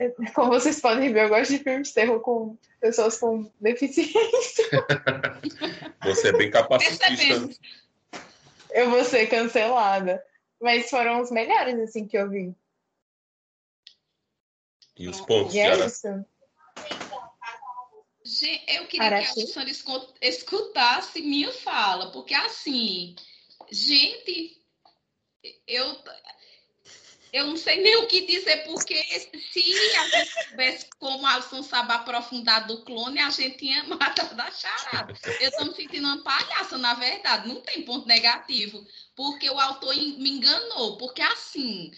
[0.34, 4.64] Como vocês podem ver, eu gosto de filmes de terror com pessoas com deficiência.
[6.04, 7.50] Você é bem capacitista.
[8.70, 10.24] Eu vou ser cancelada.
[10.60, 12.54] Mas foram os melhores, assim, que eu vi.
[14.98, 16.06] E os pontos, e é isso.
[18.68, 19.70] Eu queria que a Alessandra
[20.20, 23.16] escutasse minha fala, porque assim,
[23.70, 24.62] gente,
[25.66, 25.96] eu
[27.32, 29.02] Eu não sei nem o que dizer, porque
[29.52, 34.50] se a gente soubesse como Alisson sabe aprofundar do clone, a gente tinha matado a
[34.50, 35.16] charada.
[35.40, 37.48] Eu estou me sentindo uma palhaça, na verdade.
[37.48, 38.84] Não tem ponto negativo,
[39.14, 40.96] porque o autor me enganou.
[40.96, 41.92] Porque assim,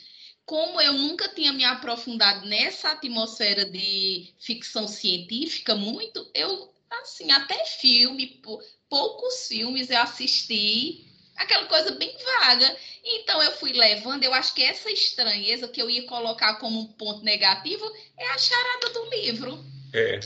[0.44, 7.64] como eu nunca tinha me aprofundado nessa atmosfera de ficção científica muito, eu, assim, até
[7.64, 8.42] filme,
[8.88, 11.11] poucos filmes eu assisti
[11.42, 12.76] aquela coisa bem vaga.
[13.04, 16.92] Então eu fui levando, eu acho que essa estranheza que eu ia colocar como um
[16.92, 17.84] ponto negativo
[18.16, 19.64] é a charada do livro.
[19.92, 20.20] É.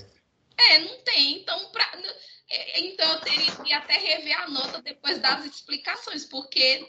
[0.59, 1.39] É, não tem.
[1.39, 1.91] Então, pra,
[2.49, 6.89] é, então eu teria que até rever a nota depois das explicações, porque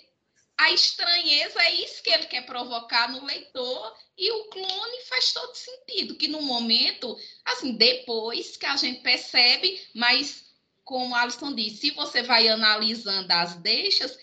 [0.58, 5.54] a estranheza é isso que ele quer provocar no leitor e o clone faz todo
[5.54, 10.47] sentido, que no momento, assim, depois que a gente percebe, mas
[10.88, 14.18] como Alisson disse, se você vai analisando as deixas,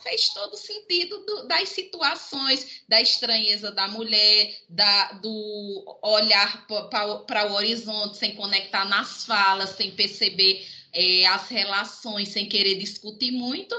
[0.00, 7.54] fez todo sentido do, das situações, da estranheza da mulher, da, do olhar para o
[7.54, 13.74] horizonte sem conectar nas falas, sem perceber é, as relações, sem querer discutir muito.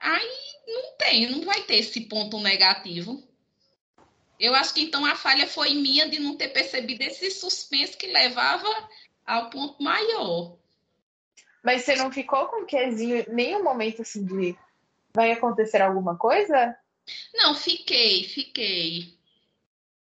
[0.00, 0.32] Aí
[0.66, 3.22] não tem, não vai ter esse ponto negativo.
[4.40, 8.06] Eu acho que então a falha foi minha de não ter percebido esse suspense que
[8.06, 8.88] levava
[9.28, 10.56] ao ponto maior.
[11.62, 14.56] Mas você não ficou com quezinho nenhum momento assim de
[15.12, 16.74] vai acontecer alguma coisa?
[17.34, 19.14] Não, fiquei, fiquei.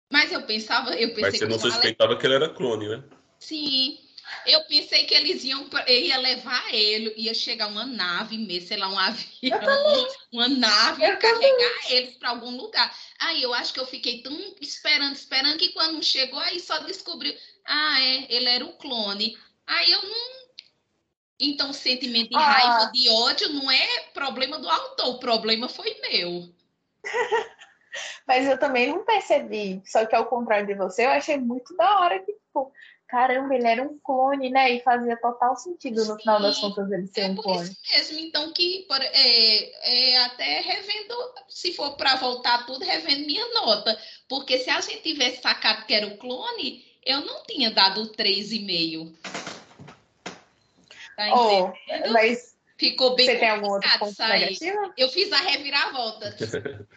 [0.10, 3.04] Mas eu pensava, eu pensei Mas você não suspeitava que ele era clone, né?
[3.40, 4.00] Sim.
[4.46, 8.90] Eu pensei que eles iam, ia levar ele, ia chegar uma nave mesmo, sei lá,
[8.90, 12.94] um avião, uma nave, e carregar eles para algum lugar.
[13.20, 17.34] Aí eu acho que eu fiquei tão esperando, esperando, que quando chegou, aí só descobriu,
[17.68, 19.38] ah, é, ele era o clone.
[19.68, 20.38] Aí eu não.
[21.40, 22.40] Então, sentimento de ah.
[22.40, 26.50] raiva, de ódio, não é problema do autor, o problema foi meu.
[28.26, 29.82] Mas eu também não percebi.
[29.86, 32.72] Só que ao contrário de você, eu achei muito da hora que, tipo,
[33.08, 34.72] caramba, ele era um clone, né?
[34.72, 37.70] E fazia total sentido no Sim, final das contas ele ser é um clone.
[37.70, 41.16] Isso mesmo, então que é, é, até revendo,
[41.48, 43.98] se for para voltar tudo, revendo minha nota.
[44.28, 49.14] Porque se a gente tivesse sacado que era o clone, eu não tinha dado 3,5.
[51.16, 51.74] Tá oh,
[52.12, 54.40] mas Ficou bem Você tem algum outro ponto sair.
[54.42, 54.94] negativo?
[54.96, 56.36] Eu fiz a reviravolta.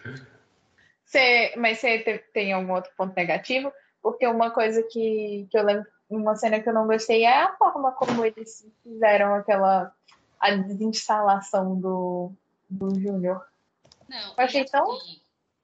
[1.05, 3.73] você, mas você tem algum outro ponto negativo?
[4.03, 7.57] Porque uma coisa que, que eu lembro uma cena que eu não gostei é a
[7.57, 9.95] forma como eles fizeram aquela
[10.39, 12.32] a desinstalação do,
[12.69, 13.47] do Júnior.
[14.09, 14.99] Não, eu achei tão.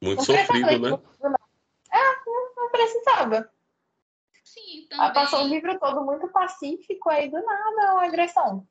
[0.01, 0.99] Muito sofrido, né?
[1.93, 1.99] É,
[2.57, 3.51] não precisava.
[4.57, 5.13] Sim, também.
[5.13, 8.67] Passou o livro todo muito pacífico, aí do nada uma agressão.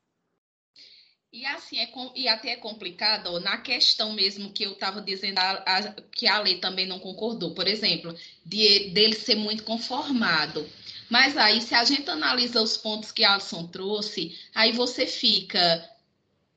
[1.32, 5.38] E assim, é, e até é complicado ó, na questão mesmo que eu estava dizendo,
[5.38, 8.14] a, a, que a lei também não concordou, por exemplo,
[8.44, 10.66] de, dele ser muito conformado.
[11.08, 15.88] Mas aí, se a gente analisa os pontos que Alisson trouxe, aí você fica.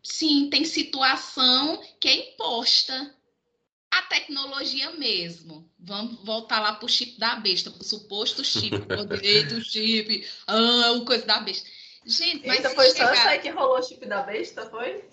[0.01, 3.15] Sim, tem situação que é imposta.
[3.91, 5.69] A tecnologia mesmo.
[5.79, 10.27] Vamos voltar lá para o chip da besta, para o suposto chip, poder do chip,
[10.47, 11.67] ah, o coisa da besta.
[12.05, 13.07] Gente, mas Eita, foi chegar...
[13.07, 15.03] só isso aí que rolou o chip da besta, foi?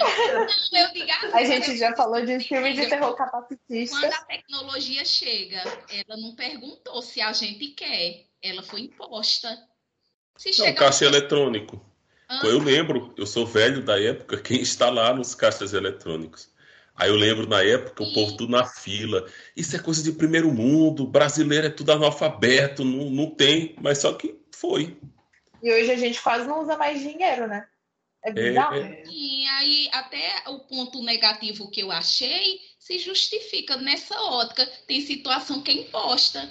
[0.00, 4.00] Não, assim, a gente já falou de filme de terror capacitista.
[4.00, 9.56] Quando a tecnologia chega, ela não perguntou se a gente quer ela foi imposta.
[10.36, 11.08] Se não, caixa um...
[11.08, 11.80] eletrônico.
[12.28, 12.40] Ah.
[12.44, 16.50] Eu lembro, eu sou velho da época, quem está lá nos caixas eletrônicos.
[16.94, 19.26] Aí eu lembro na época, o povo tudo na fila.
[19.56, 24.12] Isso é coisa de primeiro mundo, brasileiro é tudo analfabeto, não, não tem, mas só
[24.12, 24.96] que foi.
[25.62, 27.66] E hoje a gente quase não usa mais dinheiro, né?
[28.24, 28.76] É, é bizarro.
[28.76, 34.66] É, E aí, até o ponto negativo que eu achei se justifica nessa ótica.
[34.86, 36.50] Tem situação que é imposta.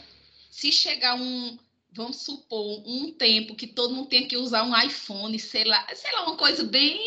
[0.49, 1.57] Se chegar um,
[1.91, 6.11] vamos supor, um tempo que todo mundo tem que usar um iPhone, sei lá, sei
[6.11, 6.99] lá, uma coisa bem,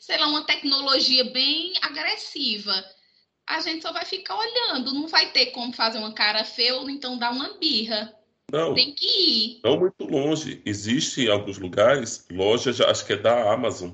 [0.00, 2.72] sei lá, uma tecnologia bem agressiva.
[3.46, 6.88] A gente só vai ficar olhando, não vai ter como fazer uma cara feia ou
[6.88, 8.14] então dar uma birra.
[8.50, 9.60] Não, tem que ir.
[9.64, 10.62] Não muito longe.
[10.64, 13.90] Existe em alguns lugares, lojas, acho que é da Amazon,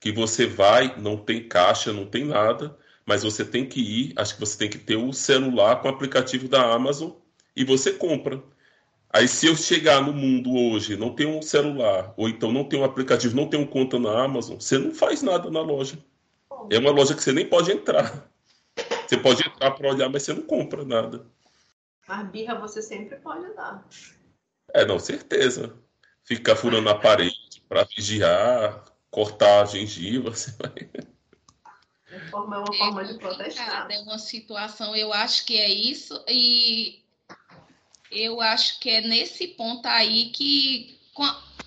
[0.00, 4.34] que você vai, não tem caixa, não tem nada, mas você tem que ir, acho
[4.34, 7.10] que você tem que ter o celular com o aplicativo da Amazon
[7.56, 8.42] e você compra.
[9.12, 12.78] Aí, se eu chegar no mundo hoje, não tem um celular, ou então não tem
[12.78, 15.98] um aplicativo, não tem um conta na Amazon, você não faz nada na loja.
[16.70, 18.30] É uma loja que você nem pode entrar.
[19.08, 21.26] Você pode entrar para olhar, mas você não compra nada.
[22.06, 23.84] Mas birra você sempre pode dar.
[24.72, 25.74] É, não, certeza.
[26.22, 30.88] Ficar furando a parede para vigiar, cortar a gengiva, você vai.
[32.12, 33.90] É é uma forma de protestar.
[33.90, 36.99] É uma situação, eu acho que é isso, e
[38.10, 40.98] eu acho que é nesse ponto aí que.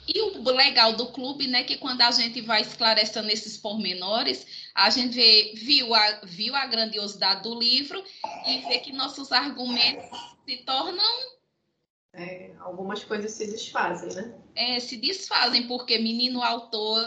[0.06, 4.45] E o legal do clube, né, que quando a gente vai esclarecendo esses pormenores,
[4.76, 8.03] a gente vê, viu, a, viu a grandiosidade do livro
[8.45, 10.03] e vê que nossos argumentos
[10.45, 11.34] se tornam.
[12.11, 14.36] É, algumas coisas se desfazem, né?
[14.56, 16.99] É, se desfazem, porque menino autor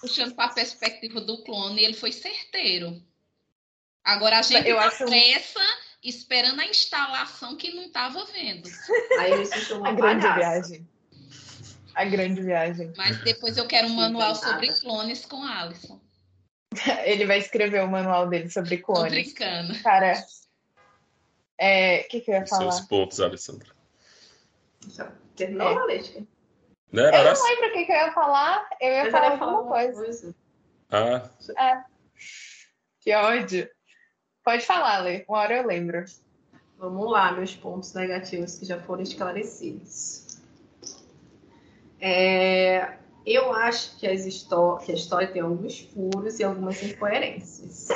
[0.00, 3.00] puxando para a perspectiva do clone, ele foi certeiro.
[4.02, 5.04] Agora a gente eu acho...
[5.04, 5.60] pressa
[6.02, 8.68] esperando a instalação que não estava vendo.
[9.18, 10.88] Aí ele se uma a grande viagem.
[11.94, 12.92] A grande viagem.
[12.96, 16.00] Mas depois eu quero um manual sobre clones com Alisson.
[17.04, 19.04] Ele vai escrever o manual dele sobre clones.
[19.04, 19.82] Tô brincando.
[19.82, 20.24] Cara,
[21.58, 22.72] é, o que, que eu ia falar?
[22.72, 23.68] Seus pontos, Alessandra.
[25.36, 25.98] Terminou é.
[25.98, 26.22] a
[26.92, 27.08] né?
[27.08, 28.68] Eu não lembro o que, que, eu ia falar.
[28.80, 30.02] Eu ia eu falar alguma coisa.
[30.02, 30.34] coisa.
[30.90, 31.30] Ah.
[31.58, 31.84] É.
[33.00, 33.68] Que ódio.
[34.44, 35.24] Pode falar, Lê.
[35.28, 36.04] Uma hora eu lembro.
[36.78, 40.40] Vamos lá, meus pontos negativos que já foram esclarecidos.
[42.00, 47.88] É, eu acho que, que a história tem alguns furos e algumas incoerências.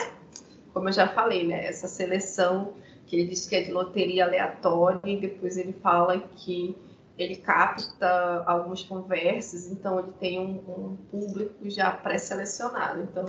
[0.72, 1.66] Como eu já falei, né?
[1.66, 2.74] Essa seleção
[3.06, 6.76] que ele diz que é de loteria aleatória e depois ele fala que
[7.18, 13.02] ele capta algumas conversas, então ele tem um, um público já pré-selecionado.
[13.02, 13.24] Então,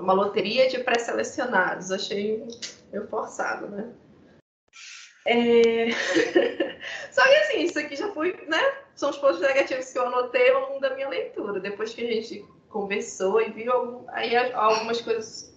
[0.00, 1.90] uma loteria de pré-selecionados.
[1.90, 2.46] Achei
[2.92, 3.92] meio forçado, né?
[5.26, 5.90] É...
[7.10, 8.60] Só que assim, isso aqui já foi, né?
[8.94, 11.60] São os pontos negativos que eu anotei ao longo da minha leitura.
[11.60, 15.54] Depois que a gente conversou e viu, aí algumas coisas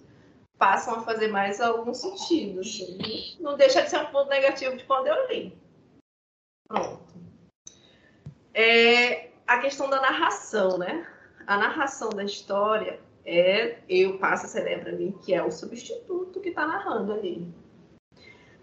[0.56, 2.60] passam a fazer mais algum sentido.
[2.60, 3.36] Assim.
[3.40, 5.56] Não deixa de ser um ponto negativo de quando eu li.
[6.66, 7.08] Pronto
[8.58, 11.06] é a questão da narração, né?
[11.46, 12.98] A narração da história
[13.28, 17.46] é, eu passo a para mim, que é o substituto que está narrando ali.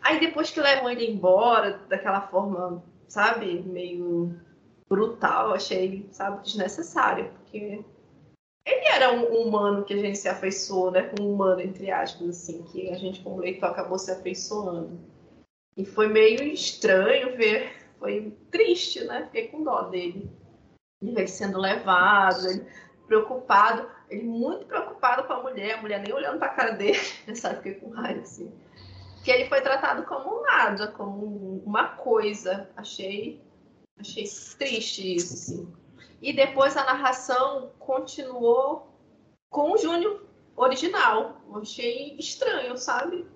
[0.01, 4.35] Aí depois que levam ele embora, daquela forma, sabe, meio
[4.89, 7.83] brutal, achei, sabe, desnecessário, porque
[8.65, 11.11] ele era um humano que a gente se afeiçoou, né?
[11.19, 14.99] Um humano, entre aspas, assim, que a gente, como leitor, acabou se afeiçoando.
[15.77, 19.25] E foi meio estranho ver foi triste, né?
[19.25, 20.29] Fiquei com dó dele.
[21.01, 22.65] Ele sendo levado, ele
[23.07, 26.99] preocupado, ele muito preocupado com a mulher, a mulher nem olhando para a cara dele,
[27.35, 27.57] sabe?
[27.57, 28.51] Fiquei com raiva assim.
[29.23, 32.69] Que ele foi tratado como nada, como uma coisa.
[32.77, 33.41] Achei,
[33.99, 34.25] achei
[34.57, 35.73] triste isso, assim.
[36.21, 38.87] E depois a narração continuou
[39.49, 40.23] com o Júnior
[40.55, 41.41] original.
[41.55, 43.27] achei estranho, sabe?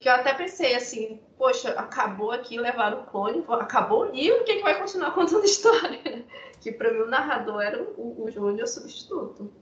[0.00, 4.44] Que eu até pensei assim, poxa, acabou aqui levar o clone, acabou o livro, o
[4.44, 6.24] que, é que vai continuar contando história?
[6.64, 9.52] que para mim o narrador era o, o Júnior substituto.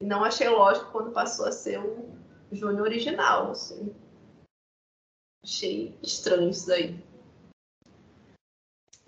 [0.00, 2.08] E não achei lógico quando passou a ser o
[2.52, 3.50] Júnior original.
[3.50, 3.94] Assim.
[5.44, 7.02] Achei estranho isso daí.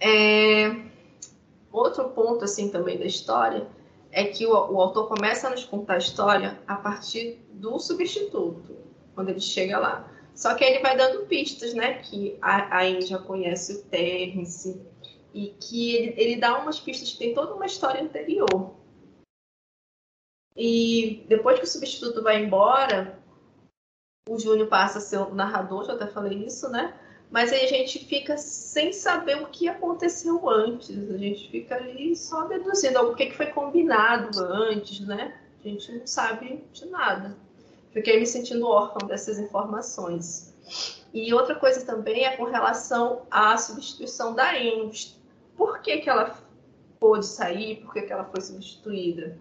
[0.01, 0.89] É...
[1.70, 3.69] Outro ponto assim também da história
[4.10, 8.77] é que o, o autor começa a nos contar a história a partir do substituto,
[9.15, 10.10] quando ele chega lá.
[10.35, 11.94] Só que ele vai dando pistas, né?
[11.94, 14.81] Que a, a já conhece o Terence
[15.35, 18.74] e que ele, ele dá umas pistas que tem toda uma história anterior.
[20.59, 23.18] E depois que o substituto vai embora,
[24.28, 26.94] o Júnior passa a ser o narrador, já até falei isso, né?
[27.30, 30.90] Mas aí a gente fica sem saber o que aconteceu antes.
[31.10, 35.39] A gente fica ali só deduzindo o que foi combinado antes, né?
[35.64, 37.36] A gente não sabe de nada
[37.93, 40.55] fiquei me sentindo órfã dessas informações.
[41.12, 45.16] E outra coisa também é com relação à substituição da Envy.
[45.56, 46.36] Por que, que ela
[47.01, 47.76] pôde sair?
[47.76, 49.39] Por que, que ela foi substituída?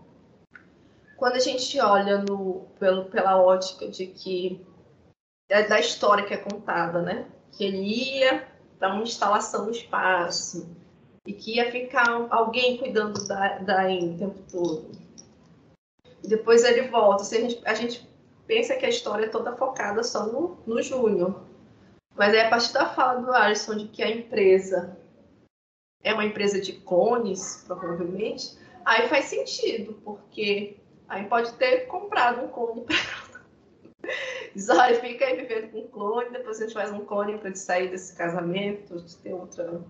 [1.18, 4.64] Quando a gente olha no, pelo, pela ótica de que
[5.50, 7.28] é da história que é contada, né?
[7.52, 10.70] Que ele ia para uma instalação no espaço
[11.26, 14.92] e que ia ficar alguém cuidando da, da o tempo todo.
[16.24, 17.24] Depois ele volta.
[17.24, 18.08] Se a gente, a gente
[18.46, 21.42] pensa que a história é toda focada só no, no Júnior.
[22.16, 24.98] Mas é a partir da fala do Alisson de que a empresa
[26.04, 30.78] é uma empresa de clones, provavelmente, aí faz sentido, porque
[31.08, 32.96] aí pode ter comprado um clone para
[34.56, 37.54] Diz, olha, fica aí vivendo com um clone, depois a gente faz um clone para
[37.56, 39.84] sair desse casamento, de ter outra.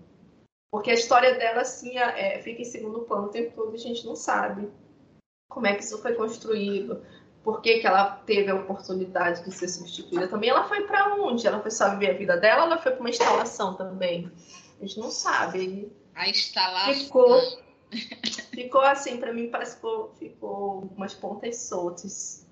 [0.70, 3.80] Porque a história dela, assim, é, fica em segundo plano o tempo todo e a
[3.80, 4.68] gente não sabe
[5.48, 7.02] como é que isso foi construído,
[7.42, 10.50] por que, que ela teve a oportunidade de ser substituída também.
[10.50, 11.46] Ela foi para onde?
[11.46, 14.30] Ela foi só viver a vida dela ela foi para uma instalação também?
[14.78, 15.90] A gente não sabe.
[16.14, 16.94] A instalação.
[16.94, 17.40] Ficou,
[18.64, 22.46] ficou assim, para mim parece que ficou, umas pontas soltas.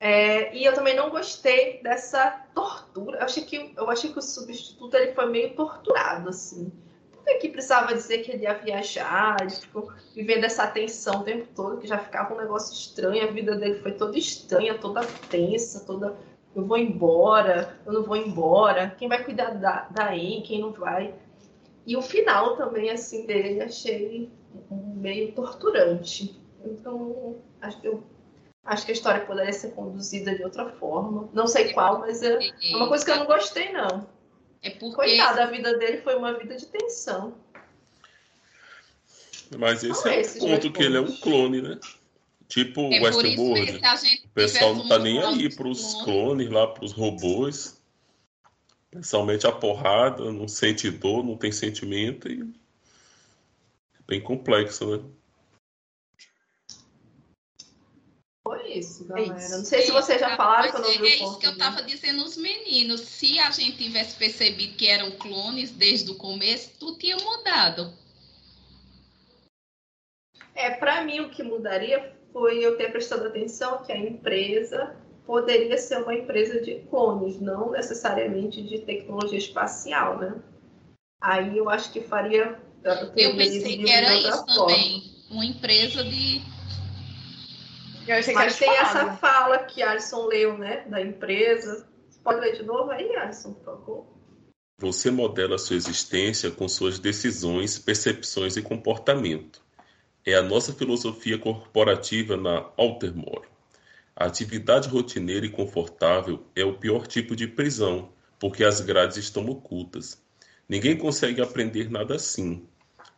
[0.00, 3.18] É, e eu também não gostei dessa tortura.
[3.18, 6.72] Eu achei que, eu achei que o substituto ele foi meio torturado, assim.
[7.12, 9.36] Por que, precisava dizer que ele ia viajar?
[9.40, 13.22] Ele ficou vivendo essa tensão o tempo todo, que já ficava um negócio estranho.
[13.22, 16.16] A vida dele foi toda estranha, toda tensa, toda.
[16.56, 18.94] Eu vou embora, eu não vou embora.
[18.98, 19.88] Quem vai cuidar da,
[20.44, 21.14] quem não vai?
[21.86, 24.30] E o final também, assim, dele, achei
[24.70, 26.38] meio torturante.
[26.64, 28.02] Então, acho que eu
[28.68, 31.26] Acho que a história poderia ser conduzida de outra forma.
[31.32, 34.06] Não sei qual, mas é, é uma coisa que eu não gostei, não.
[34.62, 34.94] É porque...
[34.94, 37.34] Coitada, a vida dele foi uma vida de tensão.
[39.56, 41.78] Mas esse não é, é o ponto, que ele é um clone, né?
[42.46, 43.80] Tipo é Westworld.
[44.26, 47.80] O pessoal não tá nem aí pros clones, clones lá, pros robôs.
[48.90, 52.46] Principalmente a porrada, não sente dor, não tem sentimento e...
[54.08, 55.04] É bem complexo, né?
[58.42, 59.36] Foi isso, é galera.
[59.36, 59.58] Isso.
[59.58, 62.22] Não sei se vocês já falaram quando eu vi É isso que eu estava dizendo
[62.22, 63.02] aos meninos.
[63.02, 67.92] Se a gente tivesse percebido que eram clones desde o começo, tudo tinha mudado.
[70.54, 75.76] É, para mim o que mudaria foi eu ter prestado atenção que a empresa poderia
[75.76, 80.42] ser uma empresa de clones, não necessariamente de tecnologia espacial, né?
[81.20, 82.58] Aí eu acho que faria.
[82.84, 84.54] Eu pensei que era isso forma.
[84.54, 86.42] também, uma empresa de
[88.34, 91.86] mas tem essa fala que Alisson leu, né, da empresa.
[92.08, 94.06] Você pode ler de novo aí, Alisson, por favor?
[94.78, 99.60] Você modela sua existência com suas decisões, percepções e comportamento.
[100.24, 103.48] É a nossa filosofia corporativa na Altermore.
[104.16, 109.46] A atividade rotineira e confortável é o pior tipo de prisão, porque as grades estão
[109.46, 110.22] ocultas.
[110.68, 112.66] Ninguém consegue aprender nada assim.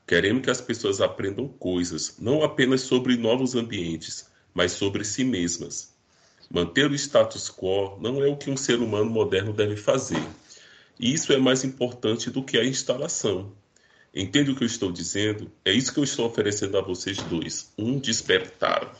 [0.06, 5.92] Queremos que as pessoas aprendam coisas, não apenas sobre novos ambientes, mas sobre si mesmas.
[6.48, 10.22] Manter o status quo não é o que um ser humano moderno deve fazer.
[10.98, 13.52] E isso é mais importante do que a instalação.
[14.14, 15.50] Entende o que eu estou dizendo?
[15.64, 18.94] É isso que eu estou oferecendo a vocês dois: um despertar.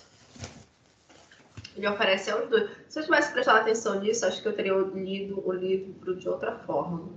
[1.76, 2.70] Ele oferece aos dois.
[2.88, 6.58] Se eu tivesse prestado atenção nisso, acho que eu teria lido o livro de outra
[6.60, 7.10] forma.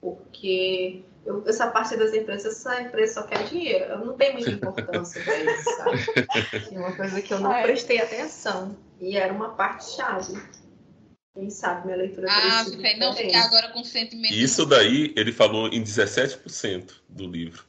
[0.00, 3.84] Porque eu, essa parte das empresas, essa empresa só quer dinheiro.
[3.84, 5.98] Eu não tenho muita importância para isso, sabe?
[6.72, 8.76] É uma coisa que eu não prestei atenção.
[9.00, 10.34] E era uma parte chave.
[11.34, 12.64] Quem sabe minha leitura Ah,
[12.98, 14.34] não ficar agora com sentimento.
[14.34, 17.64] Isso daí ele falou em 17% do livro.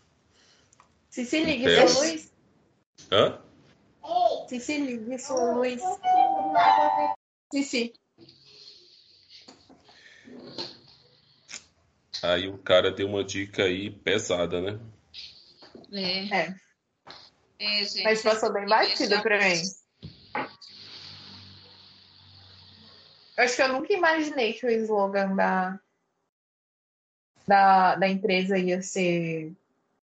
[1.09, 2.31] Se se liga, seu Luiz.
[3.11, 3.39] Hã?
[4.47, 5.81] Se se liga, seu Luiz.
[7.51, 7.93] Sim, sim.
[12.21, 14.79] Aí o cara deu uma dica aí pesada, né?
[15.91, 16.35] É.
[16.35, 16.55] é.
[17.59, 19.61] é gente, Mas passou bem batida pra mim.
[23.37, 25.79] Eu acho que eu nunca imaginei que o slogan da,
[27.47, 29.53] da, da empresa ia ser.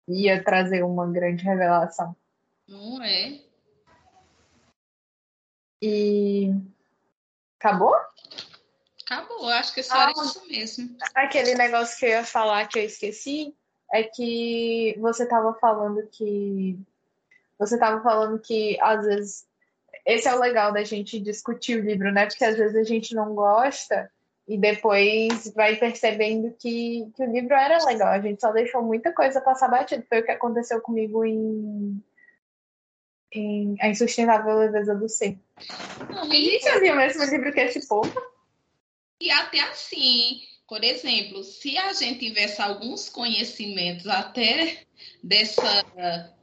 [0.06, 2.14] ia trazer uma grande revelação.
[2.68, 3.40] Não é?
[5.82, 6.52] E.
[7.58, 7.94] Acabou?
[9.08, 10.96] Acabou, acho que só ah, era isso mesmo.
[11.14, 13.54] Aquele negócio que eu ia falar que eu esqueci
[13.92, 16.76] é que você estava falando que.
[17.56, 19.46] Você estava falando que às vezes.
[20.04, 22.26] Esse é o legal da gente discutir o livro, né?
[22.26, 24.10] Porque às vezes a gente não gosta
[24.46, 28.08] e depois vai percebendo que, que o livro era legal.
[28.08, 30.04] A gente só deixou muita coisa passar batido.
[30.08, 32.02] Foi o que aconteceu comigo em,
[33.32, 35.38] em A Insustentável Leveza do Ser.
[36.08, 36.60] Não, e...
[36.60, 38.35] Você viu o mesmo livro que esse povo?
[39.20, 44.82] E até assim, por exemplo, se a gente tivesse alguns conhecimentos até
[45.22, 45.62] dessa,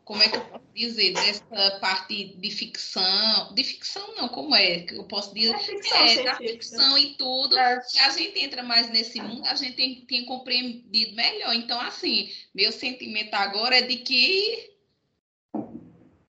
[0.06, 4.80] como é que eu posso dizer, dessa parte de ficção, de ficção não, como é
[4.80, 5.54] que eu posso dizer?
[5.56, 7.82] É, ficção, é da ficção e tudo, é.
[7.82, 11.54] se a gente entra mais nesse mundo, a gente tem, tem compreendido melhor.
[11.54, 14.72] Então, assim, meu sentimento agora é de que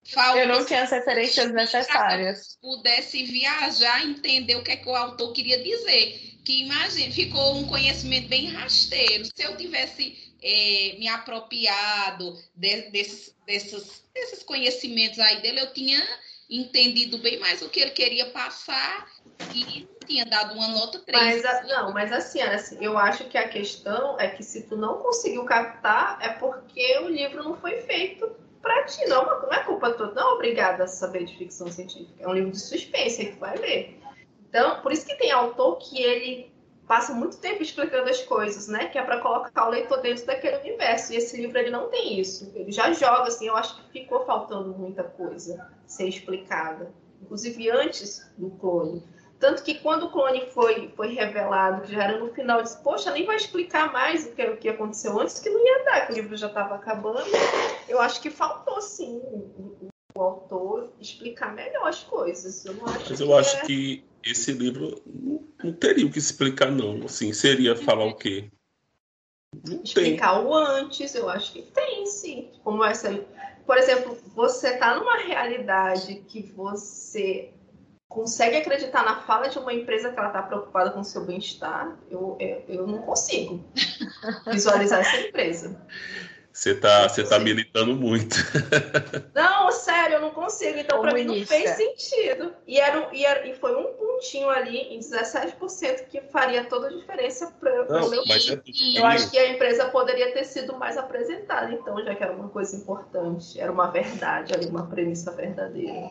[0.06, 2.58] Falta eu não tinha as referências necessárias.
[2.60, 7.66] Pudesse viajar, entender o que é que o autor queria dizer que imagine, ficou um
[7.66, 9.24] conhecimento bem rasteiro.
[9.24, 16.00] Se eu tivesse é, me apropriado de, desses, desses, desses conhecimentos aí dele, eu tinha
[16.50, 19.08] entendido bem mais o que ele queria passar
[19.54, 21.42] e tinha dado uma nota 3.
[21.42, 24.98] Mas, não, mas assim, assim, eu acho que a questão é que se tu não
[24.98, 28.30] conseguiu captar, é porque o livro não foi feito
[28.60, 29.06] para ti.
[29.06, 32.22] Não, não é culpa tua, não é obrigada a saber de ficção científica.
[32.22, 33.98] É um livro de suspense que tu vai ler.
[34.54, 36.54] Então, por isso que tem autor que ele
[36.86, 38.86] passa muito tempo explicando as coisas, né?
[38.86, 41.12] Que é para colocar o leitor dentro daquele universo.
[41.12, 42.52] E esse livro ele não tem isso.
[42.54, 43.48] Ele já joga assim.
[43.48, 49.02] Eu acho que ficou faltando muita coisa ser explicada, inclusive antes do clone.
[49.40, 52.80] Tanto que quando o clone foi, foi revelado, que já era no final, eu disse,
[52.80, 56.06] poxa, nem vai explicar mais o que, o que aconteceu antes, que não ia dar,
[56.06, 57.24] que o livro já estava acabando.
[57.88, 62.64] Eu acho que faltou, sim, o, o, autor explicar melhor as coisas.
[62.64, 63.60] Eu Mas eu acho é...
[63.62, 67.04] que esse livro não, não, teria o que explicar, não.
[67.04, 68.50] Assim, seria falar o quê?
[69.66, 70.46] Não explicar tem.
[70.46, 72.50] o antes, eu acho que tem, sim.
[72.62, 73.10] Como essa.
[73.66, 77.54] Por exemplo, você está numa realidade que você
[78.14, 81.98] consegue acreditar na fala de uma empresa que ela está preocupada com o seu bem-estar,
[82.08, 83.64] eu, eu, eu, não consigo
[84.46, 85.84] visualizar essa empresa.
[86.52, 88.36] Você está você tá militando muito.
[89.34, 90.78] Não, sério, eu não consigo.
[90.78, 92.54] Então, para mim, não fez sentido.
[92.66, 96.90] E, era, e, era, e foi um pontinho ali, em 17%, que faria toda a
[96.90, 98.60] diferença para o meu mas é
[98.96, 102.48] Eu acho que a empresa poderia ter sido mais apresentada, então, já que era uma
[102.48, 103.60] coisa importante.
[103.60, 106.10] Era uma verdade ali, uma premissa verdadeira.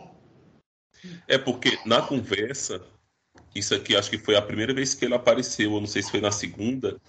[1.28, 2.82] É porque na conversa,
[3.54, 6.12] isso aqui acho que foi a primeira vez que ele apareceu, eu não sei se
[6.12, 7.00] foi na segunda,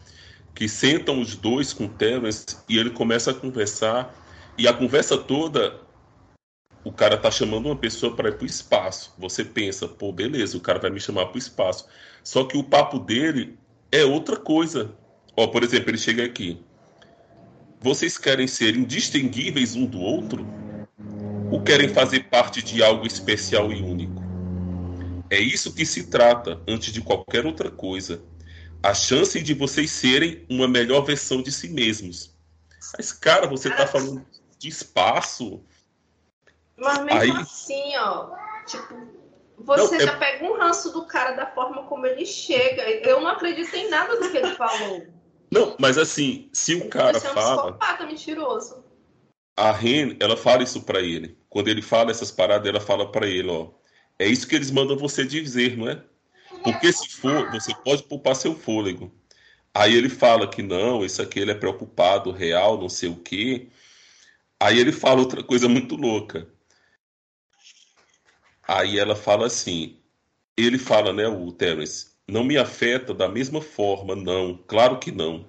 [0.54, 4.14] que sentam os dois com o Terence e ele começa a conversar,
[4.56, 5.80] e a conversa toda,
[6.84, 9.14] o cara tá chamando uma pessoa para ir para o espaço.
[9.18, 11.86] Você pensa, pô, beleza, o cara vai me chamar para o espaço.
[12.22, 13.58] Só que o papo dele
[13.90, 14.94] é outra coisa.
[15.36, 16.62] Ó, por exemplo, ele chega aqui.
[17.80, 20.46] Vocês querem ser indistinguíveis um do outro?
[21.54, 24.20] ou querem fazer parte de algo especial e único?
[25.30, 28.22] É isso que se trata antes de qualquer outra coisa.
[28.82, 32.34] A chance de vocês serem uma melhor versão de si mesmos.
[32.96, 34.26] Mas, cara, você está falando
[34.58, 35.62] de espaço.
[36.76, 37.30] Mas mesmo Aí...
[37.30, 38.30] assim, ó,
[38.66, 38.94] tipo,
[39.58, 40.16] você não, já é...
[40.16, 42.82] pega um ranço do cara da forma como ele chega.
[43.06, 45.06] Eu não acredito em nada do que ele falou.
[45.50, 47.62] Não, mas assim, se o cara você é um fala.
[47.62, 48.84] Psicopata mentiroso.
[49.56, 53.28] A Ren, ela fala isso para ele quando ele fala essas paradas, ela fala para
[53.28, 53.68] ele, ó,
[54.18, 56.02] é isso que eles mandam você dizer, não é?
[56.64, 59.14] Porque se for, você pode poupar seu fôlego.
[59.72, 63.68] Aí ele fala que não, isso aqui ele é preocupado, real, não sei o quê.
[64.58, 66.48] Aí ele fala outra coisa muito louca.
[68.66, 69.96] Aí ela fala assim,
[70.56, 75.46] ele fala, né, o Terence, não me afeta da mesma forma, não, claro que não.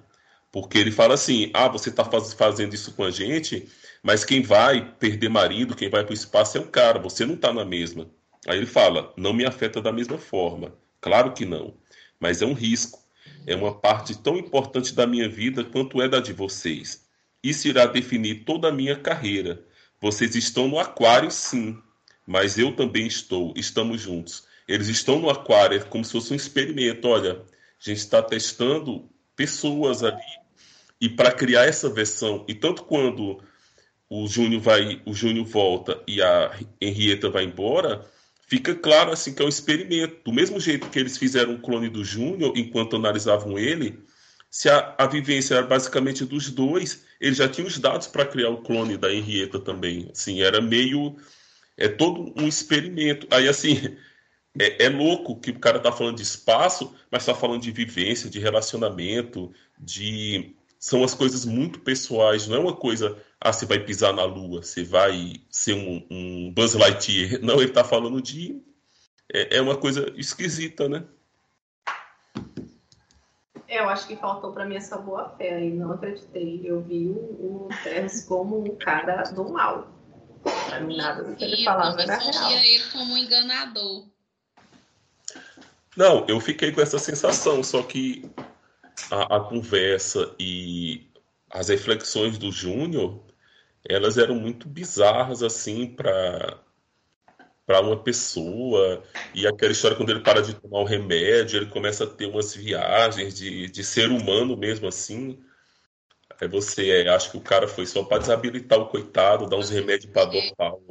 [0.52, 3.68] Porque ele fala assim, ah, você está faz, fazendo isso com a gente,
[4.02, 7.34] mas quem vai perder marido, quem vai para o espaço é o cara, você não
[7.34, 8.08] está na mesma.
[8.46, 10.74] Aí ele fala: não me afeta da mesma forma.
[11.00, 11.74] Claro que não,
[12.20, 13.04] mas é um risco.
[13.46, 17.04] É uma parte tão importante da minha vida quanto é da de vocês.
[17.42, 19.64] Isso irá definir toda a minha carreira.
[20.00, 21.80] Vocês estão no aquário, sim,
[22.26, 23.54] mas eu também estou.
[23.56, 24.44] Estamos juntos.
[24.66, 27.06] Eles estão no aquário, é como se fosse um experimento.
[27.06, 30.20] Olha, a gente está testando pessoas ali.
[31.00, 33.40] E para criar essa versão, e tanto quando
[34.08, 38.04] o Júnior vai, o Júnior volta e a Henrietta vai embora,
[38.48, 40.22] fica claro assim que é um experimento.
[40.24, 43.98] Do mesmo jeito que eles fizeram o clone do Júnior enquanto analisavam ele,
[44.50, 48.48] se a, a vivência era basicamente dos dois, eles já tinham os dados para criar
[48.50, 50.08] o clone da Henrietta também.
[50.10, 51.16] Assim, era meio
[51.76, 53.26] é todo um experimento.
[53.30, 53.96] Aí assim,
[54.58, 58.30] é, é, louco que o cara tá falando de espaço, mas tá falando de vivência,
[58.30, 63.80] de relacionamento, de são as coisas muito pessoais, não é uma coisa, ah, você vai
[63.80, 67.40] pisar na lua, você vai ser um, um Buzz Lightyear.
[67.42, 68.62] Não, ele está falando de.
[69.32, 71.04] É, é, uma coisa esquisita, né?
[73.66, 76.60] É, eu acho que faltou para mim essa boa fé aí, não acreditei.
[76.62, 77.68] Eu vi o, o
[78.28, 79.88] como um cara do mal.
[80.96, 82.50] Nada do que ele falava era real.
[82.52, 84.06] ele como enganador.
[85.96, 88.28] Não, eu fiquei com essa sensação, só que
[89.10, 91.08] a, a conversa e
[91.50, 93.22] as reflexões do Júnior,
[93.88, 96.60] elas eram muito bizarras assim para
[97.64, 99.02] para uma pessoa
[99.34, 102.54] e aquela história quando ele para de tomar o remédio ele começa a ter umas
[102.54, 105.36] viagens de, de ser humano mesmo assim
[106.44, 110.10] aí você acha que o cara foi só para desabilitar o coitado dar uns remédios
[110.10, 110.82] para dopá-lo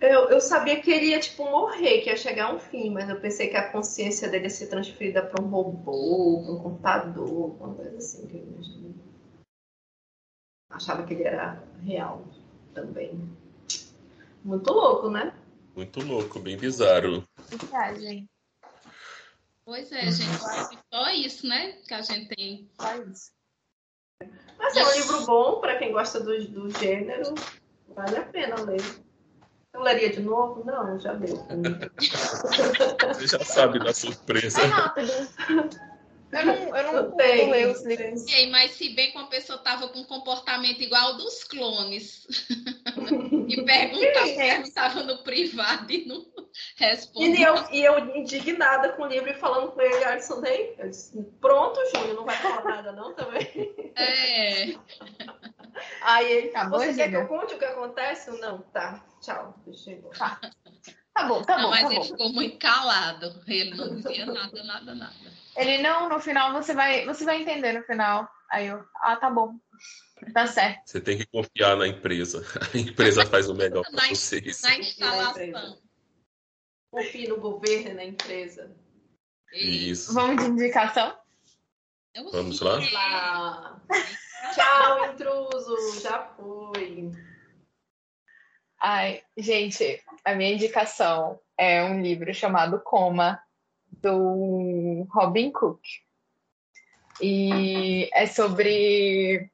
[0.00, 3.20] eu, eu sabia que ele ia, tipo, morrer, que ia chegar um fim, mas eu
[3.20, 7.74] pensei que a consciência dele ia ser transferida para um robô, para um computador, uma
[7.74, 8.94] coisa assim que eu imaginei.
[10.70, 12.24] Achava que ele era real
[12.72, 13.28] também.
[14.44, 15.34] Muito louco, né?
[15.74, 17.26] Muito louco, bem bizarro.
[17.68, 18.28] Viagem.
[19.64, 20.38] Pois é, gente,
[20.92, 21.72] só isso, né?
[21.86, 22.70] Que a gente tem.
[22.80, 23.32] Só isso.
[24.58, 27.34] Mas é um livro bom para quem gosta do, do gênero.
[27.94, 28.82] Vale a pena ler.
[29.72, 30.64] Eu leria de novo?
[30.64, 31.36] Não, já deu.
[33.14, 34.60] Você já sabe da surpresa.
[34.60, 35.12] É rápido.
[36.30, 38.26] Eu não, eu não tenho ler os livros.
[38.50, 42.26] mas se bem que uma pessoa estava com um comportamento igual ao dos clones
[43.48, 46.26] e perguntava, perguntava no privado e no,
[47.16, 50.04] E eu, e eu indignada com o livro e falando com ele,
[50.78, 53.92] eu disse, pronto, Júnior, não vai falar nada não também?
[53.96, 54.74] É.
[56.02, 58.30] Aí ele, tá você quer que eu conte o que acontece?
[58.38, 60.40] Não, tá, tchau, deixa eu Tá.
[61.14, 61.70] Tá bom, tá não, bom.
[61.70, 62.04] Mas tá ele bom.
[62.04, 63.42] ficou muito calado.
[63.48, 65.14] Ele não dizia nada, nada, nada.
[65.58, 68.28] Ele não, no final você vai, você vai entender no final.
[68.50, 69.54] Aí eu, ah, tá bom.
[70.32, 70.82] Tá certo.
[70.86, 72.42] Você tem que confiar na empresa.
[72.74, 74.62] A empresa faz o melhor para Na- vocês.
[74.62, 75.78] Na instalação.
[76.90, 78.74] Confie no governo e na empresa.
[79.52, 80.14] Isso.
[80.14, 81.16] Vamos de indicação?
[82.14, 82.78] Eu Vamos lá?
[82.92, 83.80] Lá.
[84.54, 87.12] Tchau, intruso, já foi.
[88.80, 93.40] Ai, gente, a minha indicação é um livro chamado Coma,
[94.02, 95.80] do Robin Cook.
[97.20, 99.50] E é sobre.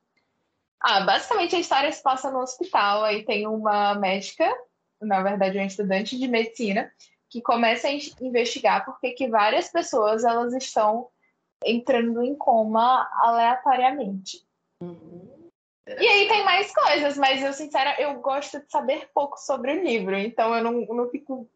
[0.81, 3.05] Ah, basicamente a história se passa no hospital.
[3.05, 4.47] Aí tem uma médica,
[5.01, 6.93] na verdade, uma estudante de medicina,
[7.31, 11.09] que começa a in- investigar porque que várias pessoas elas estão
[11.65, 14.45] entrando em coma aleatoriamente.
[15.87, 19.83] E aí tem mais coisas, mas eu, sincera, eu gosto de saber pouco sobre o
[19.83, 21.49] livro, então eu não, não fico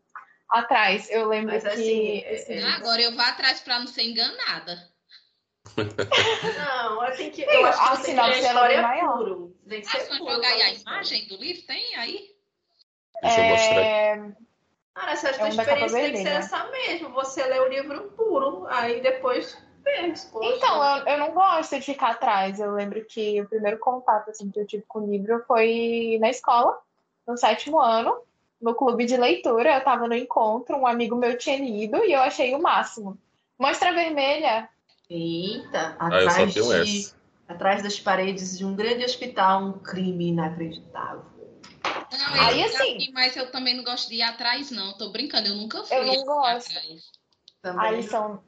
[0.49, 1.09] atrás.
[1.11, 1.69] Eu lembro Mas, que.
[1.69, 4.89] assim, é- é- Agora eu vou atrás para não ser enganada.
[5.77, 7.43] Não, eu tenho que.
[7.43, 9.17] Eu acho que a você tem que ter a ela é história maior.
[9.19, 9.57] puro.
[9.69, 10.33] Tem que Ah, ser puro.
[10.33, 10.97] jogar aí a história.
[10.97, 11.63] imagem do livro?
[11.67, 12.31] Tem aí?
[13.23, 13.83] Deixa eu mostrar.
[13.85, 14.33] É,
[14.95, 16.29] Cara, essa É experiência tem que ser vermelha.
[16.31, 17.11] essa mesmo.
[17.11, 19.57] Você lê o livro puro, aí depois
[20.33, 20.57] poxa.
[20.57, 22.59] Então, eu, eu não gosto de ficar atrás.
[22.59, 26.29] Eu lembro que o primeiro contato assim, que eu tive com o livro foi na
[26.31, 26.79] escola,
[27.27, 28.21] no sétimo ano,
[28.61, 29.73] no clube de leitura.
[29.73, 33.19] Eu estava no encontro, um amigo meu tinha lido e eu achei o máximo.
[33.59, 34.69] Mostra vermelha.
[35.11, 37.13] Eita, Ah, atrás, tenho de,
[37.49, 41.25] atrás das paredes de um grande hospital, um crime inacreditável.
[42.11, 44.97] Não, Aí, assim- aqui, mas eu também não gosto de ir atrás, não.
[44.97, 46.73] Tô brincando, eu nunca fui Eu não gosto.
[47.79, 48.43] Aí são.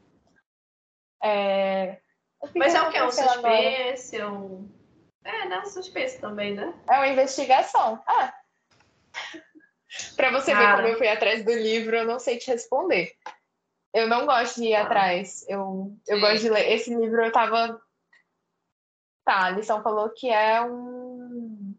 [1.22, 2.00] É...
[2.54, 2.96] Mas é o que?
[2.96, 3.32] É um agora.
[3.32, 4.16] suspense?
[4.16, 4.68] É um.
[5.24, 5.60] É, né?
[5.60, 6.72] Um suspense também, né?
[6.88, 8.02] É uma investigação.
[8.06, 8.32] Ah.
[10.16, 13.12] Pra você ver como eu fui atrás do livro, eu não sei te responder.
[13.92, 14.82] Eu não gosto de ir Tá.
[14.82, 15.44] atrás.
[15.48, 16.20] Eu, eu Sim.
[16.20, 16.70] gosto de ler.
[16.72, 17.80] Esse livro eu tava.
[19.24, 21.74] Tá, a lição falou que é um.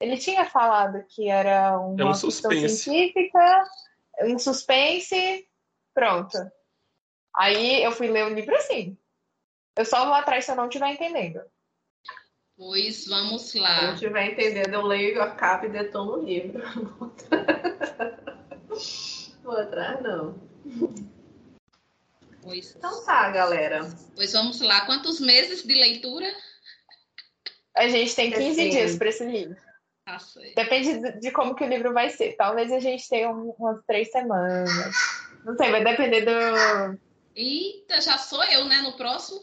[0.00, 2.78] Ele tinha falado que era uma É um suspense.
[2.78, 3.64] científica,
[4.22, 5.48] um suspense.
[5.94, 6.36] Pronto.
[7.34, 8.98] Aí eu fui ler o livro assim.
[9.74, 11.40] Eu só vou atrás se eu não estiver entendendo.
[12.56, 13.82] Pois vamos Se eu lá.
[13.82, 16.62] não estiver entendendo, eu leio a capa e detono o livro.
[19.42, 20.38] Vou atrás, não.
[22.42, 23.80] Pois, Então tá, galera.
[24.14, 24.86] pois vamos lá.
[24.86, 26.26] Quantos meses de leitura?
[27.76, 28.70] A gente tem 15 Assim.
[28.70, 29.56] dias para esse livro.
[30.18, 30.54] Certo.
[30.54, 32.34] Depende de- como que o livro vai ser.
[32.36, 34.70] Talvez a gente tenha um- umas três semanas.
[35.44, 36.98] Não sei, vai depender do,
[37.34, 38.80] Eita, já sou eu, né?
[38.82, 39.40] No próximo?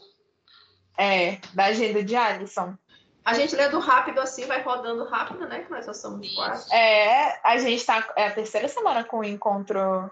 [0.98, 2.76] é, da agenda de Alisson.
[3.24, 5.62] A gente lendo rápido assim, vai rodando rápido, né?
[5.64, 6.36] Que nós só somos Isso.
[6.36, 6.72] quatro.
[6.72, 8.12] É, a gente tá.
[8.16, 10.10] É a terceira semana com o encontro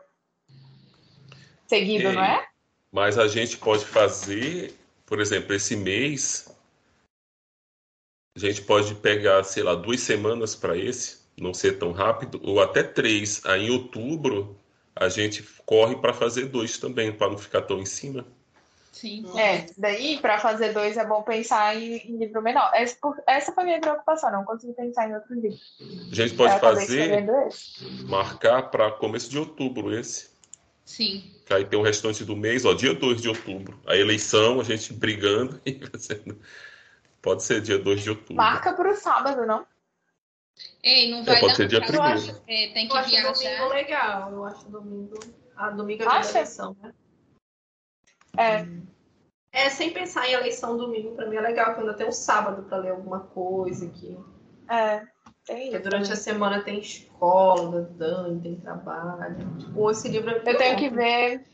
[1.66, 2.12] seguido, É.
[2.12, 2.48] não é?
[2.90, 4.74] Mas a gente pode fazer,
[5.06, 6.54] por exemplo, esse mês,
[8.36, 12.60] a gente pode pegar, sei lá, duas semanas para esse, não ser tão rápido, ou
[12.60, 13.44] até três.
[13.44, 14.58] Aí em outubro
[14.94, 18.26] a gente corre para fazer dois também, para não ficar tão em cima.
[18.92, 19.24] Sim.
[19.38, 22.70] É, daí para fazer dois é bom pensar em, em livro menor.
[22.74, 25.58] Essa, por- essa foi a minha preocupação, não consegui pensar em outro livro.
[26.10, 27.26] A gente pode Eu fazer,
[28.04, 30.30] marcar para começo de outubro esse.
[30.84, 31.24] Sim.
[31.46, 33.80] Que aí tem o restante do mês, ó, dia 2 de outubro.
[33.86, 36.38] A eleição, a gente brigando e fazendo.
[37.22, 38.36] Pode ser dia 2 de outubro.
[38.36, 39.66] Marca pro sábado, não?
[40.82, 42.42] Ei, não vai pode dar ser dia primeiro.
[42.46, 43.68] É, tem Eu que acho domingo viajar.
[43.68, 44.32] legal.
[44.32, 45.18] Eu acho domingo.
[45.56, 46.30] Ah, domingo é Acha?
[46.30, 46.92] eleição, né?
[48.36, 48.66] É.
[49.54, 52.62] É, sem pensar em eleição domingo, pra mim é legal, que ainda tem um sábado
[52.62, 54.16] pra ler alguma coisa aqui.
[54.70, 55.06] É.
[55.44, 59.58] Tem Porque durante a semana tem escola, Dani, tem trabalho.
[59.58, 60.78] Tipo, esse livro é Eu tenho bom.
[60.78, 61.44] que ver.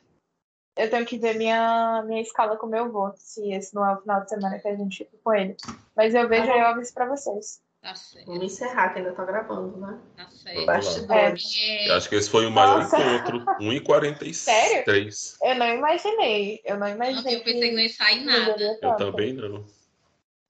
[0.76, 4.00] Eu tenho que ver minha, minha escala com meu avô, se esse não é o
[4.00, 5.56] final de semana que a gente fica com ele.
[5.96, 7.60] Mas eu vejo Tá e eu aviso pra vocês.
[7.88, 8.26] Tá certo.
[8.26, 9.98] Vamos encerrar, que ainda tá gravando, né?
[10.14, 10.66] Tá certo.
[10.66, 11.56] Bastidores.
[11.58, 12.98] É, Eu acho que esse foi o maior Nossa.
[12.98, 13.46] encontro.
[13.60, 14.34] 1h43.
[14.34, 15.10] Sério?
[15.42, 16.60] Eu não imaginei.
[16.66, 17.36] Eu não imaginei.
[17.36, 18.78] eu pensei que não ia sair nada.
[18.82, 19.64] Eu também não.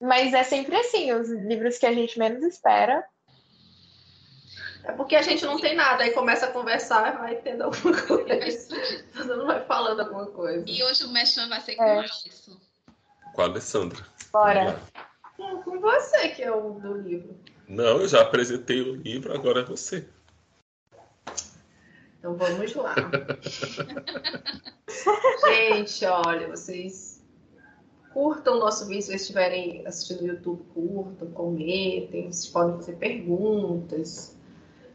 [0.01, 3.05] Mas é sempre assim, os livros que a gente menos espera.
[4.83, 8.01] É porque a gente não tem nada, aí começa a conversar e vai tendo alguma
[8.01, 8.75] coisa.
[9.15, 10.65] Todo mundo vai falando alguma coisa.
[10.67, 11.95] E hoje o Mechan vai ser com É.
[11.95, 12.57] o Alisson.
[13.33, 14.05] Com a Alessandra.
[14.31, 14.77] Bora.
[15.63, 17.35] Com você, que é o do livro.
[17.67, 20.07] Não, eu já apresentei o livro, agora é você.
[22.19, 22.95] Então vamos lá.
[25.47, 27.23] gente, olha, vocês
[28.13, 32.97] curtam o nosso vídeo se vocês estiverem assistindo no YouTube, curtam, comentem, vocês podem fazer
[32.97, 34.37] perguntas.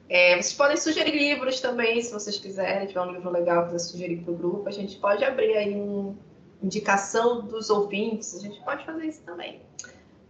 [0.08, 4.18] É, vocês podem sugerir livros também, se vocês quiserem, tiver um livro legal para sugerir
[4.18, 6.14] para o grupo, a gente pode abrir aí uma
[6.62, 9.62] indicação dos ouvintes, a gente pode fazer isso também.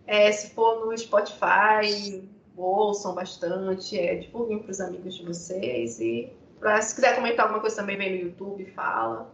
[0.06, 6.32] É, se for no Spotify, ouçam bastante, é, divulguem para os amigos de vocês e
[6.60, 9.32] pra, se quiser comentar alguma coisa também vem no YouTube, fala.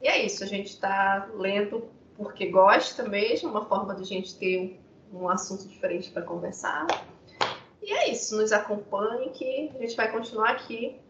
[0.00, 4.38] E é isso, a gente está lendo porque gosta mesmo, uma forma de a gente
[4.38, 4.80] ter
[5.12, 6.86] um assunto diferente para conversar.
[7.82, 11.00] E é isso, nos acompanhe que a gente vai continuar aqui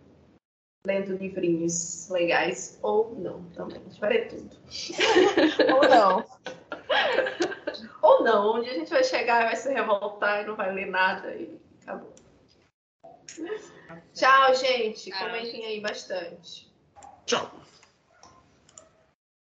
[0.86, 3.78] lendo livrinhos legais ou não também.
[3.78, 4.56] A gente vai ler tudo.
[5.74, 6.24] ou não.
[8.04, 10.90] ou não, onde a gente vai chegar e vai se revoltar e não vai ler
[10.90, 12.12] nada e acabou.
[14.12, 15.10] Tchau, gente.
[15.10, 16.70] Comentem aí bastante.
[17.24, 17.50] Tchau.